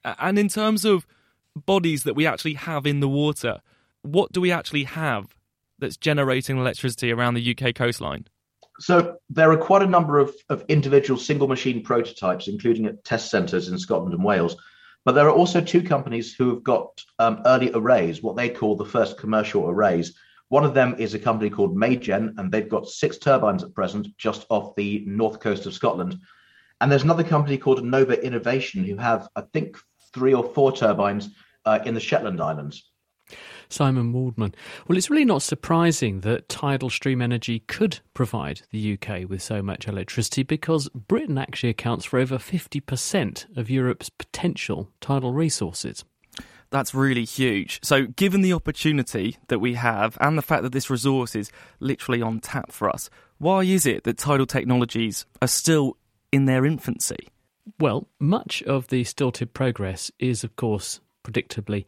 And 0.04 0.40
in 0.40 0.48
terms 0.48 0.84
of 0.84 1.06
bodies 1.54 2.04
that 2.04 2.14
we 2.14 2.26
actually 2.26 2.54
have 2.54 2.86
in 2.86 3.00
the 3.00 3.08
water, 3.08 3.60
what 4.02 4.32
do 4.32 4.40
we 4.40 4.50
actually 4.50 4.84
have 4.84 5.34
that's 5.78 5.96
generating 5.96 6.58
electricity 6.58 7.12
around 7.12 7.34
the 7.34 7.56
UK 7.56 7.74
coastline? 7.74 8.26
So 8.80 9.16
there 9.30 9.52
are 9.52 9.56
quite 9.56 9.82
a 9.82 9.86
number 9.86 10.18
of, 10.18 10.34
of 10.48 10.64
individual 10.68 11.18
single 11.18 11.46
machine 11.46 11.82
prototypes, 11.82 12.48
including 12.48 12.86
at 12.86 13.04
test 13.04 13.30
centres 13.30 13.68
in 13.68 13.78
Scotland 13.78 14.14
and 14.14 14.24
Wales. 14.24 14.56
But 15.04 15.12
there 15.12 15.28
are 15.28 15.32
also 15.32 15.60
two 15.60 15.82
companies 15.82 16.34
who 16.34 16.50
have 16.50 16.64
got 16.64 17.00
um, 17.18 17.42
early 17.44 17.70
arrays, 17.72 18.22
what 18.22 18.36
they 18.36 18.48
call 18.48 18.76
the 18.76 18.84
first 18.84 19.18
commercial 19.18 19.68
arrays. 19.68 20.14
One 20.48 20.64
of 20.64 20.74
them 20.74 20.96
is 20.98 21.14
a 21.14 21.18
company 21.18 21.50
called 21.50 21.76
MeyGen, 21.76 22.34
and 22.38 22.50
they've 22.50 22.68
got 22.68 22.88
six 22.88 23.18
turbines 23.18 23.62
at 23.62 23.74
present 23.74 24.08
just 24.16 24.46
off 24.48 24.74
the 24.76 25.04
north 25.06 25.40
coast 25.40 25.66
of 25.66 25.74
Scotland. 25.74 26.18
And 26.80 26.90
there's 26.90 27.04
another 27.04 27.24
company 27.24 27.58
called 27.58 27.84
Nova 27.84 28.22
Innovation 28.24 28.84
who 28.84 28.96
have, 28.96 29.28
I 29.36 29.42
think, 29.52 29.76
three 30.14 30.32
or 30.32 30.44
four 30.44 30.72
turbines 30.72 31.28
uh, 31.66 31.80
in 31.84 31.94
the 31.94 32.00
Shetland 32.00 32.40
Islands. 32.40 32.84
Simon 33.68 34.12
Waldman. 34.12 34.54
Well, 34.86 34.96
it's 34.96 35.10
really 35.10 35.24
not 35.24 35.42
surprising 35.42 36.20
that 36.20 36.48
tidal 36.48 36.90
stream 36.90 37.20
energy 37.20 37.60
could 37.60 38.00
provide 38.12 38.62
the 38.70 38.92
UK 38.92 39.28
with 39.28 39.42
so 39.42 39.62
much 39.62 39.88
electricity 39.88 40.42
because 40.42 40.88
Britain 40.90 41.38
actually 41.38 41.70
accounts 41.70 42.04
for 42.04 42.18
over 42.18 42.38
50% 42.38 43.56
of 43.56 43.70
Europe's 43.70 44.10
potential 44.10 44.90
tidal 45.00 45.32
resources. 45.32 46.04
That's 46.70 46.94
really 46.94 47.24
huge. 47.24 47.80
So, 47.82 48.06
given 48.06 48.40
the 48.40 48.52
opportunity 48.52 49.36
that 49.48 49.60
we 49.60 49.74
have 49.74 50.18
and 50.20 50.36
the 50.36 50.42
fact 50.42 50.62
that 50.64 50.72
this 50.72 50.90
resource 50.90 51.36
is 51.36 51.50
literally 51.78 52.20
on 52.20 52.40
tap 52.40 52.72
for 52.72 52.90
us, 52.90 53.10
why 53.38 53.62
is 53.62 53.86
it 53.86 54.04
that 54.04 54.18
tidal 54.18 54.46
technologies 54.46 55.24
are 55.40 55.48
still 55.48 55.96
in 56.32 56.46
their 56.46 56.66
infancy? 56.66 57.28
Well, 57.80 58.08
much 58.20 58.62
of 58.64 58.88
the 58.88 59.04
stilted 59.04 59.54
progress 59.54 60.10
is, 60.18 60.44
of 60.44 60.56
course, 60.56 61.00
predictably 61.24 61.86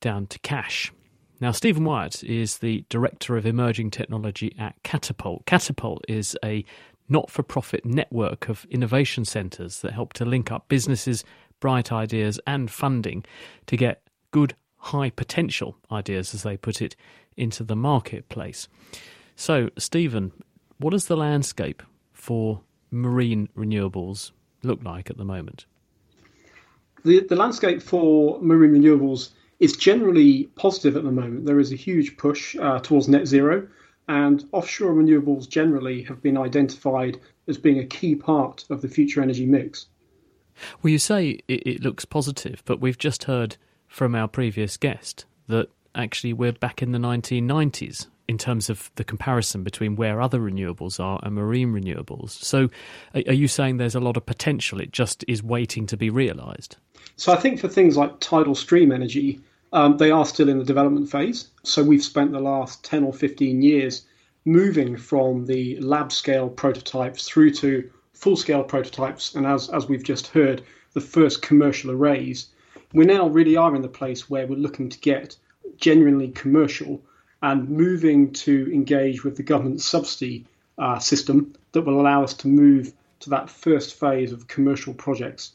down 0.00 0.26
to 0.28 0.38
cash. 0.40 0.92
Now, 1.40 1.50
Stephen 1.50 1.84
Wyatt 1.84 2.22
is 2.22 2.58
the 2.58 2.84
Director 2.88 3.36
of 3.36 3.46
Emerging 3.46 3.90
Technology 3.90 4.54
at 4.58 4.80
Catapult. 4.82 5.46
Catapult 5.46 6.04
is 6.08 6.36
a 6.44 6.64
not 7.08 7.30
for 7.30 7.42
profit 7.42 7.84
network 7.84 8.48
of 8.48 8.66
innovation 8.70 9.24
centres 9.24 9.80
that 9.80 9.92
help 9.92 10.12
to 10.14 10.24
link 10.24 10.52
up 10.52 10.68
businesses, 10.68 11.24
bright 11.60 11.90
ideas, 11.90 12.38
and 12.46 12.70
funding 12.70 13.24
to 13.66 13.76
get 13.76 14.02
good, 14.30 14.54
high 14.76 15.10
potential 15.10 15.76
ideas, 15.90 16.34
as 16.34 16.42
they 16.42 16.56
put 16.56 16.80
it, 16.80 16.96
into 17.36 17.64
the 17.64 17.76
marketplace. 17.76 18.68
So, 19.36 19.70
Stephen, 19.76 20.32
what 20.78 20.94
is 20.94 21.06
the 21.06 21.16
landscape 21.16 21.82
for 22.12 22.60
marine 22.90 23.48
renewables 23.56 24.30
look 24.64 24.82
like 24.82 25.10
at 25.10 25.16
the 25.16 25.24
moment? 25.24 25.66
The, 27.04 27.20
the 27.20 27.36
landscape 27.36 27.82
for 27.82 28.40
marine 28.40 28.72
renewables 28.72 29.30
is 29.60 29.76
generally 29.76 30.44
positive 30.56 30.96
at 30.96 31.04
the 31.04 31.12
moment. 31.12 31.46
There 31.46 31.60
is 31.60 31.72
a 31.72 31.76
huge 31.76 32.16
push 32.16 32.56
uh, 32.56 32.80
towards 32.80 33.08
net 33.08 33.26
zero, 33.26 33.68
and 34.08 34.44
offshore 34.52 34.94
renewables 34.94 35.48
generally 35.48 36.02
have 36.02 36.22
been 36.22 36.36
identified 36.36 37.18
as 37.46 37.58
being 37.58 37.78
a 37.78 37.86
key 37.86 38.14
part 38.14 38.64
of 38.70 38.82
the 38.82 38.88
future 38.88 39.22
energy 39.22 39.46
mix. 39.46 39.86
Well, 40.82 40.90
you 40.90 40.98
say 40.98 41.40
it, 41.48 41.66
it 41.66 41.82
looks 41.82 42.04
positive, 42.04 42.62
but 42.64 42.80
we've 42.80 42.98
just 42.98 43.24
heard 43.24 43.56
from 43.86 44.14
our 44.14 44.28
previous 44.28 44.76
guest 44.76 45.24
that 45.48 45.68
actually 45.94 46.32
we're 46.32 46.52
back 46.52 46.82
in 46.82 46.92
the 46.92 46.98
1990s 46.98 48.06
in 48.26 48.38
terms 48.38 48.70
of 48.70 48.90
the 48.94 49.04
comparison 49.04 49.62
between 49.62 49.96
where 49.96 50.20
other 50.20 50.40
renewables 50.40 50.98
are 50.98 51.20
and 51.22 51.34
marine 51.34 51.72
renewables. 51.72 52.30
So, 52.30 52.70
are 53.14 53.32
you 53.32 53.48
saying 53.48 53.76
there's 53.76 53.94
a 53.94 54.00
lot 54.00 54.16
of 54.16 54.24
potential? 54.26 54.80
It 54.80 54.92
just 54.92 55.24
is 55.28 55.42
waiting 55.42 55.86
to 55.86 55.96
be 55.96 56.10
realised? 56.10 56.76
So, 57.16 57.32
I 57.32 57.36
think 57.36 57.60
for 57.60 57.68
things 57.68 57.96
like 57.96 58.20
tidal 58.20 58.54
stream 58.54 58.92
energy, 58.92 59.40
um, 59.72 59.98
they 59.98 60.10
are 60.10 60.24
still 60.24 60.48
in 60.48 60.58
the 60.58 60.64
development 60.64 61.10
phase. 61.10 61.48
So, 61.62 61.82
we've 61.82 62.02
spent 62.02 62.32
the 62.32 62.40
last 62.40 62.84
10 62.84 63.04
or 63.04 63.12
15 63.12 63.62
years 63.62 64.06
moving 64.44 64.96
from 64.96 65.46
the 65.46 65.78
lab 65.80 66.12
scale 66.12 66.48
prototypes 66.48 67.28
through 67.28 67.50
to 67.50 67.90
full 68.12 68.36
scale 68.36 68.62
prototypes. 68.62 69.34
And 69.34 69.46
as, 69.46 69.68
as 69.70 69.88
we've 69.88 70.02
just 70.02 70.28
heard, 70.28 70.62
the 70.94 71.00
first 71.00 71.42
commercial 71.42 71.90
arrays. 71.90 72.46
We 72.92 73.04
now 73.04 73.28
really 73.28 73.56
are 73.56 73.74
in 73.74 73.82
the 73.82 73.88
place 73.88 74.30
where 74.30 74.46
we're 74.46 74.58
looking 74.58 74.88
to 74.88 74.98
get 75.00 75.36
genuinely 75.76 76.28
commercial 76.28 77.02
and 77.44 77.68
moving 77.68 78.32
to 78.32 78.72
engage 78.72 79.22
with 79.22 79.36
the 79.36 79.42
government 79.42 79.82
subsidy 79.82 80.46
uh, 80.78 80.98
system 80.98 81.54
that 81.72 81.82
will 81.82 82.00
allow 82.00 82.24
us 82.24 82.32
to 82.32 82.48
move 82.48 82.94
to 83.20 83.28
that 83.28 83.50
first 83.50 84.00
phase 84.00 84.32
of 84.32 84.48
commercial 84.48 84.94
projects. 84.94 85.52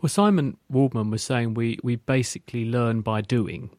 Well, 0.00 0.10
Simon 0.10 0.58
Waldman 0.68 1.10
was 1.10 1.22
saying 1.22 1.54
we, 1.54 1.78
we 1.82 1.96
basically 1.96 2.66
learn 2.66 3.00
by 3.00 3.22
doing. 3.22 3.70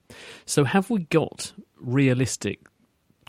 So, 0.45 0.63
have 0.63 0.89
we 0.89 1.03
got 1.03 1.53
realistic 1.79 2.65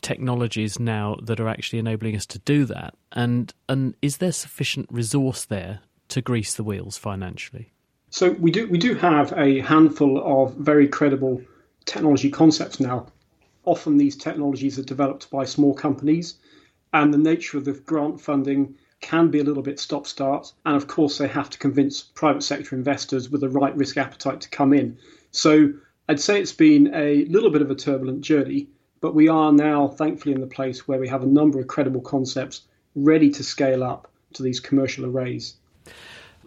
technologies 0.00 0.80
now 0.80 1.16
that 1.22 1.38
are 1.38 1.48
actually 1.48 1.78
enabling 1.78 2.16
us 2.16 2.24
to 2.26 2.38
do 2.40 2.64
that? 2.64 2.94
And 3.12 3.52
and 3.68 3.94
is 4.00 4.16
there 4.16 4.32
sufficient 4.32 4.86
resource 4.90 5.44
there 5.44 5.80
to 6.08 6.22
grease 6.22 6.54
the 6.54 6.64
wheels 6.64 6.96
financially? 6.96 7.72
So 8.08 8.30
we 8.30 8.50
do 8.50 8.66
we 8.68 8.78
do 8.78 8.94
have 8.94 9.32
a 9.36 9.60
handful 9.60 10.18
of 10.24 10.54
very 10.54 10.88
credible 10.88 11.42
technology 11.84 12.30
concepts 12.30 12.80
now 12.80 13.06
often 13.68 13.98
these 13.98 14.16
technologies 14.16 14.78
are 14.78 14.84
developed 14.84 15.30
by 15.30 15.44
small 15.44 15.74
companies, 15.74 16.38
and 16.94 17.12
the 17.12 17.18
nature 17.18 17.58
of 17.58 17.66
the 17.66 17.72
grant 17.72 18.18
funding 18.18 18.74
can 19.00 19.28
be 19.30 19.40
a 19.40 19.44
little 19.44 19.62
bit 19.62 19.78
stop 19.78 20.06
start. 20.06 20.50
And 20.64 20.74
of 20.74 20.88
course, 20.88 21.18
they 21.18 21.28
have 21.28 21.50
to 21.50 21.58
convince 21.58 22.02
private 22.02 22.42
sector 22.42 22.74
investors 22.74 23.28
with 23.28 23.42
the 23.42 23.50
right 23.50 23.76
risk 23.76 23.98
appetite 23.98 24.40
to 24.40 24.48
come 24.48 24.72
in. 24.72 24.96
So 25.32 25.74
I'd 26.08 26.18
say 26.18 26.40
it's 26.40 26.52
been 26.52 26.94
a 26.94 27.26
little 27.26 27.50
bit 27.50 27.60
of 27.60 27.70
a 27.70 27.74
turbulent 27.74 28.22
journey, 28.22 28.68
but 29.02 29.14
we 29.14 29.28
are 29.28 29.52
now 29.52 29.88
thankfully 29.88 30.34
in 30.34 30.40
the 30.40 30.46
place 30.46 30.88
where 30.88 30.98
we 30.98 31.08
have 31.08 31.22
a 31.22 31.26
number 31.26 31.60
of 31.60 31.66
credible 31.66 32.00
concepts 32.00 32.62
ready 32.94 33.30
to 33.30 33.44
scale 33.44 33.84
up 33.84 34.10
to 34.32 34.42
these 34.42 34.60
commercial 34.60 35.04
arrays 35.04 35.57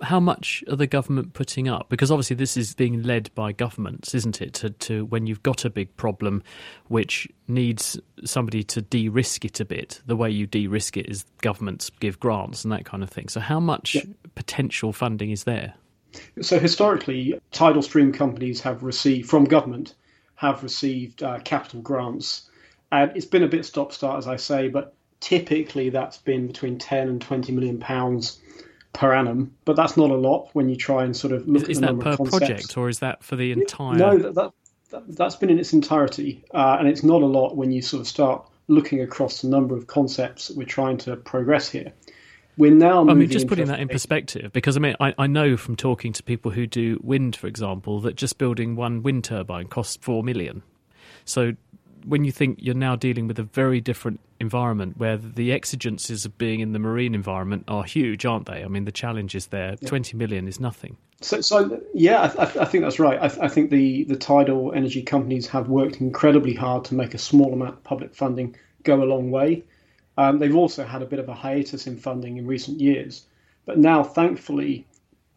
how 0.01 0.19
much 0.19 0.63
are 0.69 0.75
the 0.75 0.87
government 0.87 1.33
putting 1.33 1.67
up? 1.67 1.89
Because 1.89 2.11
obviously 2.11 2.35
this 2.35 2.57
is 2.57 2.73
being 2.73 3.03
led 3.03 3.33
by 3.35 3.51
governments, 3.51 4.13
isn't 4.15 4.41
it? 4.41 4.53
To, 4.55 4.69
to 4.69 5.05
when 5.05 5.27
you've 5.27 5.43
got 5.43 5.65
a 5.65 5.69
big 5.69 5.95
problem, 5.97 6.43
which 6.87 7.27
needs 7.47 7.99
somebody 8.23 8.63
to 8.63 8.81
de-risk 8.81 9.45
it 9.45 9.59
a 9.59 9.65
bit. 9.65 10.01
The 10.05 10.15
way 10.15 10.29
you 10.29 10.47
de-risk 10.47 10.97
it 10.97 11.07
is 11.07 11.25
governments 11.41 11.89
give 11.99 12.19
grants 12.19 12.63
and 12.63 12.71
that 12.71 12.85
kind 12.85 13.03
of 13.03 13.09
thing. 13.09 13.29
So 13.29 13.39
how 13.39 13.59
much 13.59 13.95
yeah. 13.95 14.03
potential 14.35 14.93
funding 14.93 15.31
is 15.31 15.43
there? 15.43 15.73
So 16.41 16.59
historically, 16.59 17.39
tidal 17.51 17.81
stream 17.81 18.11
companies 18.11 18.61
have 18.61 18.83
received 18.83 19.29
from 19.29 19.45
government 19.45 19.95
have 20.41 20.63
received 20.63 21.21
uh, 21.21 21.37
capital 21.41 21.81
grants, 21.81 22.49
and 22.91 23.11
it's 23.15 23.27
been 23.27 23.43
a 23.43 23.47
bit 23.47 23.63
stop-start, 23.63 24.17
as 24.17 24.27
I 24.27 24.37
say, 24.37 24.69
but 24.69 24.95
typically 25.19 25.89
that's 25.91 26.17
been 26.17 26.47
between 26.47 26.79
10 26.79 27.09
and 27.09 27.21
20 27.21 27.51
million 27.51 27.77
pounds 27.77 28.39
per 28.93 29.13
annum, 29.13 29.53
but 29.65 29.75
that's 29.75 29.95
not 29.97 30.09
a 30.11 30.15
lot 30.15 30.49
when 30.53 30.69
you 30.69 30.75
try 30.75 31.03
and 31.03 31.15
sort 31.15 31.33
of 31.33 31.47
look 31.47 31.69
is, 31.69 31.77
at 31.77 31.81
the 31.81 31.87
number 31.87 32.09
of 32.09 32.17
concepts. 32.17 32.37
project, 32.37 32.77
or 32.77 32.89
is 32.89 32.99
that 32.99 33.23
for 33.23 33.35
the 33.35 33.51
entire? 33.51 33.95
No, 33.95 34.17
that, 34.17 34.35
that, 34.35 34.51
that 35.07 35.23
has 35.23 35.35
been 35.35 35.49
in 35.49 35.59
its 35.59 35.73
entirety, 35.73 36.43
uh, 36.53 36.77
and 36.79 36.87
it's 36.87 37.03
not 37.03 37.21
a 37.21 37.25
lot 37.25 37.55
when 37.55 37.71
you 37.71 37.81
sort 37.81 38.01
of 38.01 38.07
start 38.07 38.45
looking 38.67 39.01
across 39.01 39.41
the 39.41 39.47
number 39.47 39.75
of 39.75 39.87
concepts 39.87 40.47
that 40.47 40.57
we're 40.57 40.65
trying 40.65 40.97
to 40.97 41.15
progress 41.15 41.69
here. 41.69 41.93
We're 42.57 42.71
now. 42.71 43.07
I 43.07 43.13
mean, 43.13 43.29
just 43.29 43.47
putting 43.47 43.67
that 43.67 43.79
in 43.79 43.87
perspective, 43.87 44.51
because 44.51 44.75
I 44.75 44.81
mean, 44.81 44.95
I, 44.99 45.13
I 45.17 45.27
know 45.27 45.55
from 45.55 45.75
talking 45.75 46.11
to 46.13 46.23
people 46.23 46.51
who 46.51 46.67
do 46.67 46.99
wind, 47.01 47.35
for 47.35 47.47
example, 47.47 48.01
that 48.01 48.15
just 48.15 48.37
building 48.37 48.75
one 48.75 49.03
wind 49.03 49.23
turbine 49.23 49.67
costs 49.67 49.97
four 50.01 50.21
million. 50.23 50.63
So 51.23 51.53
when 52.05 52.23
you 52.23 52.31
think 52.31 52.59
you're 52.61 52.75
now 52.75 52.95
dealing 52.95 53.27
with 53.27 53.39
a 53.39 53.43
very 53.43 53.81
different 53.81 54.19
environment 54.39 54.97
where 54.97 55.17
the 55.17 55.51
exigencies 55.51 56.25
of 56.25 56.37
being 56.37 56.59
in 56.59 56.73
the 56.73 56.79
marine 56.79 57.13
environment 57.13 57.63
are 57.67 57.83
huge, 57.83 58.25
aren't 58.25 58.47
they? 58.47 58.63
I 58.63 58.67
mean, 58.67 58.85
the 58.85 58.91
challenges 58.91 59.47
there. 59.47 59.75
Yeah. 59.79 59.89
Twenty 59.89 60.17
million 60.17 60.47
is 60.47 60.59
nothing. 60.59 60.97
So, 61.21 61.41
so 61.41 61.79
yeah, 61.93 62.33
I, 62.37 62.43
I 62.43 62.65
think 62.65 62.83
that's 62.83 62.99
right. 62.99 63.19
I, 63.19 63.45
I, 63.45 63.47
think 63.47 63.69
the 63.69 64.05
the 64.05 64.15
tidal 64.15 64.73
energy 64.73 65.03
companies 65.03 65.47
have 65.47 65.69
worked 65.69 66.01
incredibly 66.01 66.55
hard 66.55 66.85
to 66.85 66.95
make 66.95 67.13
a 67.13 67.19
small 67.19 67.53
amount 67.53 67.75
of 67.75 67.83
public 67.83 68.15
funding 68.15 68.55
go 68.83 69.03
a 69.03 69.05
long 69.05 69.29
way. 69.29 69.63
Um, 70.17 70.39
they've 70.39 70.55
also 70.55 70.83
had 70.83 71.01
a 71.01 71.05
bit 71.05 71.19
of 71.19 71.29
a 71.29 71.33
hiatus 71.33 71.87
in 71.87 71.97
funding 71.97 72.37
in 72.37 72.47
recent 72.47 72.81
years, 72.81 73.25
but 73.65 73.77
now, 73.77 74.03
thankfully, 74.03 74.87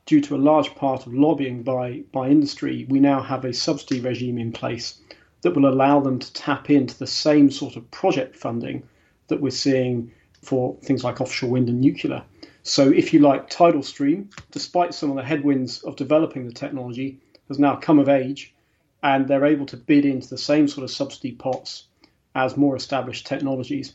due 0.07 0.21
to 0.23 0.35
a 0.35 0.39
large 0.39 0.75
part 0.75 1.07
of 1.07 1.15
lobbying 1.15 1.63
by 1.63 2.03
by 2.13 2.29
industry, 2.29 2.87
we 2.89 2.99
now 2.99 3.21
have 3.21 3.45
a 3.45 3.53
subsidy 3.53 4.01
regime 4.01 4.39
in 4.39 4.53
place 4.53 4.99
that 5.45 5.55
will 5.55 5.69
allow 5.69 6.01
them 6.01 6.19
to 6.19 6.33
tap 6.33 6.71
into 6.71 6.99
the 6.99 7.07
same 7.07 7.51
sort 7.51 7.77
of 7.77 7.89
project 7.91 8.35
funding 8.35 8.83
that 9.29 9.43
we're 9.43 9.51
seeing 9.51 10.11
for 10.43 10.75
things 10.83 11.05
like 11.05 11.21
offshore 11.21 11.51
wind 11.51 11.69
and 11.69 11.83
nuclear. 11.83 12.25
So, 12.63 12.89
if 12.91 13.13
you 13.13 13.21
like, 13.21 13.51
tidal 13.51 13.83
stream, 13.83 14.31
despite 14.53 14.95
some 14.95 15.11
of 15.11 15.17
the 15.17 15.23
headwinds 15.23 15.83
of 15.83 15.97
developing 15.97 16.47
the 16.47 16.53
technology, 16.53 17.21
has 17.49 17.59
now 17.59 17.77
come 17.77 17.99
of 17.99 18.09
age 18.09 18.55
and 19.03 19.29
they're 19.29 19.45
able 19.45 19.67
to 19.67 19.77
bid 19.77 20.07
into 20.07 20.29
the 20.31 20.39
same 20.39 20.67
sort 20.67 20.83
of 20.83 20.91
subsidy 20.91 21.33
pots 21.33 21.89
as 22.35 22.57
more 22.57 22.75
established 22.75 23.27
technologies. 23.27 23.93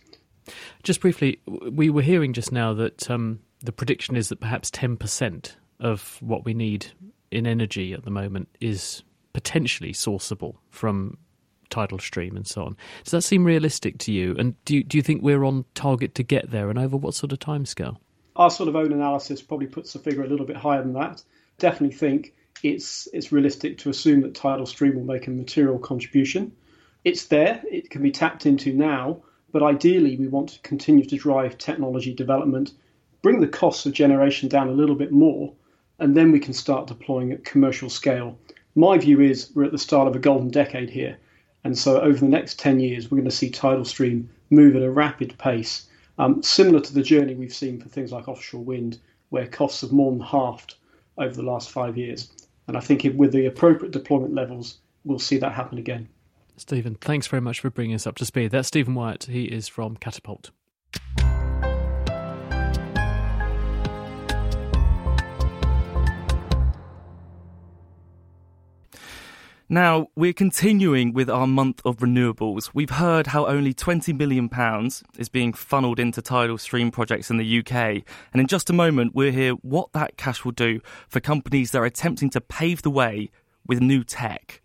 Just 0.83 1.01
briefly, 1.01 1.41
we 1.47 1.89
were 1.89 2.03
hearing 2.03 2.31
just 2.31 2.51
now 2.51 2.75
that 2.75 3.09
um, 3.09 3.39
the 3.61 3.71
prediction 3.71 4.15
is 4.15 4.29
that 4.29 4.39
perhaps 4.39 4.69
10% 4.69 5.55
of 5.79 6.17
what 6.21 6.45
we 6.45 6.53
need 6.53 6.91
in 7.31 7.47
energy 7.47 7.91
at 7.93 8.05
the 8.05 8.11
moment 8.11 8.49
is 8.61 9.01
potentially 9.33 9.93
sourceable 9.93 10.55
from 10.69 11.17
tidal 11.69 11.99
stream 11.99 12.35
and 12.35 12.47
so 12.47 12.63
on. 12.63 12.77
Does 13.03 13.11
that 13.11 13.21
seem 13.21 13.43
realistic 13.43 13.97
to 13.99 14.11
you? 14.11 14.35
And 14.37 14.55
do 14.65 14.75
you, 14.75 14.83
do 14.83 14.97
you 14.97 15.03
think 15.03 15.21
we're 15.21 15.43
on 15.43 15.65
target 15.75 16.15
to 16.15 16.23
get 16.23 16.51
there 16.51 16.69
and 16.69 16.79
over 16.79 16.97
what 16.97 17.13
sort 17.13 17.31
of 17.31 17.39
timescale? 17.39 17.97
Our 18.35 18.49
sort 18.49 18.69
of 18.69 18.75
own 18.75 18.91
analysis 18.91 19.41
probably 19.41 19.67
puts 19.67 19.93
the 19.93 19.99
figure 19.99 20.23
a 20.23 20.27
little 20.27 20.45
bit 20.45 20.55
higher 20.55 20.81
than 20.81 20.93
that. 20.93 21.23
Definitely 21.57 21.95
think 21.95 22.33
it's 22.63 23.07
it's 23.13 23.31
realistic 23.31 23.77
to 23.79 23.89
assume 23.89 24.21
that 24.21 24.35
tidal 24.35 24.65
stream 24.65 24.95
will 24.95 25.03
make 25.03 25.27
a 25.27 25.31
material 25.31 25.79
contribution. 25.79 26.51
It's 27.05 27.25
there, 27.25 27.61
it 27.69 27.89
can 27.89 28.01
be 28.01 28.11
tapped 28.11 28.45
into 28.45 28.73
now, 28.73 29.23
but 29.51 29.63
ideally 29.63 30.17
we 30.17 30.27
want 30.27 30.49
to 30.49 30.59
continue 30.59 31.05
to 31.05 31.17
drive 31.17 31.57
technology 31.57 32.13
development, 32.13 32.73
bring 33.21 33.39
the 33.39 33.47
costs 33.47 33.85
of 33.85 33.93
generation 33.93 34.49
down 34.49 34.67
a 34.67 34.73
little 34.73 34.95
bit 34.95 35.11
more, 35.11 35.53
and 35.99 36.15
then 36.15 36.31
we 36.31 36.39
can 36.39 36.53
start 36.53 36.87
deploying 36.87 37.31
at 37.31 37.45
commercial 37.45 37.89
scale. 37.89 38.37
My 38.75 38.97
view 38.97 39.21
is 39.21 39.51
we're 39.55 39.65
at 39.65 39.71
the 39.71 39.77
start 39.77 40.07
of 40.07 40.15
a 40.15 40.19
golden 40.19 40.49
decade 40.49 40.89
here 40.89 41.17
and 41.63 41.77
so 41.77 41.99
over 41.99 42.19
the 42.19 42.27
next 42.27 42.59
10 42.59 42.79
years, 42.79 43.09
we're 43.09 43.17
going 43.17 43.29
to 43.29 43.35
see 43.35 43.49
tidal 43.49 43.85
stream 43.85 44.29
move 44.49 44.75
at 44.75 44.81
a 44.81 44.89
rapid 44.89 45.37
pace, 45.37 45.87
um, 46.17 46.41
similar 46.41 46.79
to 46.79 46.93
the 46.93 47.03
journey 47.03 47.35
we've 47.35 47.53
seen 47.53 47.79
for 47.79 47.89
things 47.89 48.11
like 48.11 48.27
offshore 48.27 48.63
wind, 48.63 48.99
where 49.29 49.47
costs 49.47 49.81
have 49.81 49.91
more 49.91 50.11
than 50.11 50.21
halved 50.21 50.75
over 51.17 51.33
the 51.33 51.43
last 51.43 51.69
five 51.69 51.97
years. 51.97 52.31
And 52.67 52.77
I 52.77 52.79
think 52.79 53.05
with 53.15 53.31
the 53.31 53.45
appropriate 53.45 53.91
deployment 53.91 54.33
levels, 54.33 54.79
we'll 55.03 55.19
see 55.19 55.37
that 55.37 55.53
happen 55.53 55.77
again. 55.77 56.07
Stephen, 56.55 56.95
thanks 56.95 57.27
very 57.27 57.41
much 57.41 57.59
for 57.61 57.69
bringing 57.69 57.95
us 57.95 58.05
up 58.05 58.15
to 58.15 58.25
speed. 58.25 58.51
That's 58.51 58.67
Stephen 58.67 58.93
Wyatt. 58.93 59.25
He 59.25 59.45
is 59.45 59.67
from 59.67 59.95
Catapult. 59.95 60.51
Now, 69.71 70.07
we're 70.15 70.33
continuing 70.33 71.13
with 71.13 71.29
our 71.29 71.45
month 71.45 71.79
of 71.85 71.97
renewables. 71.97 72.71
We've 72.73 72.89
heard 72.89 73.27
how 73.27 73.45
only 73.45 73.71
£20 73.71 74.17
million 74.17 74.49
is 75.19 75.29
being 75.29 75.53
funneled 75.53 75.99
into 75.99 76.23
tidal 76.23 76.57
stream 76.57 76.89
projects 76.89 77.29
in 77.29 77.37
the 77.37 77.59
UK. 77.59 77.75
And 78.33 78.41
in 78.41 78.47
just 78.47 78.71
a 78.71 78.73
moment, 78.73 79.13
we'll 79.13 79.31
hear 79.31 79.51
what 79.51 79.93
that 79.93 80.17
cash 80.17 80.43
will 80.43 80.53
do 80.53 80.81
for 81.07 81.19
companies 81.19 81.69
that 81.69 81.77
are 81.77 81.85
attempting 81.85 82.31
to 82.31 82.41
pave 82.41 82.81
the 82.81 82.89
way 82.89 83.29
with 83.67 83.79
new 83.79 84.03
tech. 84.03 84.63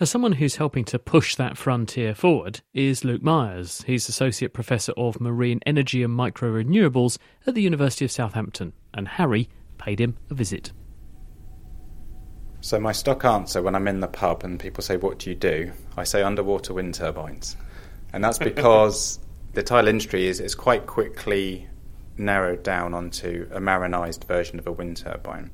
Now, 0.00 0.06
someone 0.06 0.32
who's 0.32 0.56
helping 0.56 0.84
to 0.86 0.98
push 0.98 1.36
that 1.36 1.56
frontier 1.56 2.12
forward 2.12 2.60
is 2.72 3.04
Luke 3.04 3.22
Myers. 3.22 3.84
He's 3.86 4.08
Associate 4.08 4.52
Professor 4.52 4.92
of 4.96 5.20
Marine 5.20 5.60
Energy 5.64 6.02
and 6.02 6.12
Micro 6.12 6.50
Renewables 6.50 7.18
at 7.46 7.54
the 7.54 7.62
University 7.62 8.04
of 8.04 8.10
Southampton. 8.10 8.72
And 8.92 9.06
Harry 9.06 9.48
paid 9.78 10.00
him 10.00 10.16
a 10.28 10.34
visit. 10.34 10.72
So, 12.64 12.80
my 12.80 12.92
stock 12.92 13.26
answer 13.26 13.60
when 13.60 13.74
I'm 13.74 13.86
in 13.88 14.00
the 14.00 14.08
pub 14.08 14.42
and 14.42 14.58
people 14.58 14.82
say, 14.82 14.96
What 14.96 15.18
do 15.18 15.28
you 15.28 15.36
do? 15.36 15.70
I 15.98 16.04
say 16.04 16.22
underwater 16.22 16.72
wind 16.72 16.94
turbines. 16.94 17.58
And 18.14 18.24
that's 18.24 18.38
because 18.52 19.18
the 19.52 19.62
tile 19.62 19.86
industry 19.86 20.28
is, 20.28 20.40
is 20.40 20.54
quite 20.54 20.86
quickly 20.86 21.68
narrowed 22.16 22.62
down 22.62 22.94
onto 22.94 23.46
a 23.52 23.60
marinized 23.60 24.24
version 24.24 24.58
of 24.58 24.66
a 24.66 24.72
wind 24.72 24.96
turbine. 24.96 25.50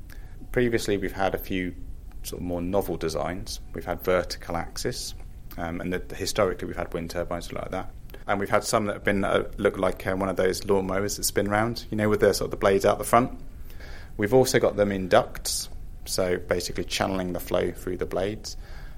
Previously, 0.53 0.97
we've 0.97 1.11
had 1.11 1.35
a 1.35 1.37
few 1.37 1.75
sort 2.23 2.39
of 2.41 2.45
more 2.45 2.61
novel 2.61 2.95
designs. 2.95 3.59
We've 3.73 3.83
had 3.83 4.01
vertical 4.05 4.55
axis, 4.55 5.13
um, 5.57 5.81
and 5.81 5.91
the, 5.91 6.15
historically, 6.15 6.65
we've 6.65 6.77
had 6.77 6.93
wind 6.93 7.09
turbines 7.09 7.51
like 7.51 7.71
that. 7.71 7.91
And 8.25 8.39
we've 8.39 8.49
had 8.49 8.63
some 8.63 8.85
that 8.85 8.93
have 8.93 9.03
been 9.03 9.25
uh, 9.25 9.51
look 9.57 9.77
like 9.77 10.07
uh, 10.07 10.15
one 10.15 10.29
of 10.29 10.37
those 10.37 10.61
lawnmowers 10.61 11.17
that 11.17 11.25
spin 11.25 11.49
round, 11.49 11.83
you 11.91 11.97
know, 11.97 12.07
with 12.07 12.21
the 12.21 12.33
sort 12.33 12.45
of 12.45 12.51
the 12.51 12.57
blades 12.57 12.85
out 12.85 12.99
the 12.99 13.03
front. 13.03 13.37
We've 14.15 14.33
also 14.33 14.59
got 14.59 14.77
them 14.77 14.93
in 14.93 15.09
ducts, 15.09 15.67
so 16.05 16.37
basically 16.37 16.83
channeling 16.83 17.33
the 17.33 17.39
flow 17.39 17.71
through 17.71 17.97
the 17.97 18.05
blades. 18.05 18.57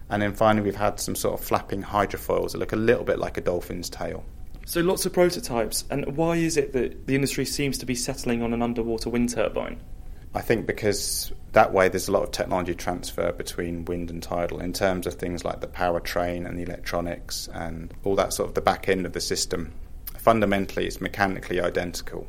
And 0.10 0.22
then 0.22 0.34
finally, 0.34 0.64
we've 0.64 0.76
had 0.76 1.00
some 1.00 1.16
sort 1.16 1.40
of 1.40 1.46
flapping 1.46 1.82
hydrofoils 1.82 2.52
that 2.52 2.58
look 2.58 2.74
a 2.74 2.78
little 2.78 3.04
bit 3.04 3.20
like 3.20 3.38
a 3.38 3.42
dolphin's 3.42 3.90
tail. 3.90 4.24
So 4.66 4.82
lots 4.82 5.06
of 5.06 5.14
prototypes. 5.14 5.86
And 5.90 6.16
why 6.16 6.38
is 6.38 6.58
it 6.58 6.74
that 6.74 7.08
the 7.08 7.16
industry 7.16 7.46
seems 7.46 7.78
to 7.80 7.86
be 7.86 7.96
settling 7.96 8.42
on 8.42 8.54
an 8.54 8.62
underwater 8.62 9.10
wind 9.10 9.30
turbine? 9.30 9.80
I 10.36 10.42
think 10.42 10.66
because 10.66 11.32
that 11.52 11.74
way 11.74 11.90
there's 11.90 12.08
a 12.08 12.12
lot 12.12 12.24
of 12.24 12.32
technology 12.32 12.74
transfer 12.74 13.32
between 13.32 13.86
wind 13.86 14.10
and 14.10 14.22
tidal 14.22 14.60
in 14.60 14.74
terms 14.74 15.06
of 15.06 15.14
things 15.16 15.46
like 15.46 15.62
the 15.62 15.68
powertrain 15.68 16.48
and 16.48 16.58
the 16.58 16.64
electronics 16.64 17.48
and 17.54 17.94
all 18.04 18.16
that 18.16 18.34
sort 18.34 18.50
of 18.50 18.56
the 18.56 18.62
back 18.62 18.90
end 18.90 19.06
of 19.06 19.14
the 19.14 19.22
system. 19.22 19.72
Fundamentally, 20.18 20.88
it's 20.88 21.02
mechanically 21.02 21.62
identical. 21.62 22.26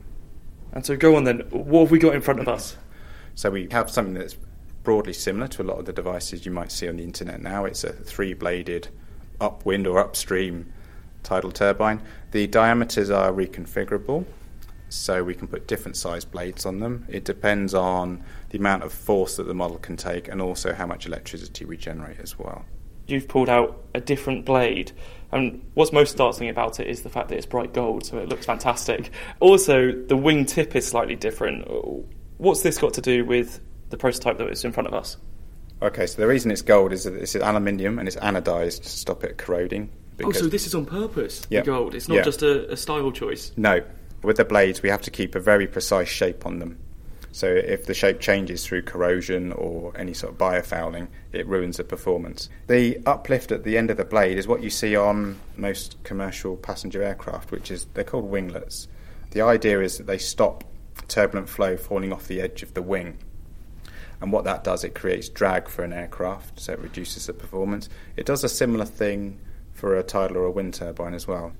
And 0.72 0.84
so 0.84 0.96
go 0.96 1.16
on 1.16 1.24
then, 1.24 1.40
what 1.50 1.82
have 1.82 1.90
we 1.90 1.98
got 1.98 2.14
in 2.14 2.20
front 2.20 2.40
of 2.40 2.48
us? 2.48 2.76
So 3.36 3.50
we 3.50 3.68
have 3.70 3.88
something 3.88 4.14
that's 4.14 4.36
broadly 4.84 5.14
similar 5.14 5.48
to 5.48 5.62
a 5.62 5.64
lot 5.64 5.78
of 5.78 5.86
the 5.86 5.92
devices 5.92 6.46
you 6.46 6.52
might 6.52 6.70
see 6.70 6.86
on 6.88 6.96
the 6.96 7.02
internet 7.02 7.40
now. 7.42 7.64
It's 7.64 7.82
a 7.82 7.92
three 7.92 8.34
bladed 8.34 8.88
upwind 9.40 9.86
or 9.86 9.98
upstream 9.98 10.72
tidal 11.22 11.50
turbine. 11.50 12.02
The 12.30 12.46
diameters 12.46 13.10
are 13.10 13.32
reconfigurable, 13.32 14.26
so 14.90 15.24
we 15.24 15.34
can 15.34 15.48
put 15.48 15.66
different 15.66 15.96
size 15.96 16.24
blades 16.24 16.66
on 16.66 16.78
them. 16.78 17.06
It 17.08 17.24
depends 17.24 17.74
on 17.74 18.22
the 18.50 18.58
amount 18.58 18.84
of 18.84 18.92
force 18.92 19.36
that 19.38 19.44
the 19.44 19.54
model 19.54 19.78
can 19.78 19.96
take 19.96 20.28
and 20.28 20.40
also 20.40 20.72
how 20.72 20.86
much 20.86 21.06
electricity 21.06 21.64
we 21.64 21.76
generate 21.76 22.20
as 22.20 22.38
well. 22.38 22.64
You've 23.06 23.28
pulled 23.28 23.48
out 23.48 23.82
a 23.94 24.00
different 24.00 24.44
blade. 24.44 24.92
And 25.32 25.62
what's 25.74 25.92
most 25.92 26.12
startling 26.12 26.48
about 26.48 26.78
it 26.78 26.86
is 26.86 27.02
the 27.02 27.10
fact 27.10 27.28
that 27.30 27.36
it's 27.36 27.46
bright 27.46 27.74
gold, 27.74 28.06
so 28.06 28.18
it 28.18 28.28
looks 28.28 28.46
fantastic. 28.46 29.10
Also, 29.40 29.90
the 29.92 30.16
wing 30.16 30.46
tip 30.46 30.76
is 30.76 30.86
slightly 30.86 31.16
different. 31.16 31.66
What's 32.38 32.62
this 32.62 32.78
got 32.78 32.94
to 32.94 33.00
do 33.00 33.24
with 33.24 33.60
the 33.94 33.98
prototype 34.00 34.38
that 34.38 34.48
is 34.50 34.64
in 34.64 34.72
front 34.72 34.88
of 34.88 34.94
us? 34.94 35.16
Okay, 35.80 36.06
so 36.06 36.20
the 36.20 36.26
reason 36.26 36.50
it's 36.50 36.62
gold 36.62 36.92
is 36.92 37.04
that 37.04 37.14
it's 37.14 37.36
aluminium 37.36 38.00
and 38.00 38.08
it's 38.08 38.16
anodized 38.16 38.82
to 38.82 38.88
stop 38.88 39.22
it 39.22 39.38
corroding. 39.38 39.88
Oh, 40.24 40.32
so 40.32 40.46
this 40.46 40.66
is 40.66 40.74
on 40.74 40.84
purpose, 40.84 41.46
Yep. 41.50 41.64
the 41.64 41.70
gold. 41.70 41.94
It's 41.94 42.08
not 42.08 42.16
Yep. 42.16 42.24
just 42.24 42.42
a, 42.42 42.72
a 42.72 42.76
style 42.76 43.12
choice. 43.12 43.52
No, 43.56 43.82
with 44.22 44.36
the 44.38 44.44
blades, 44.44 44.82
we 44.82 44.88
have 44.88 45.02
to 45.02 45.10
keep 45.12 45.36
a 45.36 45.40
very 45.40 45.68
precise 45.68 46.08
shape 46.08 46.44
on 46.44 46.58
them. 46.58 46.78
So 47.30 47.46
if 47.48 47.86
the 47.86 47.94
shape 47.94 48.18
changes 48.20 48.64
through 48.66 48.82
corrosion 48.82 49.52
or 49.52 49.92
any 49.96 50.14
sort 50.14 50.32
of 50.32 50.38
biofouling, 50.38 51.08
it 51.32 51.46
ruins 51.46 51.76
the 51.76 51.84
performance. 51.84 52.48
The 52.66 52.98
uplift 53.06 53.52
at 53.52 53.62
the 53.64 53.76
end 53.78 53.90
of 53.90 53.96
the 53.96 54.04
blade 54.04 54.38
is 54.38 54.46
what 54.48 54.62
you 54.62 54.70
see 54.70 54.94
on 54.96 55.38
most 55.56 55.96
commercial 56.04 56.56
passenger 56.56 57.02
aircraft, 57.02 57.50
which 57.52 57.70
is 57.70 57.86
they're 57.94 58.04
called 58.04 58.24
winglets. 58.24 58.88
The 59.32 59.42
idea 59.42 59.80
is 59.80 59.98
that 59.98 60.06
they 60.06 60.18
stop 60.18 60.64
turbulent 61.08 61.48
flow 61.48 61.76
falling 61.76 62.12
off 62.12 62.28
the 62.28 62.40
edge 62.40 62.62
of 62.62 62.74
the 62.74 62.82
wing. 62.82 63.18
And 64.24 64.32
what 64.32 64.44
that 64.44 64.64
does, 64.64 64.84
it 64.84 64.94
creates 64.94 65.28
drag 65.28 65.68
for 65.68 65.84
an 65.84 65.92
aircraft, 65.92 66.58
so 66.58 66.72
it 66.72 66.78
reduces 66.78 67.26
the 67.26 67.34
performance. 67.34 67.90
It 68.16 68.24
does 68.24 68.42
a 68.42 68.48
similar 68.48 68.86
thing 68.86 69.38
for 69.74 69.98
a 69.98 70.02
tidal 70.02 70.38
or 70.38 70.46
a 70.46 70.50
wind 70.50 70.72
turbine 70.72 71.12
as 71.12 71.28
well. 71.28 71.52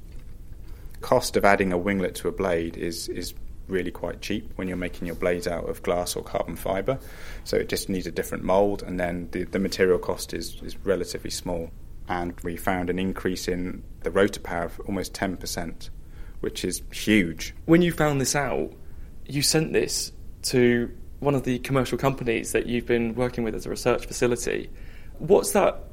Cost 1.03 1.37
of 1.37 1.45
adding 1.45 1.75
a 1.75 1.79
winglet 1.79 2.15
to 2.15 2.29
a 2.29 2.33
blade 2.33 2.79
is 2.79 3.11
is 3.11 3.35
really 3.69 3.91
quite 3.91 4.23
cheap 4.23 4.51
when 4.57 4.67
you're 4.67 4.79
making 4.79 5.07
your 5.07 5.15
blades 5.15 5.47
out 5.47 5.69
of 5.69 5.83
glass 5.83 6.17
or 6.17 6.23
carbon 6.23 6.57
fibre. 6.57 6.99
So 7.45 7.59
it 7.59 7.69
just 7.69 7.91
needs 7.91 8.07
a 8.07 8.11
different 8.11 8.45
mould, 8.45 8.83
and 8.83 8.99
then 8.99 9.29
the, 9.33 9.45
the 9.45 9.59
material 9.59 9.99
cost 9.99 10.33
is, 10.33 10.57
is 10.63 10.75
relatively 10.87 11.29
small. 11.29 11.71
And 12.09 12.33
we 12.41 12.57
found 12.57 12.89
an 12.89 12.99
increase 12.99 13.47
in 13.47 13.85
the 14.05 14.11
rotor 14.11 14.41
power 14.41 14.65
of 14.65 14.81
almost 14.87 15.13
10%, 15.13 15.91
which 16.41 16.65
is 16.65 16.81
huge. 16.91 17.55
When 17.67 17.83
you 17.83 17.93
found 17.93 18.23
this 18.23 18.35
out, 18.35 18.73
you 19.27 19.43
sent 19.43 19.75
this 19.75 20.13
to 20.45 20.91
one 21.25 21.35
of 21.35 21.45
the 21.45 21.59
commercial 21.61 21.99
companies 21.99 22.53
that 22.53 22.67
you've 22.67 22.87
been 22.87 23.15
working 23.15 23.45
with 23.45 23.55
as 23.55 23.67
a 23.67 23.71
research 23.71 24.07
facility. 24.07 24.71
What's 25.19 25.53
that 25.53 25.85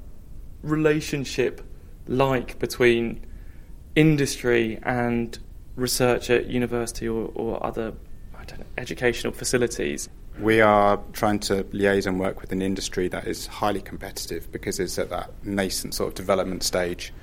relationship 0.62 1.62
like 2.08 2.60
between 2.60 3.26
industry 3.96 4.80
and 4.84 5.38
research 5.76 6.30
at 6.30 6.48
university 6.48 7.08
or, 7.08 7.32
or 7.36 7.66
other 7.66 7.94
know, 8.58 8.66
educational 8.78 9.34
facilities? 9.34 10.10
We 10.40 10.62
are 10.62 11.00
trying 11.14 11.40
to 11.40 11.64
liaise 11.66 12.06
and 12.08 12.20
work 12.20 12.42
with 12.42 12.52
an 12.52 12.62
industry 12.62 13.08
that 13.10 13.28
is 13.28 13.48
highly 13.48 13.82
competitive 13.82 14.52
because 14.52 14.80
it's 14.80 14.98
at 14.98 15.10
that 15.10 15.32
nascent 15.44 15.94
sort 15.94 16.10
of 16.10 16.16
development 16.16 16.64
stage. 16.64 17.14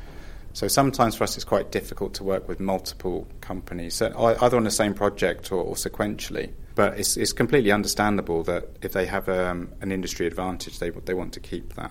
So 0.52 0.68
sometimes 0.68 1.14
for 1.14 1.24
us 1.24 1.36
it's 1.36 1.44
quite 1.44 1.70
difficult 1.70 2.14
to 2.14 2.24
work 2.24 2.48
with 2.48 2.60
multiple 2.60 3.26
companies, 3.40 4.00
either 4.02 4.56
on 4.56 4.64
the 4.64 4.70
same 4.70 4.94
project 4.94 5.52
or, 5.52 5.62
or 5.62 5.74
sequentially. 5.74 6.50
But 6.78 6.96
it's, 6.96 7.16
it's 7.16 7.32
completely 7.32 7.72
understandable 7.72 8.44
that 8.44 8.68
if 8.82 8.92
they 8.92 9.04
have 9.06 9.28
um, 9.28 9.72
an 9.80 9.90
industry 9.90 10.28
advantage, 10.28 10.78
they, 10.78 10.90
they 10.90 11.12
want 11.12 11.32
to 11.32 11.40
keep 11.40 11.74
that. 11.74 11.90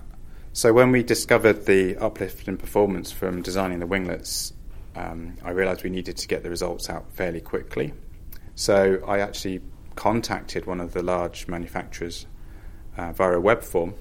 So 0.54 0.72
when 0.72 0.92
we 0.92 1.02
discovered 1.02 1.66
the 1.66 1.98
uplift 1.98 2.48
in 2.48 2.56
performance 2.56 3.12
from 3.12 3.42
designing 3.42 3.80
the 3.80 3.86
winglets, 3.86 4.54
um, 4.96 5.36
I 5.44 5.50
realised 5.50 5.84
we 5.84 5.90
needed 5.90 6.16
to 6.16 6.26
get 6.26 6.42
the 6.42 6.48
results 6.48 6.88
out 6.88 7.12
fairly 7.12 7.42
quickly. 7.42 7.92
So 8.54 9.02
I 9.06 9.18
actually 9.18 9.60
contacted 9.94 10.64
one 10.64 10.80
of 10.80 10.94
the 10.94 11.02
large 11.02 11.48
manufacturers 11.48 12.24
uh, 12.96 13.12
via 13.12 13.32
a 13.32 13.40
web 13.40 13.62
form 13.62 13.92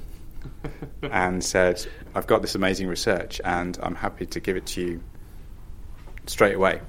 and 1.01 1.43
said, 1.43 1.85
I've 2.15 2.27
got 2.27 2.41
this 2.41 2.55
amazing 2.55 2.88
research 2.88 3.41
and 3.43 3.77
I'm 3.83 3.95
happy 3.95 4.25
to 4.27 4.39
give 4.39 4.55
it 4.55 4.65
to 4.67 4.81
you 4.81 5.03
straight 6.27 6.55
away. 6.55 6.79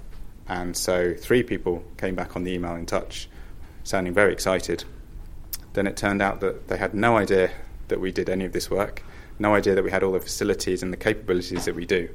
And 0.46 0.76
so 0.76 1.14
three 1.14 1.42
people 1.42 1.82
came 1.96 2.14
back 2.14 2.36
on 2.36 2.44
the 2.44 2.53
email 2.53 2.76
in 2.76 2.86
touch, 2.86 3.28
sounding 3.89 4.12
very 4.12 4.32
excited. 4.32 4.84
Then 5.72 5.86
it 5.86 5.97
turned 5.97 6.20
out 6.20 6.41
that 6.41 6.68
they 6.68 6.76
had 6.76 6.95
no 6.95 7.16
idea 7.16 7.51
that 7.89 8.01
we 8.01 8.12
did 8.12 8.28
any 8.28 8.45
of 8.45 8.53
this 8.53 8.70
work, 8.70 9.03
no 9.39 9.55
idea 9.55 9.74
that 9.74 9.84
we 9.84 9.91
had 9.91 10.03
all 10.03 10.12
the 10.12 10.20
facilities 10.20 10.82
and 10.82 10.93
the 10.93 10.97
capabilities 10.97 11.64
that 11.64 11.74
we 11.74 11.86
do. 11.86 12.11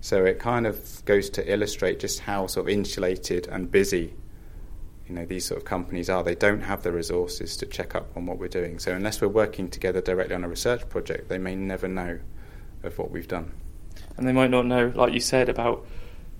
So 0.00 0.24
it 0.24 0.38
kind 0.38 0.66
of 0.66 1.04
goes 1.06 1.30
to 1.30 1.52
illustrate 1.52 2.00
just 2.00 2.20
how 2.20 2.46
sort 2.46 2.66
of 2.66 2.68
insulated 2.72 3.48
and 3.48 3.70
busy 3.70 4.14
you 5.08 5.14
know 5.14 5.24
these 5.24 5.44
sort 5.44 5.58
of 5.58 5.64
companies 5.64 6.10
are. 6.10 6.24
They 6.24 6.34
don't 6.34 6.62
have 6.62 6.82
the 6.82 6.90
resources 6.92 7.56
to 7.58 7.66
check 7.66 7.94
up 7.94 8.16
on 8.16 8.26
what 8.26 8.38
we're 8.38 8.48
doing. 8.48 8.80
So 8.80 8.92
unless 8.92 9.20
we're 9.20 9.28
working 9.28 9.68
together 9.68 10.00
directly 10.00 10.34
on 10.34 10.42
a 10.42 10.48
research 10.48 10.88
project, 10.88 11.28
they 11.28 11.38
may 11.38 11.54
never 11.54 11.86
know 11.86 12.18
of 12.82 12.98
what 12.98 13.12
we've 13.12 13.28
done. 13.28 13.52
And 14.16 14.26
they 14.26 14.32
might 14.32 14.50
not 14.50 14.66
know, 14.66 14.92
like 14.94 15.12
you 15.12 15.20
said, 15.20 15.48
about 15.48 15.86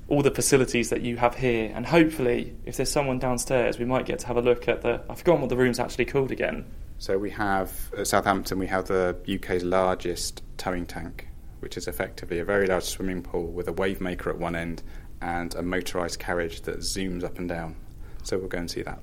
all 0.09 0.23
the 0.23 0.31
facilities 0.31 0.91
that 0.91 1.03
you 1.03 1.17
have 1.17 1.35
here. 1.35 1.73
And 1.75 1.87
hopefully, 1.87 2.55
if 2.65 2.77
there's 2.77 2.91
someone 2.91 3.19
downstairs, 3.19 3.79
we 3.79 3.85
might 3.85 4.07
get 4.07 4.21
to 4.21 4.27
have 4.27 4.37
a 4.37 4.43
look 4.43 4.69
at 4.69 4.83
the. 4.83 5.01
I've 5.09 5.19
forgotten 5.19 5.41
what 5.43 5.51
the 5.51 5.57
room's 5.57 5.81
actually 5.81 6.07
called 6.07 6.31
again. 6.31 6.65
So 6.99 7.19
we 7.19 7.31
have 7.31 7.93
at 7.97 8.07
Southampton, 8.07 8.59
we 8.59 8.67
have 8.69 8.87
the 8.87 9.17
UK's 9.29 9.63
largest 9.63 10.43
towing 10.57 10.87
tank, 10.87 11.29
which 11.61 11.77
is 11.77 11.89
effectively 11.89 12.39
a 12.39 12.45
very 12.45 12.67
large 12.67 12.85
swimming 12.85 13.23
pool 13.23 13.47
with 13.49 13.69
a 13.69 13.73
wave 13.73 14.01
maker 14.01 14.31
at 14.31 14.39
one 14.39 14.57
end 14.57 14.83
and 15.21 15.55
a 15.55 15.63
motorised 15.63 16.19
carriage 16.19 16.63
that 16.63 16.79
zooms 16.79 17.23
up 17.23 17.39
and 17.39 17.49
down. 17.49 17.77
So 18.23 18.39
we'll 18.39 18.49
go 18.49 18.59
and 18.59 18.71
see 18.71 18.83
that. 18.83 18.99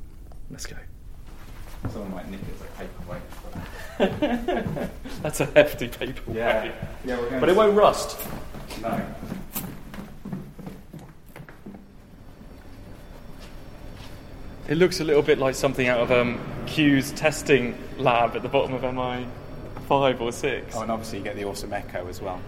Let's 0.49 0.65
go. 0.65 0.77
Someone 1.91 2.11
might 2.11 2.31
nick 2.31 2.39
it 2.41 2.47
as 2.55 2.61
a 2.61 3.99
paperweight. 3.99 4.89
That's 5.21 5.39
a 5.41 5.45
hefty 5.47 5.87
paperweight. 5.89 6.37
Yeah. 6.37 6.71
Yeah, 7.05 7.19
we're 7.19 7.29
going 7.29 7.39
but 7.41 7.47
to 7.47 7.51
it 7.51 7.55
won't 7.55 7.75
rust. 7.75 8.17
No. 8.81 9.01
It 14.67 14.77
looks 14.77 14.99
a 14.99 15.03
little 15.03 15.21
bit 15.21 15.39
like 15.39 15.55
something 15.55 15.87
out 15.87 15.99
of 15.99 16.11
um, 16.11 16.39
Q's 16.67 17.11
testing 17.11 17.77
lab 17.97 18.35
at 18.35 18.43
the 18.43 18.49
bottom 18.49 18.73
of 18.73 18.81
MI5 18.81 19.27
five 19.83 20.21
or 20.21 20.31
six. 20.31 20.75
Oh, 20.75 20.81
and 20.81 20.91
obviously 20.91 21.19
you 21.19 21.23
get 21.23 21.35
the 21.35 21.45
awesome 21.45 21.73
echo 21.73 22.07
as 22.07 22.21
well. 22.21 22.41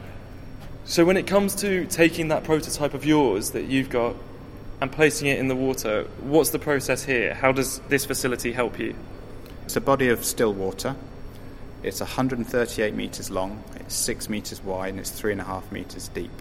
So 0.85 1.03
when 1.05 1.17
it 1.17 1.27
comes 1.27 1.55
to 1.55 1.85
taking 1.87 2.29
that 2.29 2.43
prototype 2.43 2.93
of 2.93 3.05
yours 3.05 3.51
that 3.51 3.65
you've 3.65 3.89
got 3.89 4.15
and 4.81 4.91
placing 4.91 5.27
it 5.27 5.39
in 5.39 5.47
the 5.47 5.55
water, 5.55 6.05
what's 6.21 6.51
the 6.51 6.59
process 6.59 7.03
here? 7.03 7.33
How 7.33 7.51
does 7.51 7.79
this 7.89 8.05
facility 8.05 8.51
help 8.51 8.79
you? 8.79 8.95
It's 9.65 9.75
a 9.75 9.81
body 9.81 10.09
of 10.09 10.23
still 10.23 10.53
water. 10.53 10.95
It's 11.83 11.99
138 11.99 12.95
metres 12.95 13.29
long, 13.29 13.63
it's 13.75 13.93
6 13.95 14.29
metres 14.29 14.63
wide, 14.63 14.89
and 14.89 14.99
it's 14.99 15.11
3.5 15.11 15.71
metres 15.71 16.07
deep. 16.09 16.31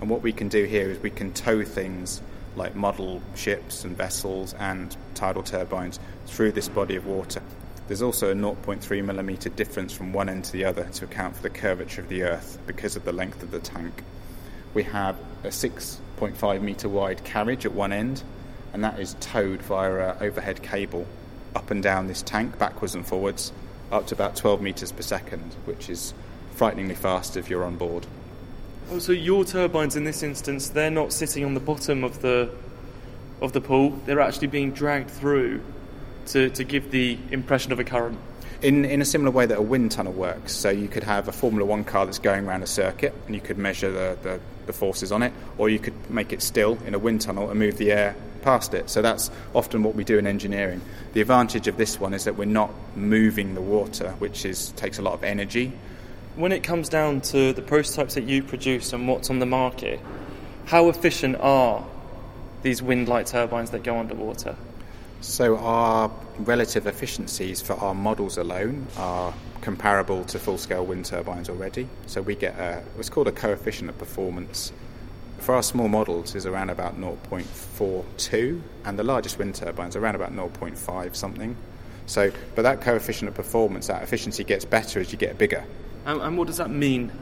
And 0.00 0.08
what 0.08 0.22
we 0.22 0.32
can 0.32 0.48
do 0.48 0.64
here 0.64 0.90
is 0.90 1.00
we 1.00 1.10
can 1.10 1.32
tow 1.32 1.64
things 1.64 2.20
like 2.56 2.74
model 2.74 3.20
ships 3.34 3.84
and 3.84 3.96
vessels 3.96 4.54
and 4.54 4.96
tidal 5.14 5.42
turbines 5.42 5.98
through 6.26 6.52
this 6.52 6.68
body 6.68 6.96
of 6.96 7.06
water. 7.06 7.42
There's 7.86 8.02
also 8.02 8.30
a 8.30 8.34
0.3 8.34 9.04
millimetre 9.04 9.50
difference 9.50 9.92
from 9.92 10.12
one 10.12 10.28
end 10.28 10.44
to 10.44 10.52
the 10.52 10.64
other 10.64 10.84
to 10.84 11.04
account 11.04 11.36
for 11.36 11.42
the 11.42 11.50
curvature 11.50 12.00
of 12.00 12.08
the 12.08 12.22
Earth 12.22 12.58
because 12.66 12.96
of 12.96 13.04
the 13.04 13.12
length 13.12 13.42
of 13.42 13.50
the 13.50 13.58
tank. 13.58 14.02
We 14.72 14.84
have 14.84 15.16
a 15.42 15.48
6.5 15.48 16.62
metre 16.62 16.88
wide 16.88 17.22
carriage 17.24 17.66
at 17.66 17.72
one 17.72 17.92
end, 17.92 18.22
and 18.72 18.82
that 18.82 18.98
is 18.98 19.16
towed 19.20 19.60
via 19.62 20.12
an 20.12 20.16
overhead 20.20 20.62
cable 20.62 21.06
up 21.54 21.70
and 21.70 21.82
down 21.82 22.06
this 22.06 22.22
tank, 22.22 22.58
backwards 22.58 22.94
and 22.94 23.06
forwards, 23.06 23.52
up 23.92 24.06
to 24.08 24.14
about 24.14 24.34
12 24.34 24.60
metres 24.60 24.90
per 24.90 25.02
second, 25.02 25.54
which 25.66 25.88
is 25.88 26.14
frighteningly 26.54 26.94
fast 26.94 27.36
if 27.36 27.50
you're 27.50 27.64
on 27.64 27.76
board. 27.76 28.06
Oh, 28.90 28.98
so 28.98 29.12
your 29.12 29.44
turbines 29.44 29.96
in 29.96 30.04
this 30.04 30.22
instance, 30.22 30.68
they're 30.68 30.90
not 30.90 31.12
sitting 31.12 31.44
on 31.44 31.54
the 31.54 31.60
bottom 31.60 32.04
of 32.04 32.20
the 32.20 32.50
of 33.40 33.52
the 33.52 33.60
pool; 33.60 33.90
they're 34.06 34.20
actually 34.20 34.46
being 34.46 34.72
dragged 34.72 35.10
through 35.10 35.60
to, 36.26 36.50
to 36.50 36.64
give 36.64 36.90
the 36.90 37.18
impression 37.30 37.72
of 37.72 37.78
a 37.78 37.84
current. 37.84 38.18
In, 38.62 38.84
in 38.84 39.02
a 39.02 39.04
similar 39.04 39.30
way 39.30 39.44
that 39.44 39.58
a 39.58 39.62
wind 39.62 39.90
tunnel 39.90 40.12
works. 40.12 40.54
So 40.54 40.70
you 40.70 40.88
could 40.88 41.02
have 41.02 41.28
a 41.28 41.32
Formula 41.32 41.66
One 41.66 41.84
car 41.84 42.06
that's 42.06 42.18
going 42.18 42.46
around 42.46 42.62
a 42.62 42.66
circuit 42.66 43.12
and 43.26 43.34
you 43.34 43.40
could 43.40 43.58
measure 43.58 43.90
the, 43.90 44.16
the, 44.22 44.40
the 44.64 44.72
forces 44.72 45.12
on 45.12 45.22
it, 45.22 45.34
or 45.58 45.68
you 45.68 45.78
could 45.78 46.10
make 46.10 46.32
it 46.32 46.40
still 46.40 46.78
in 46.86 46.94
a 46.94 46.98
wind 46.98 47.20
tunnel 47.20 47.50
and 47.50 47.58
move 47.58 47.76
the 47.76 47.92
air 47.92 48.16
past 48.40 48.72
it. 48.72 48.88
So 48.88 49.02
that's 49.02 49.30
often 49.54 49.82
what 49.82 49.94
we 49.94 50.04
do 50.04 50.18
in 50.18 50.26
engineering. 50.26 50.80
The 51.12 51.20
advantage 51.20 51.68
of 51.68 51.76
this 51.76 52.00
one 52.00 52.14
is 52.14 52.24
that 52.24 52.36
we're 52.36 52.46
not 52.46 52.70
moving 52.96 53.54
the 53.54 53.60
water, 53.60 54.12
which 54.18 54.46
is, 54.46 54.70
takes 54.72 54.98
a 54.98 55.02
lot 55.02 55.12
of 55.12 55.24
energy. 55.24 55.72
When 56.36 56.50
it 56.50 56.64
comes 56.64 56.88
down 56.88 57.20
to 57.20 57.52
the 57.52 57.62
prototypes 57.62 58.14
that 58.14 58.24
you 58.24 58.42
produce 58.42 58.92
and 58.92 59.06
what's 59.06 59.30
on 59.30 59.38
the 59.38 59.46
market, 59.46 60.00
how 60.64 60.88
efficient 60.88 61.36
are 61.38 61.86
these 62.62 62.82
wind 62.82 63.08
light 63.08 63.26
turbines 63.26 63.70
that 63.70 63.84
go 63.84 64.00
underwater? 64.00 64.56
So 65.20 65.56
our 65.58 66.10
relative 66.40 66.88
efficiencies 66.88 67.62
for 67.62 67.74
our 67.74 67.94
models 67.94 68.36
alone 68.36 68.88
are 68.96 69.32
comparable 69.60 70.24
to 70.24 70.40
full-scale 70.40 70.84
wind 70.84 71.04
turbines 71.04 71.48
already. 71.48 71.88
So 72.06 72.20
we 72.20 72.34
get 72.34 72.58
a, 72.58 72.82
what's 72.96 73.10
called 73.10 73.28
a 73.28 73.32
coefficient 73.32 73.88
of 73.88 73.96
performance. 73.96 74.72
For 75.38 75.54
our 75.54 75.62
small 75.62 75.86
models 75.86 76.34
is 76.34 76.46
around 76.46 76.70
about 76.70 77.00
0.42, 77.00 78.60
and 78.84 78.98
the 78.98 79.04
largest 79.04 79.38
wind 79.38 79.54
turbines 79.54 79.94
around 79.94 80.16
about 80.16 80.32
0.5 80.32 81.14
something. 81.14 81.56
So, 82.06 82.32
but 82.56 82.62
that 82.62 82.80
coefficient 82.80 83.28
of 83.28 83.36
performance, 83.36 83.86
that 83.86 84.02
efficiency 84.02 84.42
gets 84.42 84.64
better 84.64 84.98
as 84.98 85.12
you 85.12 85.18
get 85.18 85.38
bigger. 85.38 85.64
And, 86.04 86.20
and 86.20 86.38
what 86.38 86.46
does 86.46 86.58
that 86.58 86.70
mean? 86.70 87.12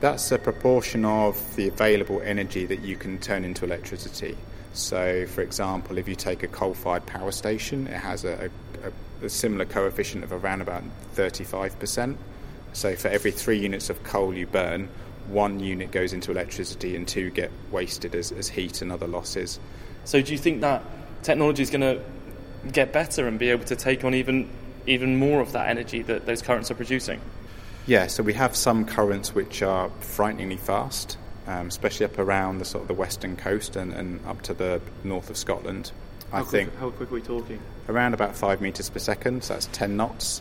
That's 0.00 0.30
a 0.32 0.38
proportion 0.38 1.04
of 1.04 1.56
the 1.56 1.68
available 1.68 2.20
energy 2.22 2.66
that 2.66 2.80
you 2.80 2.96
can 2.96 3.18
turn 3.18 3.44
into 3.44 3.64
electricity. 3.64 4.36
So, 4.74 5.26
for 5.26 5.40
example, 5.40 5.98
if 5.98 6.08
you 6.08 6.14
take 6.14 6.42
a 6.42 6.48
coal 6.48 6.74
fired 6.74 7.06
power 7.06 7.32
station, 7.32 7.86
it 7.86 7.96
has 7.96 8.24
a, 8.24 8.50
a, 9.22 9.24
a, 9.24 9.30
similar 9.30 9.64
coefficient 9.64 10.24
of 10.24 10.32
around 10.32 10.60
about 10.60 10.82
35%. 11.14 12.16
So, 12.72 12.96
for 12.96 13.08
every 13.08 13.30
three 13.30 13.58
units 13.58 13.88
of 13.88 14.02
coal 14.02 14.34
you 14.34 14.46
burn, 14.46 14.88
one 15.28 15.60
unit 15.60 15.90
goes 15.92 16.12
into 16.12 16.32
electricity 16.32 16.96
and 16.96 17.06
two 17.06 17.30
get 17.30 17.50
wasted 17.70 18.14
as, 18.14 18.32
as 18.32 18.48
heat 18.48 18.82
and 18.82 18.92
other 18.92 19.06
losses. 19.06 19.60
So, 20.04 20.20
do 20.20 20.32
you 20.32 20.38
think 20.38 20.60
that 20.62 20.82
technology 21.22 21.62
is 21.62 21.70
going 21.70 21.80
to 21.80 22.02
get 22.70 22.92
better 22.92 23.28
and 23.28 23.38
be 23.38 23.50
able 23.50 23.64
to 23.66 23.76
take 23.76 24.04
on 24.04 24.12
even, 24.12 24.50
even 24.86 25.16
more 25.16 25.40
of 25.40 25.52
that 25.52 25.68
energy 25.68 26.02
that 26.02 26.26
those 26.26 26.42
currents 26.42 26.70
are 26.70 26.74
producing? 26.74 27.20
Yeah, 27.86 28.06
so 28.06 28.22
we 28.22 28.32
have 28.34 28.56
some 28.56 28.86
currents 28.86 29.34
which 29.34 29.62
are 29.62 29.90
frighteningly 30.00 30.56
fast, 30.56 31.18
um, 31.46 31.68
especially 31.68 32.06
up 32.06 32.18
around 32.18 32.58
the 32.58 32.64
sort 32.64 32.82
of 32.82 32.88
the 32.88 32.94
western 32.94 33.36
coast 33.36 33.76
and, 33.76 33.92
and 33.92 34.24
up 34.26 34.40
to 34.42 34.54
the 34.54 34.80
north 35.02 35.28
of 35.28 35.36
Scotland. 35.36 35.92
How 36.32 36.38
I 36.38 36.40
quick, 36.42 36.50
think 36.50 36.76
How 36.78 36.90
quick 36.90 37.10
are 37.10 37.14
we 37.14 37.20
talking? 37.20 37.60
around 37.88 38.14
about 38.14 38.34
five 38.34 38.62
meters 38.62 38.88
per 38.88 38.98
second, 38.98 39.44
so 39.44 39.52
that's 39.54 39.66
10 39.72 39.96
knots. 39.96 40.40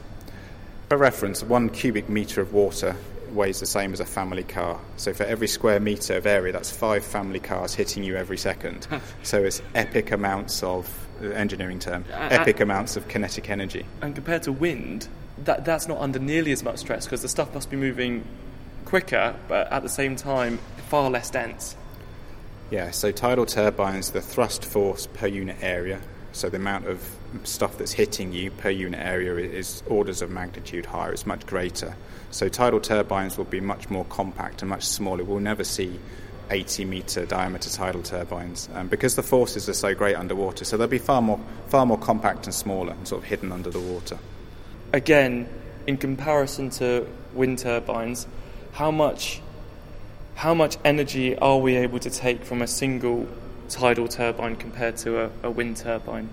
For 0.88 0.98
reference, 0.98 1.44
one 1.44 1.70
cubic 1.70 2.08
meter 2.08 2.40
of 2.40 2.54
water 2.54 2.96
weighs 3.32 3.60
the 3.60 3.66
same 3.66 3.92
as 3.94 4.00
a 4.00 4.06
family 4.06 4.44
car. 4.44 4.80
So 4.96 5.12
for 5.14 5.24
every 5.24 5.48
square 5.48 5.80
meter 5.82 6.16
of 6.18 6.26
area, 6.26 6.54
that's 6.54 6.72
five 6.72 7.04
family 7.04 7.40
cars 7.42 7.74
hitting 7.74 8.04
you 8.04 8.16
every 8.16 8.38
second. 8.38 8.88
so 9.24 9.44
it's 9.44 9.62
epic 9.76 10.12
amounts 10.12 10.64
of 10.64 10.88
uh, 11.22 11.28
engineering 11.30 11.80
term, 11.80 12.06
Uh, 12.14 12.28
epic 12.32 12.62
uh, 12.62 12.64
amounts 12.64 12.96
of 12.96 13.08
kinetic 13.10 13.50
energy. 13.50 13.86
And 14.02 14.16
compared 14.16 14.44
to 14.44 14.52
wind, 14.54 15.08
that, 15.40 15.66
that's 15.66 15.88
not 15.88 16.00
under 16.00 16.20
nearly 16.20 16.52
as 16.52 16.64
much 16.64 16.80
stress 16.80 17.06
because 17.06 17.22
the 17.22 17.28
stuff 17.28 17.54
must 17.54 17.70
be 17.70 17.78
moving 17.78 18.24
quicker, 18.86 19.36
but 19.48 19.72
at 19.72 19.84
the 19.84 19.90
same 19.90 20.16
time, 20.16 20.60
far 20.90 21.10
less 21.10 21.30
dense. 21.30 21.76
Yeah, 22.72 22.92
so 22.92 23.12
tidal 23.12 23.46
turbines, 23.46 24.12
the 24.12 24.22
thrust 24.22 24.66
force 24.66 25.08
per 25.08 25.28
unit 25.28 25.58
area, 25.62 26.02
so 26.32 26.50
the 26.50 26.58
amount 26.58 26.88
of 26.88 27.08
stuff 27.44 27.78
that's 27.78 27.92
hitting 27.92 28.34
you 28.34 28.52
per 28.52 28.70
unit 28.70 29.00
area 29.00 29.36
is 29.36 29.84
orders 29.88 30.22
of 30.22 30.30
magnitude 30.32 30.86
higher, 30.86 31.12
it's 31.12 31.26
much 31.26 31.46
greater. 31.46 31.96
So 32.32 32.50
tidal 32.50 32.80
turbines 32.80 33.38
will 33.38 33.46
be 33.46 33.60
much 33.60 33.90
more 33.90 34.06
compact 34.06 34.64
and 34.64 34.70
much 34.70 34.84
smaller. 34.84 35.24
We'll 35.24 35.40
never 35.40 35.64
see 35.64 36.00
80 36.50 36.86
meter 36.86 37.26
diameter 37.26 37.70
tidal 37.70 38.04
turbines 38.04 38.70
um, 38.74 38.88
because 38.88 39.16
the 39.16 39.24
forces 39.24 39.70
are 39.70 39.74
so 39.74 39.94
great 39.94 40.16
underwater. 40.16 40.66
So 40.66 40.78
they'll 40.78 40.88
be 40.88 40.98
far 40.98 41.22
more, 41.22 41.40
far 41.68 41.86
more 41.86 41.98
compact 41.98 42.46
and 42.46 42.54
smaller 42.54 42.94
and 42.94 43.08
sort 43.08 43.24
of 43.24 43.30
hidden 43.30 43.52
under 43.52 43.70
the 43.70 43.80
water. 43.80 44.18
Again, 44.94 45.50
in 45.88 45.98
comparison 45.98 46.70
to 46.72 47.08
wind 47.34 47.58
turbines, 47.58 48.28
how 48.74 48.92
much 48.92 49.42
how 50.36 50.54
much 50.54 50.78
energy 50.86 51.36
are 51.38 51.58
we 51.58 51.76
able 51.78 52.00
to 52.00 52.10
take 52.12 52.44
from 52.44 52.62
a 52.62 52.68
single 52.68 53.28
tidal 53.70 54.08
turbine 54.08 54.56
compared 54.56 54.98
to 54.98 55.26
a, 55.26 55.32
a 55.42 55.50
wind 55.50 55.78
turbine? 55.78 56.30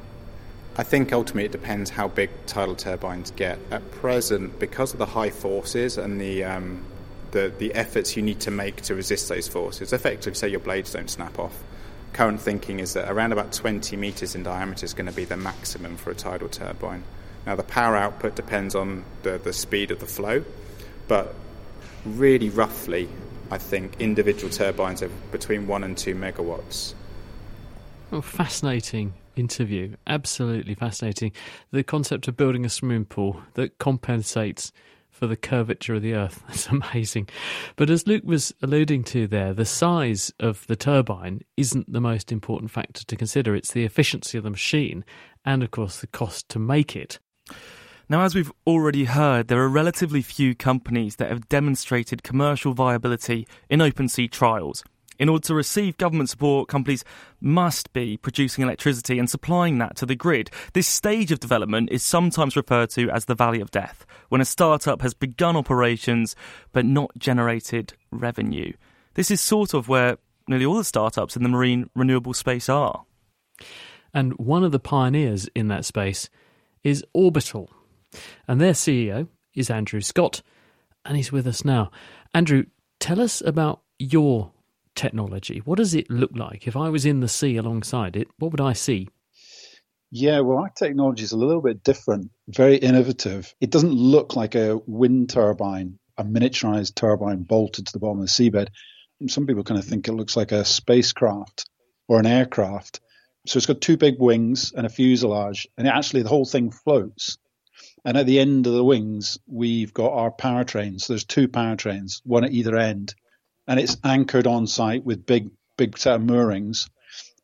I 0.77 0.83
think 0.83 1.13
ultimately 1.13 1.47
it 1.47 1.53
depends 1.53 1.91
how 1.91 2.09
big 2.09 2.31
tidal 2.47 2.77
turbines 2.77 3.31
get. 3.31 3.59
At 3.71 3.91
present, 3.93 4.59
because 4.59 4.93
of 4.93 4.99
the 4.99 5.07
high 5.07 5.31
forces 5.31 5.97
and 5.97 6.21
the 6.21 6.45
um, 6.45 6.85
the, 7.31 7.53
the 7.59 7.73
efforts 7.75 8.15
you 8.15 8.23
need 8.23 8.41
to 8.41 8.51
make 8.51 8.83
to 8.83 8.95
resist 8.95 9.31
those 9.31 9.49
forces, 9.49 9.95
effectively, 9.95 10.35
say 10.35 10.49
your 10.49 10.61
blades 10.61 10.93
don't 10.93 11.09
snap 11.09 11.39
off. 11.39 11.63
Current 12.13 12.41
thinking 12.41 12.81
is 12.81 12.93
that 12.93 13.11
around 13.11 13.33
about 13.33 13.53
20 13.53 13.97
metres 13.97 14.35
in 14.35 14.43
diameter 14.43 14.85
is 14.85 14.93
going 14.93 15.07
to 15.07 15.13
be 15.13 15.25
the 15.25 15.37
maximum 15.37 15.97
for 15.97 16.11
a 16.11 16.15
tidal 16.15 16.49
turbine. 16.49 17.05
Now, 17.47 17.57
the 17.57 17.63
power 17.63 17.97
output 17.97 18.37
depends 18.37 18.75
on 18.75 19.05
the, 19.23 19.39
the 19.39 19.53
speed 19.53 19.91
of 19.91 20.01
the 20.01 20.07
flow, 20.07 20.45
but 21.09 21.35
really 22.05 22.51
roughly, 22.51 23.09
I 23.51 23.59
think 23.59 24.01
individual 24.01 24.53
turbines 24.53 25.03
are 25.03 25.11
between 25.33 25.67
one 25.67 25.83
and 25.83 25.97
two 25.97 26.15
megawatts. 26.15 26.95
Oh, 28.13 28.21
fascinating 28.21 29.15
interview. 29.37 29.95
Absolutely 30.07 30.75
fascinating. 30.75 31.33
The 31.71 31.83
concept 31.83 32.29
of 32.29 32.37
building 32.37 32.65
a 32.65 32.69
swimming 32.69 33.05
pool 33.05 33.41
that 33.55 33.79
compensates 33.79 34.73
for 35.11 35.27
the 35.27 35.37
curvature 35.37 35.95
of 35.95 36.03
the 36.03 36.15
earth. 36.15 36.43
That's 36.49 36.69
amazing. 36.69 37.29
But 37.77 37.91
as 37.91 38.07
Luke 38.07 38.25
was 38.25 38.55
alluding 38.63 39.05
to 39.05 39.27
there, 39.27 39.53
the 39.53 39.65
size 39.65 40.33
of 40.41 40.67
the 40.67 40.77
turbine 40.77 41.43
isn't 41.57 41.93
the 41.93 42.01
most 42.01 42.33
important 42.33 42.71
factor 42.71 43.05
to 43.05 43.17
consider. 43.17 43.55
It's 43.55 43.73
the 43.73 43.85
efficiency 43.85 44.39
of 44.39 44.45
the 44.45 44.51
machine 44.51 45.05
and, 45.45 45.63
of 45.63 45.71
course, 45.71 46.01
the 46.01 46.07
cost 46.07 46.49
to 46.51 46.59
make 46.59 46.97
it. 46.97 47.19
Now, 48.09 48.23
as 48.23 48.35
we've 48.35 48.53
already 48.67 49.05
heard, 49.05 49.49
there 49.49 49.61
are 49.61 49.69
relatively 49.69 50.21
few 50.21 50.55
companies 50.55 51.17
that 51.17 51.31
have 51.31 51.49
demonstrated 51.49 52.25
commercial 52.25 52.73
viability 52.73 53.47
in 53.69 53.81
open 53.81 54.09
sea 54.09 54.27
trials. 54.27 54.83
In 55.21 55.29
order 55.29 55.47
to 55.49 55.55
receive 55.55 55.99
government 55.99 56.31
support, 56.31 56.67
companies 56.67 57.05
must 57.43 57.93
be 57.93 58.17
producing 58.17 58.65
electricity 58.65 59.19
and 59.19 59.29
supplying 59.29 59.77
that 59.79 59.95
to 59.97 60.07
the 60.07 60.17
grid. 60.17 60.51
This 60.73 60.89
stage 60.89 61.31
of 61.31 61.41
development 61.41 61.91
is 61.93 62.03
sometimes 62.03 62.57
referred 62.57 62.89
to 62.91 63.11
as 63.11 63.27
the 63.27 63.35
Valley 63.35 63.61
of 63.61 63.71
Death, 63.71 64.07
when 64.31 64.41
a 64.41 64.47
startup 64.47 65.03
has 65.03 65.13
begun 65.13 65.57
operations 65.57 66.35
but 66.73 66.87
not 66.87 67.11
generated 67.19 67.93
revenue. 68.11 68.73
This 69.13 69.31
is 69.31 69.43
sort 69.43 69.75
of 69.75 69.89
where 69.89 70.17
nearly 70.49 70.65
all 70.65 70.79
the 70.79 70.85
startups 70.85 71.37
in 71.37 71.43
the 71.43 71.49
marine 71.51 71.91
renewable 71.95 72.33
space 72.33 72.71
are. 72.71 73.05
And 74.15 74.33
one 74.39 74.65
of 74.65 74.73
the 74.73 74.81
pioneers 74.81 75.49
in 75.55 75.69
that 75.69 75.85
space 75.85 76.31
is 76.85 77.05
Orbital. 77.13 77.71
And 78.49 78.61
their 78.61 78.73
CEO 78.73 79.29
is 79.55 79.71
Andrew 79.71 80.01
Scott, 80.01 80.43
and 81.05 81.17
he's 81.17 81.33
with 81.33 81.47
us 81.47 81.65
now. 81.65 81.91
Andrew, 82.35 82.65
tell 82.99 83.21
us 83.21 83.41
about 83.41 83.83
your 83.99 84.53
technology. 84.95 85.59
What 85.65 85.79
does 85.79 85.95
it 85.95 86.11
look 86.11 86.31
like? 86.35 86.67
If 86.67 86.77
I 86.77 86.89
was 86.89 87.07
in 87.07 87.21
the 87.21 87.29
sea 87.29 87.57
alongside 87.57 88.17
it, 88.17 88.29
what 88.39 88.53
would 88.53 88.61
I 88.61 88.73
see? 88.73 89.09
Yeah, 90.11 90.41
well, 90.41 90.59
our 90.59 90.71
technology 90.71 91.23
is 91.23 91.33
a 91.33 91.37
little 91.37 91.63
bit 91.63 91.85
different, 91.85 92.31
very 92.49 92.77
innovative. 92.77 93.55
It 93.61 93.71
doesn't 93.71 93.93
look 93.93 94.35
like 94.35 94.57
a 94.57 94.81
wind 94.87 95.31
turbine, 95.31 95.99
a 96.19 96.25
miniaturized 96.25 96.97
turbine 96.97 97.45
bolted 97.45 97.87
to 97.87 97.93
the 97.93 98.01
bottom 98.01 98.21
of 98.21 98.27
the 98.27 98.29
seabed. 98.29 98.69
Some 99.29 99.47
people 99.47 99.63
kind 99.63 99.79
of 99.79 99.87
think 99.87 100.09
it 100.09 100.13
looks 100.13 100.37
like 100.37 100.51
a 100.51 100.65
spacecraft 100.65 101.69
or 102.09 102.19
an 102.19 102.27
aircraft. 102.27 103.01
So 103.47 103.57
it's 103.57 103.67
got 103.67 103.81
two 103.81 103.97
big 103.97 104.17
wings 104.19 104.73
and 104.77 104.87
a 104.87 104.91
fuselage, 104.91 105.67
and 105.79 105.89
actually 105.89 106.23
the 106.23 106.29
whole 106.29 106.45
thing 106.45 106.71
floats. 106.71 107.39
And 108.05 108.17
at 108.17 108.27
the 108.27 108.39
end 108.39 108.67
of 108.67 108.75
the 108.75 108.85
wings, 108.85 109.39
we've 109.47 109.93
got 109.95 110.13
our 110.13 110.31
powertrains. 110.31 111.03
So 111.03 111.13
there's 111.15 111.25
two 111.25 111.49
powertrains, 111.49 112.21
one 112.25 112.45
at 112.45 112.53
either 112.53 112.77
end, 112.77 113.15
and 113.67 113.81
it's 113.81 113.97
anchored 114.05 114.47
on 114.47 114.67
site 114.67 115.05
with 115.05 115.27
big, 115.27 115.51
big 115.77 115.97
set 115.97 116.17
of 116.17 116.23
moorings. 116.23 116.89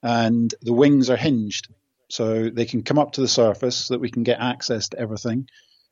And 0.02 0.54
the 0.62 0.72
wings 0.72 1.10
are 1.10 1.16
hinged, 1.16 1.68
so 2.08 2.50
they 2.50 2.66
can 2.66 2.82
come 2.82 2.98
up 2.98 3.12
to 3.12 3.20
the 3.20 3.28
surface 3.28 3.76
so 3.76 3.94
that 3.94 4.00
we 4.00 4.10
can 4.10 4.22
get 4.22 4.38
access 4.38 4.88
to 4.90 4.98
everything 4.98 5.48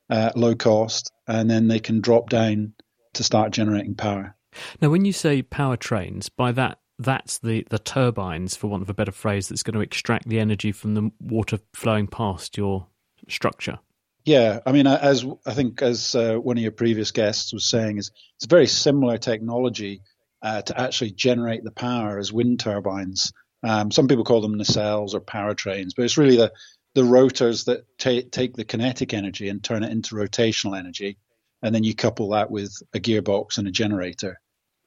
at 0.09 0.37
low 0.37 0.55
cost, 0.55 1.11
and 1.27 1.49
then 1.49 1.67
they 1.67 1.79
can 1.79 2.01
drop 2.01 2.29
down 2.29 2.73
to 3.13 3.23
start 3.23 3.51
generating 3.51 3.95
power. 3.95 4.35
Now, 4.81 4.89
when 4.89 5.03
you 5.03 5.11
say 5.11 5.41
powertrains, 5.41 6.29
by 6.35 6.51
that 6.53 6.79
that's 6.97 7.39
the, 7.39 7.65
the 7.69 7.79
turbines, 7.79 8.55
for 8.55 8.67
want 8.67 8.83
of 8.83 8.89
a 8.89 8.93
better 8.93 9.11
phrase, 9.11 9.49
that's 9.49 9.63
going 9.63 9.73
to 9.75 9.81
extract 9.81 10.27
the 10.27 10.39
energy 10.39 10.71
from 10.71 10.93
the 10.93 11.11
water 11.19 11.59
flowing 11.73 12.07
past 12.07 12.57
your 12.57 12.87
structure. 13.27 13.79
Yeah, 14.23 14.59
I 14.65 14.71
mean, 14.71 14.87
as 14.87 15.23
I 15.45 15.53
think 15.53 15.83
as 15.83 16.15
uh, 16.15 16.35
one 16.35 16.57
of 16.57 16.63
your 16.63 16.71
previous 16.71 17.11
guests 17.11 17.53
was 17.53 17.65
saying, 17.65 17.97
is 17.97 18.11
it's 18.37 18.45
a 18.45 18.49
very 18.49 18.65
similar 18.65 19.19
technology 19.19 20.01
uh, 20.41 20.63
to 20.63 20.79
actually 20.79 21.11
generate 21.11 21.63
the 21.63 21.71
power 21.71 22.17
as 22.17 22.33
wind 22.33 22.59
turbines. 22.59 23.31
Um, 23.61 23.91
some 23.91 24.07
people 24.07 24.23
call 24.23 24.41
them 24.41 24.57
nacelles 24.57 25.13
or 25.13 25.19
power 25.19 25.53
trains, 25.53 25.93
but 25.93 26.05
it's 26.05 26.17
really 26.17 26.37
the 26.37 26.51
the 26.95 27.03
rotors 27.03 27.65
that 27.65 27.85
ta- 27.99 28.27
take 28.31 28.55
the 28.55 28.63
kinetic 28.63 29.13
energy 29.13 29.49
and 29.49 29.63
turn 29.63 29.83
it 29.83 29.91
into 29.91 30.15
rotational 30.15 30.77
energy, 30.77 31.17
and 31.61 31.75
then 31.75 31.83
you 31.83 31.93
couple 31.93 32.29
that 32.29 32.49
with 32.49 32.73
a 32.93 32.99
gearbox 32.99 33.59
and 33.59 33.67
a 33.67 33.71
generator. 33.71 34.39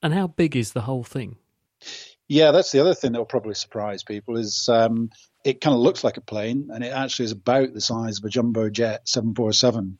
And 0.02 0.14
how 0.14 0.26
big 0.26 0.56
is 0.56 0.72
the 0.72 0.82
whole 0.82 1.04
thing? 1.04 1.36
Yeah, 2.28 2.50
that's 2.50 2.72
the 2.72 2.80
other 2.80 2.94
thing 2.94 3.12
that 3.12 3.18
will 3.18 3.26
probably 3.26 3.54
surprise 3.54 4.04
people 4.04 4.36
is 4.36 4.68
um, 4.68 5.10
it 5.44 5.60
kind 5.60 5.74
of 5.74 5.80
looks 5.80 6.04
like 6.04 6.18
a 6.18 6.22
plane, 6.22 6.68
and 6.72 6.84
it 6.84 6.92
actually 6.92 7.24
is 7.24 7.32
about 7.32 7.72
the 7.72 7.80
size 7.80 8.18
of 8.18 8.24
a 8.24 8.28
jumbo 8.28 8.68
jet 8.68 9.08
747. 9.08 9.98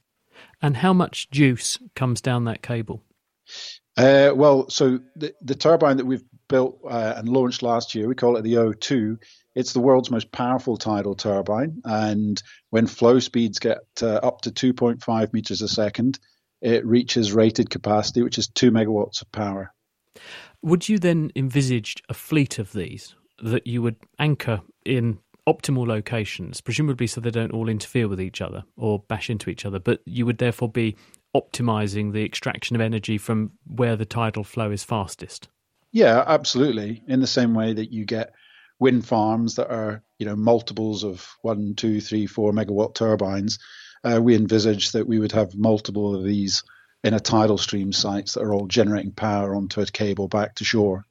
And 0.61 0.77
how 0.77 0.93
much 0.93 1.31
juice 1.31 1.79
comes 1.95 2.21
down 2.21 2.45
that 2.45 2.63
cable? 2.63 3.03
Uh, 3.97 4.33
well, 4.35 4.69
so 4.69 5.01
the, 5.17 5.35
the 5.41 5.55
turbine 5.55 5.97
that 5.97 6.07
we've 6.07 6.25
built 6.49 6.81
uh, 6.89 7.15
and 7.17 7.29
launched 7.29 7.63
last 7.63 7.95
year, 7.95 8.07
we 8.07 8.15
call 8.15 8.37
it 8.37 8.43
the 8.43 8.55
O2. 8.55 9.17
It's 9.55 9.73
the 9.73 9.81
world's 9.81 10.11
most 10.11 10.31
powerful 10.31 10.77
tidal 10.77 11.15
turbine, 11.15 11.81
and 11.85 12.41
when 12.71 12.87
flow 12.87 13.19
speeds 13.19 13.59
get 13.59 13.79
uh, 14.03 14.17
up 14.17 14.43
to 14.43 14.51
2.5 14.51 15.33
meters 15.33 15.63
a 15.63 15.69
second, 15.69 16.19
it 16.61 16.85
reaches 16.85 17.33
rated 17.33 17.71
capacity, 17.71 18.23
which 18.23 18.39
is 18.39 18.49
two 18.49 18.71
megawatts 18.71 19.23
of 19.23 19.33
power. 19.33 19.73
Would 20.63 20.89
you 20.89 20.99
then 20.99 21.31
envisage 21.37 21.97
a 22.09 22.15
fleet 22.15 22.59
of 22.59 22.73
these 22.73 23.15
that 23.43 23.67
you 23.67 23.83
would 23.83 23.97
anchor 24.19 24.61
in 24.85 25.19
optimal 25.47 25.87
locations, 25.87 26.61
presumably 26.61 27.07
so 27.07 27.21
they 27.21 27.31
don't 27.31 27.53
all 27.53 27.69
interfere 27.69 28.09
with 28.09 28.21
each 28.21 28.41
other 28.41 28.65
or 28.77 28.99
bash 29.09 29.31
into 29.31 29.49
each 29.49 29.65
other, 29.65 29.79
but 29.79 30.01
you 30.05 30.27
would 30.27 30.39
therefore 30.39 30.69
be 30.69 30.97
optimizing 31.35 32.13
the 32.13 32.25
extraction 32.25 32.77
of 32.77 32.83
energy 32.83 33.17
from 33.17 33.53
where 33.67 33.97
the 33.97 34.05
tidal 34.05 34.45
flow 34.45 34.71
is 34.71 34.85
fastest? 34.85 35.49
Yeah, 35.93 36.23
absolutely. 36.27 37.03
In 37.07 37.21
the 37.21 37.27
same 37.27 37.55
way 37.55 37.73
that 37.73 37.93
you 37.93 38.05
get 38.05 38.35
wind 38.79 39.07
farms 39.07 39.57
that 39.57 39.71
are, 39.71 40.03
you 40.19 40.27
know, 40.27 40.37
multiples 40.37 41.03
of 41.03 41.27
one, 41.43 41.75
two, 41.75 42.01
three, 42.01 42.27
four 42.27 42.53
megawatt 42.53 42.95
turbines, 42.95 43.59
uh, 44.05 44.21
we 44.23 44.37
envisage 44.37 44.93
that 44.93 45.07
we 45.07 45.19
would 45.19 45.33
have 45.33 45.57
multiple 45.57 46.15
of 46.15 46.25
these 46.25 46.63
in 47.05 47.15
a 47.15 47.21
tidal 47.21 47.59
stream 47.59 47.93
sites 47.93 48.35
that 48.35 48.43
are 48.43 48.53
all 48.53 48.67
generating 48.67 49.13
power 49.13 49.55
onto 49.55 49.81
a 49.81 49.87
cable 49.87 50.29
back 50.29 50.55
to 50.57 50.65
shore. 50.65 51.05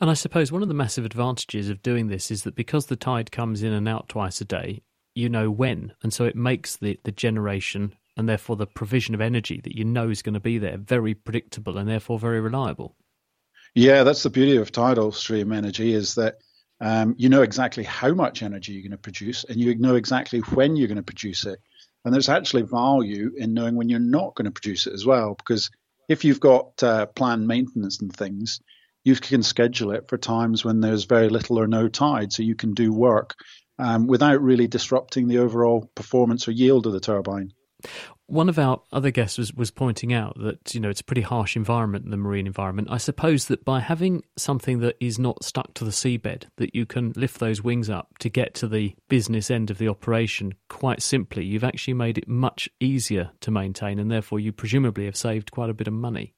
And 0.00 0.08
I 0.08 0.14
suppose 0.14 0.52
one 0.52 0.62
of 0.62 0.68
the 0.68 0.74
massive 0.74 1.04
advantages 1.04 1.68
of 1.68 1.82
doing 1.82 2.06
this 2.06 2.30
is 2.30 2.44
that 2.44 2.54
because 2.54 2.86
the 2.86 2.96
tide 2.96 3.32
comes 3.32 3.62
in 3.62 3.72
and 3.72 3.88
out 3.88 4.08
twice 4.08 4.40
a 4.40 4.44
day, 4.44 4.82
you 5.14 5.28
know 5.28 5.50
when. 5.50 5.92
And 6.02 6.12
so 6.12 6.24
it 6.24 6.36
makes 6.36 6.76
the, 6.76 6.98
the 7.02 7.12
generation 7.12 7.94
and 8.16 8.28
therefore 8.28 8.56
the 8.56 8.66
provision 8.66 9.14
of 9.14 9.20
energy 9.20 9.60
that 9.64 9.76
you 9.76 9.84
know 9.84 10.08
is 10.08 10.22
going 10.22 10.34
to 10.34 10.40
be 10.40 10.58
there 10.58 10.76
very 10.76 11.14
predictable 11.14 11.78
and 11.78 11.88
therefore 11.88 12.18
very 12.18 12.40
reliable. 12.40 12.94
Yeah, 13.74 14.04
that's 14.04 14.22
the 14.22 14.30
beauty 14.30 14.56
of 14.56 14.70
tidal 14.70 15.10
stream 15.10 15.52
energy 15.52 15.94
is 15.94 16.14
that 16.14 16.38
um, 16.80 17.14
you 17.18 17.28
know 17.28 17.42
exactly 17.42 17.82
how 17.82 18.12
much 18.12 18.42
energy 18.42 18.72
you're 18.72 18.82
going 18.82 18.92
to 18.92 18.98
produce 18.98 19.44
and 19.44 19.58
you 19.58 19.74
know 19.76 19.96
exactly 19.96 20.40
when 20.40 20.76
you're 20.76 20.88
going 20.88 20.96
to 20.96 21.02
produce 21.02 21.44
it. 21.44 21.58
And 22.04 22.12
there's 22.12 22.28
actually 22.28 22.62
value 22.62 23.32
in 23.36 23.54
knowing 23.54 23.76
when 23.76 23.88
you're 23.88 23.98
not 23.98 24.34
going 24.34 24.44
to 24.44 24.50
produce 24.50 24.86
it 24.86 24.92
as 24.92 25.06
well, 25.06 25.34
because 25.34 25.70
if 26.08 26.24
you've 26.24 26.40
got 26.40 26.82
uh, 26.82 27.06
planned 27.06 27.46
maintenance 27.46 28.00
and 28.00 28.14
things, 28.14 28.60
you 29.04 29.16
can 29.16 29.42
schedule 29.42 29.92
it 29.92 30.08
for 30.08 30.18
times 30.18 30.64
when 30.64 30.80
there's 30.80 31.04
very 31.04 31.28
little 31.28 31.58
or 31.58 31.66
no 31.66 31.88
tide, 31.88 32.32
so 32.32 32.42
you 32.42 32.54
can 32.54 32.74
do 32.74 32.92
work 32.92 33.34
um, 33.78 34.06
without 34.06 34.42
really 34.42 34.66
disrupting 34.66 35.28
the 35.28 35.38
overall 35.38 35.90
performance 35.94 36.48
or 36.48 36.52
yield 36.52 36.86
of 36.86 36.92
the 36.92 37.00
turbine. 37.00 37.52
One 38.26 38.48
of 38.48 38.58
our 38.58 38.80
other 38.90 39.10
guests 39.10 39.36
was, 39.36 39.52
was 39.52 39.70
pointing 39.70 40.12
out 40.12 40.38
that 40.40 40.74
you 40.74 40.80
know 40.80 40.88
it's 40.88 41.02
a 41.02 41.04
pretty 41.04 41.20
harsh 41.20 41.56
environment, 41.56 42.10
the 42.10 42.16
marine 42.16 42.46
environment. 42.46 42.88
I 42.90 42.96
suppose 42.96 43.46
that 43.46 43.64
by 43.64 43.80
having 43.80 44.22
something 44.36 44.80
that 44.80 44.96
is 44.98 45.18
not 45.18 45.44
stuck 45.44 45.74
to 45.74 45.84
the 45.84 45.90
seabed, 45.90 46.44
that 46.56 46.74
you 46.74 46.86
can 46.86 47.12
lift 47.16 47.38
those 47.38 47.62
wings 47.62 47.90
up 47.90 48.16
to 48.20 48.30
get 48.30 48.54
to 48.54 48.68
the 48.68 48.94
business 49.08 49.50
end 49.50 49.70
of 49.70 49.78
the 49.78 49.88
operation 49.88 50.54
quite 50.68 51.02
simply, 51.02 51.44
you've 51.44 51.64
actually 51.64 51.94
made 51.94 52.16
it 52.16 52.26
much 52.26 52.68
easier 52.80 53.30
to 53.40 53.50
maintain, 53.50 53.98
and 53.98 54.10
therefore 54.10 54.40
you 54.40 54.52
presumably 54.52 55.04
have 55.04 55.16
saved 55.16 55.50
quite 55.50 55.70
a 55.70 55.74
bit 55.74 55.86
of 55.86 55.94
money. 55.94 56.34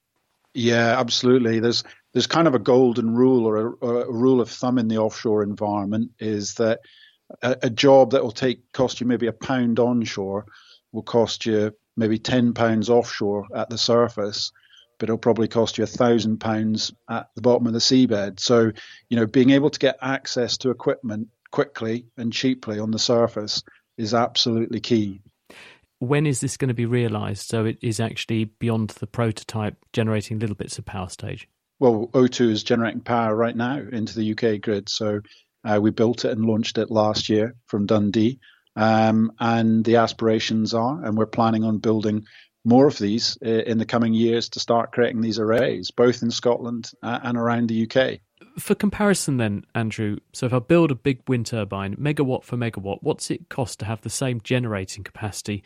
Yeah, 0.55 0.99
absolutely. 0.99 1.61
There's 1.61 1.85
there's 2.15 2.27
kind 2.27 2.49
of 2.49 2.55
a 2.55 2.59
golden 2.59 3.15
rule 3.15 3.47
or 3.47 3.77
a, 3.81 3.87
a 3.87 4.13
rule 4.13 4.41
of 4.41 4.51
thumb 4.51 4.79
in 4.79 4.89
the 4.89 4.97
offshore 4.97 5.43
environment 5.43 6.13
is 6.19 6.55
that 6.55 6.81
a, 7.43 7.57
a 7.65 7.71
job 7.71 8.13
that 8.13 8.23
will 8.23 8.33
take 8.33 8.73
cost 8.73 9.01
you 9.01 9.07
maybe 9.07 9.27
a 9.27 9.33
pound 9.33 9.79
onshore 9.79 10.47
will 10.93 11.03
cost 11.03 11.47
you 11.47 11.73
maybe 11.97 12.19
ten 12.19 12.53
pounds 12.53 12.91
offshore 12.91 13.47
at 13.55 13.71
the 13.71 13.79
surface, 13.79 14.53
but 14.99 15.09
it'll 15.09 15.19
probably 15.19 15.49
cost 15.49 15.79
you 15.79 15.85
a 15.85 15.87
thousand 15.87 16.39
pounds 16.39 16.93
at 17.09 17.29
the 17.35 17.43
bottom 17.43 17.67
of 17.67 17.73
the 17.73 17.79
seabed. 17.79 18.41
So, 18.41 18.73
you 19.09 19.17
know, 19.17 19.27
being 19.27 19.51
able 19.51 19.71
to 19.71 19.79
get 19.79 19.99
access 20.01 20.59
to 20.59 20.71
equipment 20.71 21.29
quickly 21.51 22.07
and 22.17 22.33
cheaply 22.33 22.79
on 22.79 22.91
the 22.91 22.99
surface 22.99 23.63
is 23.97 24.15
absolutely 24.15 24.81
key. 24.81 25.21
When 25.99 26.27
is 26.27 26.41
this 26.41 26.57
going 26.57 26.69
to 26.69 26.75
be 26.75 26.87
realised? 26.87 27.49
So 27.49 27.65
it 27.65 27.79
is 27.81 28.01
actually 28.01 28.45
beyond 28.45 28.91
the 28.91 29.07
prototype, 29.07 29.77
generating 29.93 30.39
little 30.39 30.57
bits 30.57 30.79
of 30.79 30.85
power 30.85 31.09
stage. 31.09 31.49
Well, 31.79 32.09
O2 32.13 32.51
is 32.51 32.63
generating 32.63 33.01
power 33.01 33.35
right 33.35 33.57
now 33.57 33.79
into 33.79 34.15
the 34.19 34.33
UK 34.33 34.61
grid. 34.61 34.89
So 34.89 35.21
uh, 35.65 35.79
we 35.81 35.91
built 35.91 36.25
it 36.25 36.33
and 36.33 36.45
launched 36.45 36.79
it 36.79 36.91
last 36.91 37.29
year 37.29 37.55
from 37.67 37.87
Dundee. 37.87 38.39
Um, 38.77 39.33
and 39.41 39.85
the 39.85 39.97
aspirations 39.97 40.75
are, 40.75 41.03
and 41.03 41.17
we're 41.17 41.27
planning 41.27 41.65
on 41.65 41.79
building 41.79 42.27
more 42.65 42.87
of 42.87 42.99
these 42.99 43.39
uh, 43.45 43.49
in 43.49 43.79
the 43.79 43.87
coming 43.87 44.13
years 44.13 44.49
to 44.51 44.61
start 44.61 44.93
creating 44.93 45.21
these 45.21 45.39
arrays, 45.39 45.91
both 45.91 46.23
in 46.23 46.31
Scotland 46.31 46.91
uh, 47.03 47.21
and 47.23 47.39
around 47.39 47.69
the 47.69 47.89
UK. 47.89 48.21
For 48.59 48.75
comparison, 48.75 49.37
then, 49.37 49.65
Andrew, 49.75 50.19
so 50.33 50.47
if 50.47 50.53
I 50.53 50.59
build 50.59 50.91
a 50.91 50.97
big 50.97 51.21
wind 51.29 51.47
turbine, 51.47 51.95
megawatt 51.97 52.45
for 52.45 52.57
megawatt, 52.57 52.99
what's 53.03 53.31
it 53.31 53.49
cost 53.49 53.79
to 53.79 53.85
have 53.87 54.03
the 54.03 54.11
same 54.11 54.41
generating 54.41 55.05
capacity 55.05 55.63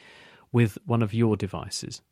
with 0.53 0.79
one 0.85 1.03
of 1.03 1.15
your 1.15 1.37
devices? 1.37 2.03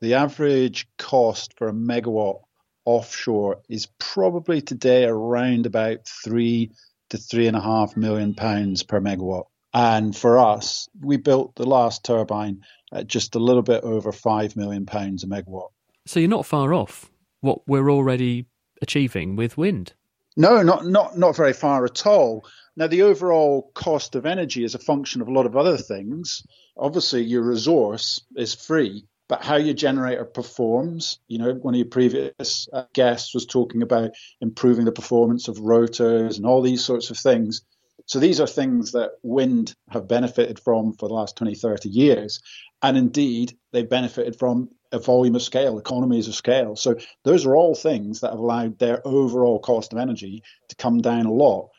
The 0.00 0.14
average 0.14 0.88
cost 0.98 1.56
for 1.56 1.68
a 1.68 1.72
megawatt 1.72 2.40
offshore 2.84 3.62
is 3.68 3.86
probably 3.98 4.62
today 4.62 5.04
around 5.04 5.66
about 5.66 6.06
three 6.06 6.72
to 7.10 7.18
three 7.18 7.46
and 7.46 7.56
a 7.56 7.60
half 7.60 7.96
million 7.96 8.34
pounds 8.34 8.82
per 8.82 9.00
megawatt. 9.00 9.46
And 9.76 10.16
for 10.16 10.38
us, 10.38 10.88
we 11.02 11.18
built 11.18 11.54
the 11.54 11.66
last 11.66 12.02
turbine 12.02 12.62
at 12.94 13.08
just 13.08 13.34
a 13.34 13.38
little 13.38 13.60
bit 13.60 13.84
over 13.84 14.10
five 14.10 14.56
million 14.56 14.86
pounds 14.86 15.22
a 15.22 15.26
megawatt. 15.26 15.68
So 16.06 16.18
you're 16.18 16.30
not 16.30 16.46
far 16.46 16.72
off 16.72 17.10
what 17.42 17.60
we're 17.68 17.90
already 17.90 18.46
achieving 18.80 19.36
with 19.36 19.58
wind. 19.58 19.92
No, 20.34 20.62
not 20.62 20.86
not 20.86 21.18
not 21.18 21.36
very 21.36 21.52
far 21.52 21.84
at 21.84 22.06
all. 22.06 22.46
Now 22.74 22.86
the 22.86 23.02
overall 23.02 23.70
cost 23.74 24.14
of 24.14 24.24
energy 24.24 24.64
is 24.64 24.74
a 24.74 24.78
function 24.78 25.20
of 25.20 25.28
a 25.28 25.32
lot 25.32 25.44
of 25.44 25.58
other 25.58 25.76
things. 25.76 26.42
Obviously, 26.78 27.24
your 27.24 27.42
resource 27.42 28.22
is 28.34 28.54
free, 28.54 29.04
but 29.28 29.44
how 29.44 29.56
your 29.56 29.74
generator 29.74 30.24
performs, 30.24 31.18
you 31.28 31.36
know, 31.36 31.52
one 31.52 31.74
of 31.74 31.78
your 31.78 31.88
previous 31.88 32.66
uh, 32.72 32.84
guests 32.94 33.34
was 33.34 33.44
talking 33.44 33.82
about 33.82 34.12
improving 34.40 34.86
the 34.86 34.92
performance 34.92 35.48
of 35.48 35.60
rotors 35.60 36.38
and 36.38 36.46
all 36.46 36.62
these 36.62 36.82
sorts 36.82 37.10
of 37.10 37.18
things. 37.18 37.60
So 38.06 38.20
these 38.20 38.40
are 38.40 38.46
things 38.46 38.92
that 38.92 39.12
wind 39.22 39.74
have 39.90 40.08
benefited 40.08 40.58
from 40.58 40.92
for 40.94 41.08
the 41.08 41.14
last 41.14 41.36
20, 41.36 41.54
30 41.54 41.88
years. 41.88 42.40
And 42.82 42.96
indeed, 42.96 43.56
they've 43.72 43.88
benefited 43.88 44.38
from 44.38 44.70
a 44.92 44.98
volume 44.98 45.34
of 45.34 45.42
scale, 45.42 45.78
economies 45.78 46.28
of 46.28 46.34
scale. 46.34 46.76
So 46.76 46.96
those 47.24 47.44
are 47.44 47.56
all 47.56 47.74
things 47.74 48.20
that 48.20 48.30
have 48.30 48.38
allowed 48.38 48.78
their 48.78 49.06
overall 49.06 49.58
cost 49.58 49.92
of 49.92 49.98
energy 49.98 50.42
to 50.68 50.76
come 50.76 50.98
down 50.98 51.26
a 51.26 51.32
lot. 51.32 51.70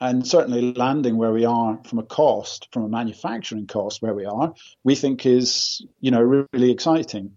And 0.00 0.26
certainly 0.26 0.72
landing 0.72 1.16
where 1.16 1.32
we 1.32 1.44
are 1.44 1.78
from 1.86 1.98
a 1.98 2.02
cost, 2.02 2.68
from 2.72 2.84
a 2.84 2.88
manufacturing 2.88 3.66
cost 3.66 4.02
where 4.02 4.14
we 4.14 4.24
are, 4.24 4.54
we 4.82 4.94
think 4.94 5.24
is, 5.24 5.84
you 6.00 6.10
know, 6.10 6.20
really 6.52 6.70
exciting. 6.70 7.36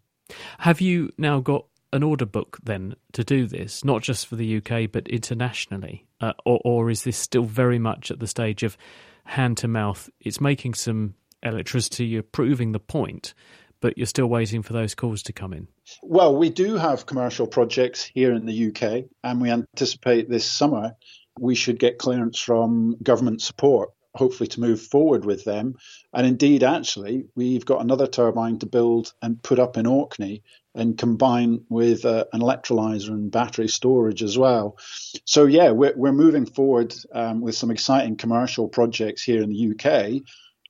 Have 0.59 0.81
you 0.81 1.11
now 1.17 1.39
got 1.39 1.65
an 1.93 2.03
order 2.03 2.25
book 2.25 2.57
then 2.63 2.95
to 3.13 3.23
do 3.23 3.47
this, 3.47 3.83
not 3.83 4.01
just 4.01 4.27
for 4.27 4.35
the 4.35 4.57
UK 4.57 4.91
but 4.91 5.07
internationally, 5.07 6.05
uh, 6.21 6.33
or, 6.45 6.59
or 6.63 6.89
is 6.89 7.03
this 7.03 7.17
still 7.17 7.43
very 7.43 7.79
much 7.79 8.11
at 8.11 8.19
the 8.19 8.27
stage 8.27 8.63
of 8.63 8.77
hand 9.25 9.57
to 9.57 9.67
mouth? 9.67 10.09
It's 10.19 10.41
making 10.41 10.73
some 10.73 11.15
electricity, 11.43 12.05
you're 12.05 12.23
proving 12.23 12.71
the 12.71 12.79
point, 12.79 13.33
but 13.79 13.97
you're 13.97 14.07
still 14.07 14.27
waiting 14.27 14.63
for 14.63 14.73
those 14.73 14.95
calls 14.95 15.21
to 15.23 15.33
come 15.33 15.53
in. 15.53 15.67
Well, 16.01 16.35
we 16.35 16.49
do 16.49 16.75
have 16.75 17.05
commercial 17.05 17.47
projects 17.47 18.03
here 18.03 18.33
in 18.33 18.45
the 18.45 18.67
UK, 18.67 19.05
and 19.23 19.41
we 19.41 19.49
anticipate 19.51 20.29
this 20.29 20.45
summer 20.45 20.95
we 21.39 21.55
should 21.55 21.79
get 21.79 21.99
clearance 21.99 22.39
from 22.39 22.95
government 23.01 23.41
support 23.41 23.89
hopefully 24.17 24.47
to 24.47 24.59
move 24.59 24.81
forward 24.81 25.25
with 25.25 25.43
them. 25.43 25.75
And 26.13 26.27
indeed, 26.27 26.63
actually, 26.63 27.25
we've 27.35 27.65
got 27.65 27.81
another 27.81 28.07
turbine 28.07 28.59
to 28.59 28.65
build 28.65 29.13
and 29.21 29.41
put 29.41 29.59
up 29.59 29.77
in 29.77 29.85
Orkney 29.85 30.43
and 30.75 30.97
combine 30.97 31.65
with 31.69 32.05
uh, 32.05 32.25
an 32.33 32.41
electrolyzer 32.41 33.09
and 33.09 33.31
battery 33.31 33.67
storage 33.67 34.21
as 34.21 34.37
well. 34.37 34.77
So, 35.25 35.45
yeah, 35.45 35.71
we're, 35.71 35.93
we're 35.95 36.11
moving 36.11 36.45
forward 36.45 36.93
um, 37.13 37.41
with 37.41 37.55
some 37.55 37.71
exciting 37.71 38.17
commercial 38.17 38.67
projects 38.67 39.23
here 39.23 39.41
in 39.41 39.49
the 39.49 39.71
UK. 39.71 40.21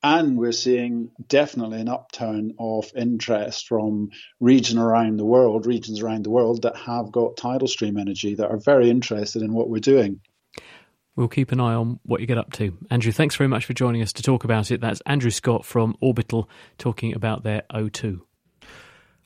And 0.04 0.38
we're 0.38 0.52
seeing 0.52 1.10
definitely 1.28 1.82
an 1.82 1.90
upturn 1.90 2.54
of 2.60 2.92
interest 2.96 3.68
from 3.68 4.12
regions 4.40 4.80
around 4.80 5.18
the 5.18 5.26
world, 5.26 5.66
regions 5.66 6.02
around 6.02 6.24
the 6.24 6.30
world 6.30 6.62
that 6.62 6.78
have 6.78 7.12
got 7.12 7.36
tidal 7.36 7.68
stream 7.68 7.98
energy 7.98 8.36
that 8.36 8.50
are 8.50 8.60
very 8.60 8.90
interested 8.90 9.42
in 9.42 9.54
what 9.54 9.70
we're 9.70 9.80
doing. 9.80 10.22
We'll 11.18 11.28
keep 11.28 11.52
an 11.52 11.60
eye 11.60 11.74
on 11.74 12.00
what 12.04 12.22
you 12.22 12.28
get 12.28 12.38
up 12.38 12.54
to. 12.54 12.78
Andrew, 12.92 13.12
thanks 13.12 13.36
very 13.36 13.48
much 13.48 13.66
for 13.66 13.74
joining 13.74 14.04
us 14.04 14.14
to 14.14 14.22
talk 14.22 14.44
about 14.44 14.70
it. 14.70 14.82
That's 14.82 15.02
Andrew 15.08 15.32
Scott 15.32 15.66
from 15.66 15.98
Orbital 16.00 16.48
talking 16.78 17.16
about 17.16 17.42
their 17.42 17.64
O2. 17.74 18.22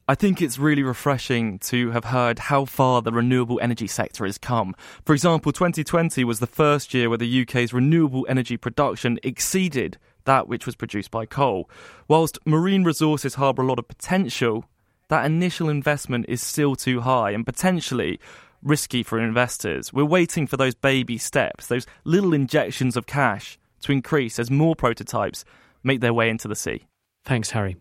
I 0.07 0.15
think 0.15 0.41
it's 0.41 0.57
really 0.57 0.83
refreshing 0.83 1.59
to 1.59 1.91
have 1.91 2.05
heard 2.05 2.39
how 2.39 2.63
far 2.63 3.01
the 3.01 3.11
renewable 3.11 3.59
energy 3.61 3.87
sector 3.87 4.25
has 4.25 4.37
come. 4.37 4.73
For 5.05 5.13
example, 5.13 5.51
2020 5.51 6.23
was 6.23 6.39
the 6.39 6.47
first 6.47 6.93
year 6.93 7.09
where 7.09 7.17
the 7.17 7.41
UK's 7.41 7.73
renewable 7.73 8.25
energy 8.29 8.55
production 8.55 9.19
exceeded 9.21 9.97
that 10.23 10.47
which 10.47 10.65
was 10.65 10.77
produced 10.77 11.11
by 11.11 11.25
coal. 11.25 11.69
Whilst 12.07 12.39
marine 12.45 12.85
resources 12.85 13.35
harbour 13.35 13.63
a 13.63 13.67
lot 13.67 13.79
of 13.79 13.89
potential, 13.89 14.63
that 15.09 15.25
initial 15.25 15.67
investment 15.67 16.25
is 16.29 16.41
still 16.41 16.77
too 16.77 17.01
high 17.01 17.31
and 17.31 17.45
potentially 17.45 18.17
risky 18.63 19.03
for 19.03 19.19
investors. 19.19 19.91
We're 19.91 20.05
waiting 20.05 20.47
for 20.47 20.57
those 20.57 20.75
baby 20.75 21.17
steps, 21.17 21.67
those 21.67 21.87
little 22.03 22.33
injections 22.33 22.95
of 22.95 23.07
cash 23.07 23.57
to 23.81 23.91
increase 23.91 24.39
as 24.39 24.51
more 24.51 24.75
prototypes 24.75 25.43
make 25.83 26.01
their 26.01 26.13
way 26.13 26.29
into 26.29 26.47
the 26.47 26.55
sea. 26.55 26.85
Thanks, 27.25 27.51
Harry. 27.51 27.77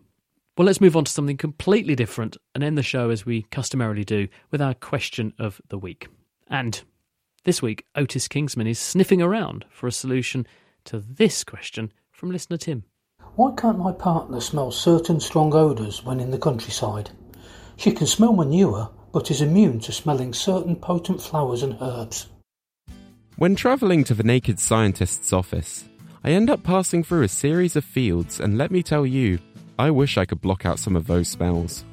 Well, 0.57 0.65
let's 0.65 0.81
move 0.81 0.97
on 0.97 1.05
to 1.05 1.11
something 1.11 1.37
completely 1.37 1.95
different 1.95 2.37
and 2.53 2.63
end 2.63 2.77
the 2.77 2.83
show 2.83 3.09
as 3.09 3.25
we 3.25 3.43
customarily 3.43 4.03
do 4.03 4.27
with 4.51 4.61
our 4.61 4.73
question 4.73 5.33
of 5.39 5.61
the 5.69 5.77
week. 5.77 6.07
And 6.47 6.81
this 7.45 7.61
week, 7.61 7.85
Otis 7.95 8.27
Kingsman 8.27 8.67
is 8.67 8.77
sniffing 8.77 9.21
around 9.21 9.65
for 9.69 9.87
a 9.87 9.91
solution 9.91 10.45
to 10.85 10.99
this 10.99 11.43
question 11.43 11.91
from 12.11 12.31
listener 12.31 12.57
Tim. 12.57 12.83
Why 13.35 13.53
can't 13.55 13.79
my 13.79 13.93
partner 13.93 14.41
smell 14.41 14.71
certain 14.71 15.19
strong 15.19 15.53
odours 15.53 16.03
when 16.03 16.19
in 16.19 16.31
the 16.31 16.37
countryside? 16.37 17.11
She 17.77 17.91
can 17.93 18.05
smell 18.05 18.33
manure, 18.33 18.91
but 19.11 19.31
is 19.31 19.41
immune 19.41 19.79
to 19.81 19.91
smelling 19.91 20.33
certain 20.33 20.75
potent 20.75 21.21
flowers 21.21 21.63
and 21.63 21.77
herbs. 21.81 22.27
When 23.37 23.55
travelling 23.55 24.03
to 24.05 24.13
the 24.13 24.23
Naked 24.23 24.59
Scientist's 24.59 25.33
office, 25.33 25.85
I 26.23 26.31
end 26.31 26.49
up 26.49 26.63
passing 26.63 27.03
through 27.03 27.23
a 27.23 27.27
series 27.27 27.75
of 27.75 27.83
fields, 27.83 28.39
and 28.39 28.57
let 28.57 28.69
me 28.69 28.83
tell 28.83 29.05
you, 29.05 29.39
I 29.79 29.89
wish 29.89 30.17
I 30.17 30.25
could 30.25 30.41
block 30.41 30.65
out 30.65 30.79
some 30.79 30.95
of 30.95 31.07
those 31.07 31.27
smells. 31.27 31.83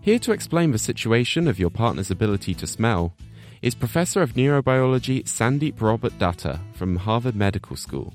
Here 0.00 0.20
to 0.20 0.32
explain 0.32 0.70
the 0.70 0.78
situation 0.78 1.48
of 1.48 1.58
your 1.58 1.70
partner's 1.70 2.10
ability 2.10 2.54
to 2.54 2.66
smell 2.66 3.14
is 3.60 3.74
Professor 3.74 4.22
of 4.22 4.34
Neurobiology 4.34 5.24
Sandeep 5.24 5.80
Robert 5.80 6.16
Datta 6.18 6.60
from 6.74 6.96
Harvard 6.96 7.36
Medical 7.36 7.76
School. 7.76 8.14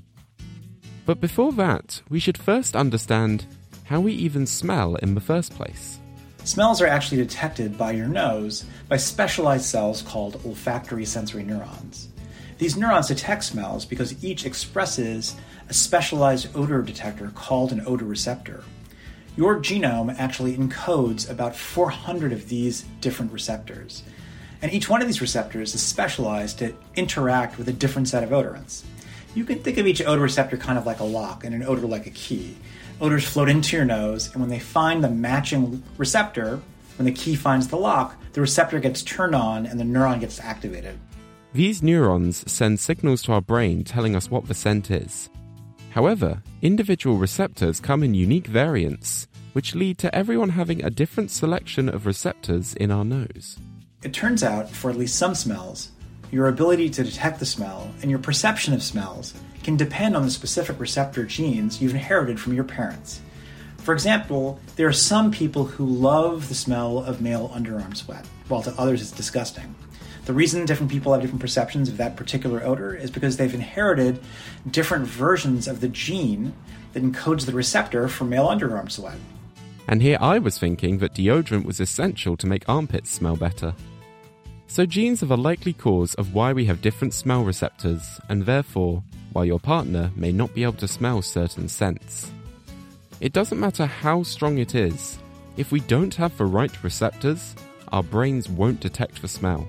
But 1.06 1.20
before 1.20 1.52
that, 1.52 2.02
we 2.10 2.20
should 2.20 2.36
first 2.36 2.76
understand 2.76 3.46
how 3.84 4.00
we 4.00 4.12
even 4.12 4.46
smell 4.46 4.96
in 4.96 5.14
the 5.14 5.20
first 5.20 5.54
place. 5.54 5.98
Smells 6.48 6.80
are 6.80 6.86
actually 6.86 7.18
detected 7.18 7.76
by 7.76 7.90
your 7.90 8.08
nose 8.08 8.64
by 8.88 8.96
specialized 8.96 9.66
cells 9.66 10.00
called 10.00 10.40
olfactory 10.46 11.04
sensory 11.04 11.44
neurons. 11.44 12.08
These 12.56 12.74
neurons 12.74 13.08
detect 13.08 13.44
smells 13.44 13.84
because 13.84 14.24
each 14.24 14.46
expresses 14.46 15.36
a 15.68 15.74
specialized 15.74 16.56
odor 16.56 16.80
detector 16.80 17.32
called 17.34 17.70
an 17.70 17.84
odoreceptor. 17.84 18.62
Your 19.36 19.58
genome 19.58 20.18
actually 20.18 20.56
encodes 20.56 21.28
about 21.28 21.54
400 21.54 22.32
of 22.32 22.48
these 22.48 22.86
different 23.02 23.30
receptors. 23.30 24.02
And 24.62 24.72
each 24.72 24.88
one 24.88 25.02
of 25.02 25.06
these 25.06 25.20
receptors 25.20 25.74
is 25.74 25.82
specialized 25.82 26.60
to 26.60 26.74
interact 26.96 27.58
with 27.58 27.68
a 27.68 27.74
different 27.74 28.08
set 28.08 28.24
of 28.24 28.30
odorants. 28.30 28.84
You 29.34 29.44
can 29.44 29.62
think 29.62 29.76
of 29.76 29.86
each 29.86 30.00
odor 30.00 30.22
receptor 30.22 30.56
kind 30.56 30.78
of 30.78 30.86
like 30.86 31.00
a 31.00 31.04
lock 31.04 31.44
and 31.44 31.54
an 31.54 31.62
odor 31.62 31.86
like 31.86 32.06
a 32.06 32.10
key 32.10 32.56
odors 33.00 33.24
float 33.24 33.48
into 33.48 33.76
your 33.76 33.84
nose, 33.84 34.30
and 34.32 34.40
when 34.40 34.50
they 34.50 34.58
find 34.58 35.02
the 35.02 35.10
matching 35.10 35.82
receptor, 35.96 36.60
when 36.96 37.06
the 37.06 37.12
key 37.12 37.36
finds 37.36 37.68
the 37.68 37.76
lock, 37.76 38.16
the 38.32 38.40
receptor 38.40 38.80
gets 38.80 39.02
turned 39.02 39.34
on 39.34 39.66
and 39.66 39.78
the 39.78 39.84
neuron 39.84 40.20
gets 40.20 40.40
activated. 40.40 40.98
These 41.52 41.82
neurons 41.82 42.50
send 42.50 42.78
signals 42.80 43.22
to 43.22 43.32
our 43.32 43.40
brain 43.40 43.84
telling 43.84 44.14
us 44.14 44.30
what 44.30 44.46
the 44.46 44.54
scent 44.54 44.90
is. 44.90 45.30
However, 45.90 46.42
individual 46.60 47.16
receptors 47.16 47.80
come 47.80 48.02
in 48.02 48.14
unique 48.14 48.46
variants, 48.46 49.26
which 49.54 49.74
lead 49.74 49.98
to 49.98 50.14
everyone 50.14 50.50
having 50.50 50.84
a 50.84 50.90
different 50.90 51.30
selection 51.30 51.88
of 51.88 52.06
receptors 52.06 52.74
in 52.74 52.90
our 52.90 53.04
nose. 53.04 53.58
It 54.02 54.12
turns 54.12 54.44
out, 54.44 54.68
for 54.68 54.90
at 54.90 54.96
least 54.96 55.16
some 55.16 55.34
smells, 55.34 55.90
your 56.30 56.48
ability 56.48 56.90
to 56.90 57.02
detect 57.02 57.40
the 57.40 57.46
smell 57.46 57.90
and 58.02 58.10
your 58.10 58.20
perception 58.20 58.74
of 58.74 58.82
smells 58.82 59.34
can 59.68 59.76
depend 59.76 60.16
on 60.16 60.22
the 60.22 60.30
specific 60.30 60.80
receptor 60.80 61.26
genes 61.26 61.82
you've 61.82 61.92
inherited 61.92 62.40
from 62.40 62.54
your 62.54 62.64
parents. 62.64 63.20
For 63.76 63.92
example, 63.92 64.58
there 64.76 64.88
are 64.88 64.94
some 64.94 65.30
people 65.30 65.66
who 65.66 65.84
love 65.84 66.48
the 66.48 66.54
smell 66.54 67.00
of 67.00 67.20
male 67.20 67.50
underarm 67.50 67.94
sweat, 67.94 68.24
while 68.48 68.62
to 68.62 68.72
others 68.80 69.02
it's 69.02 69.10
disgusting. 69.10 69.74
The 70.24 70.32
reason 70.32 70.64
different 70.64 70.90
people 70.90 71.12
have 71.12 71.20
different 71.20 71.42
perceptions 71.42 71.90
of 71.90 71.98
that 71.98 72.16
particular 72.16 72.64
odor 72.64 72.94
is 72.94 73.10
because 73.10 73.36
they've 73.36 73.52
inherited 73.52 74.20
different 74.70 75.06
versions 75.06 75.68
of 75.68 75.82
the 75.82 75.88
gene 75.88 76.54
that 76.94 77.02
encodes 77.02 77.44
the 77.44 77.52
receptor 77.52 78.08
for 78.08 78.24
male 78.24 78.48
underarm 78.48 78.90
sweat. 78.90 79.18
And 79.86 80.00
here 80.00 80.16
I 80.18 80.38
was 80.38 80.58
thinking 80.58 80.96
that 81.00 81.12
deodorant 81.12 81.66
was 81.66 81.78
essential 81.78 82.38
to 82.38 82.46
make 82.46 82.66
armpits 82.66 83.10
smell 83.10 83.36
better. 83.36 83.74
So, 84.66 84.86
genes 84.86 85.22
are 85.22 85.26
the 85.26 85.36
likely 85.36 85.74
cause 85.74 86.14
of 86.14 86.32
why 86.32 86.54
we 86.54 86.64
have 86.64 86.80
different 86.80 87.12
smell 87.12 87.44
receptors, 87.44 88.18
and 88.30 88.46
therefore, 88.46 89.02
why 89.38 89.44
your 89.44 89.60
partner 89.60 90.10
may 90.16 90.32
not 90.32 90.52
be 90.52 90.64
able 90.64 90.72
to 90.72 90.88
smell 90.88 91.22
certain 91.22 91.68
scents. 91.68 92.32
It 93.20 93.32
doesn't 93.32 93.60
matter 93.60 93.86
how 93.86 94.24
strong 94.24 94.58
it 94.58 94.74
is, 94.74 95.20
if 95.56 95.70
we 95.70 95.78
don't 95.78 96.12
have 96.16 96.36
the 96.36 96.44
right 96.44 96.82
receptors, 96.82 97.54
our 97.92 98.02
brains 98.02 98.48
won't 98.48 98.80
detect 98.80 99.22
the 99.22 99.28
smell. 99.28 99.68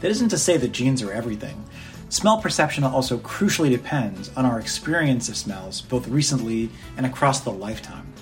That 0.00 0.10
isn't 0.10 0.30
to 0.30 0.38
say 0.38 0.56
that 0.56 0.72
genes 0.72 1.02
are 1.02 1.12
everything. 1.12 1.64
Smell 2.08 2.38
perception 2.38 2.82
also 2.82 3.16
crucially 3.18 3.70
depends 3.70 4.28
on 4.36 4.44
our 4.44 4.58
experience 4.58 5.28
of 5.28 5.36
smells, 5.36 5.80
both 5.80 6.08
recently 6.08 6.68
and 6.96 7.06
across 7.06 7.42
the 7.42 7.52
lifetime. 7.52 8.12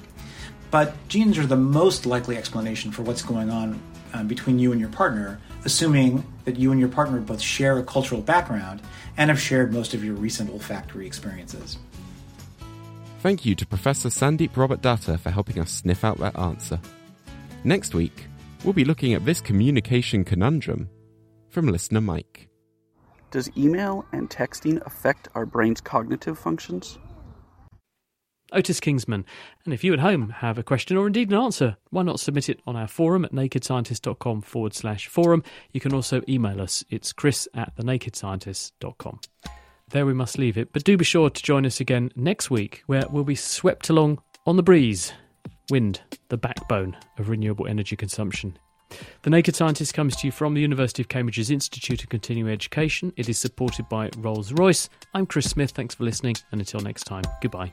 But 0.70 0.92
genes 1.08 1.38
are 1.38 1.46
the 1.46 1.56
most 1.56 2.04
likely 2.04 2.36
explanation 2.36 2.92
for 2.92 3.00
what's 3.00 3.22
going 3.22 3.48
on 3.48 3.80
um, 4.12 4.26
between 4.26 4.58
you 4.58 4.72
and 4.72 4.80
your 4.82 4.90
partner, 4.90 5.40
assuming 5.64 6.24
that 6.44 6.56
you 6.56 6.70
and 6.70 6.80
your 6.80 6.88
partner 6.88 7.20
both 7.20 7.40
share 7.40 7.78
a 7.78 7.82
cultural 7.82 8.20
background 8.20 8.80
and 9.16 9.30
have 9.30 9.40
shared 9.40 9.72
most 9.72 9.94
of 9.94 10.04
your 10.04 10.14
recent 10.14 10.50
olfactory 10.50 11.06
experiences. 11.06 11.78
Thank 13.20 13.44
you 13.44 13.54
to 13.54 13.66
Professor 13.66 14.08
Sandeep 14.08 14.56
Robert 14.56 14.80
Datta 14.80 15.18
for 15.18 15.30
helping 15.30 15.58
us 15.58 15.70
sniff 15.70 16.04
out 16.04 16.18
that 16.18 16.38
answer. 16.38 16.80
Next 17.64 17.94
week, 17.94 18.26
we'll 18.64 18.72
be 18.72 18.84
looking 18.84 19.12
at 19.12 19.26
this 19.26 19.40
communication 19.40 20.24
conundrum 20.24 20.88
from 21.50 21.68
listener 21.68 22.00
Mike. 22.00 22.48
Does 23.30 23.50
email 23.56 24.06
and 24.12 24.30
texting 24.30 24.84
affect 24.86 25.28
our 25.34 25.44
brain's 25.44 25.80
cognitive 25.80 26.38
functions? 26.38 26.98
Otis 28.53 28.80
Kingsman. 28.80 29.24
And 29.64 29.74
if 29.74 29.84
you 29.84 29.92
at 29.92 30.01
home 30.01 30.30
have 30.30 30.59
a 30.59 30.62
question 30.62 30.96
or 30.96 31.07
indeed 31.07 31.30
an 31.30 31.38
answer, 31.38 31.76
why 31.90 32.03
not 32.03 32.20
submit 32.20 32.48
it 32.48 32.61
on 32.66 32.76
our 32.76 32.88
forum 32.88 33.24
at 33.24 33.32
nakedscientist.com 33.32 34.42
forward 34.42 34.74
slash 34.74 35.07
forum. 35.07 35.42
You 35.72 35.80
can 35.80 35.94
also 35.94 36.22
email 36.28 36.61
us. 36.61 36.84
It's 36.90 37.12
chris 37.12 37.48
at 37.55 37.76
thenakedscientist.com. 37.76 39.20
There 39.90 40.07
we 40.07 40.14
must 40.14 40.38
leave 40.38 40.57
it, 40.57 40.72
but 40.72 40.84
do 40.84 40.96
be 40.96 41.05
sure 41.05 41.30
to 41.30 41.42
join 41.42 41.66
us 41.66 41.80
again 41.80 42.12
next 42.14 42.51
week 42.51 42.82
where 42.86 43.05
we'll 43.11 43.24
be 43.24 43.34
swept 43.34 43.90
along 43.90 44.20
on 44.46 44.57
the 44.57 44.62
breeze. 44.62 45.12
Wind, 45.70 46.01
the 46.28 46.36
backbone 46.36 46.96
of 47.18 47.28
renewable 47.28 47.66
energy 47.66 47.96
consumption 47.96 48.59
The 49.22 49.30
Naked 49.30 49.55
Scientist 49.55 49.94
comes 49.94 50.16
to 50.16 50.26
you 50.26 50.32
from 50.32 50.55
the 50.55 50.61
University 50.61 51.03
of 51.03 51.09
Cambridge's 51.09 51.51
Institute 51.51 52.03
of 52.03 52.09
Continuing 52.09 52.53
Education. 52.53 53.12
It 53.16 53.28
is 53.28 53.38
supported 53.38 53.88
by 53.88 54.11
Rolls 54.18 54.53
Royce. 54.53 54.88
I'm 55.14 55.26
Chris 55.26 55.51
Smith. 55.51 55.70
Thanks 55.70 55.94
for 55.94 56.05
listening, 56.05 56.36
and 56.53 56.61
until 56.61 56.80
next 56.80 57.05
time, 57.05 57.24
goodbye. 57.40 57.72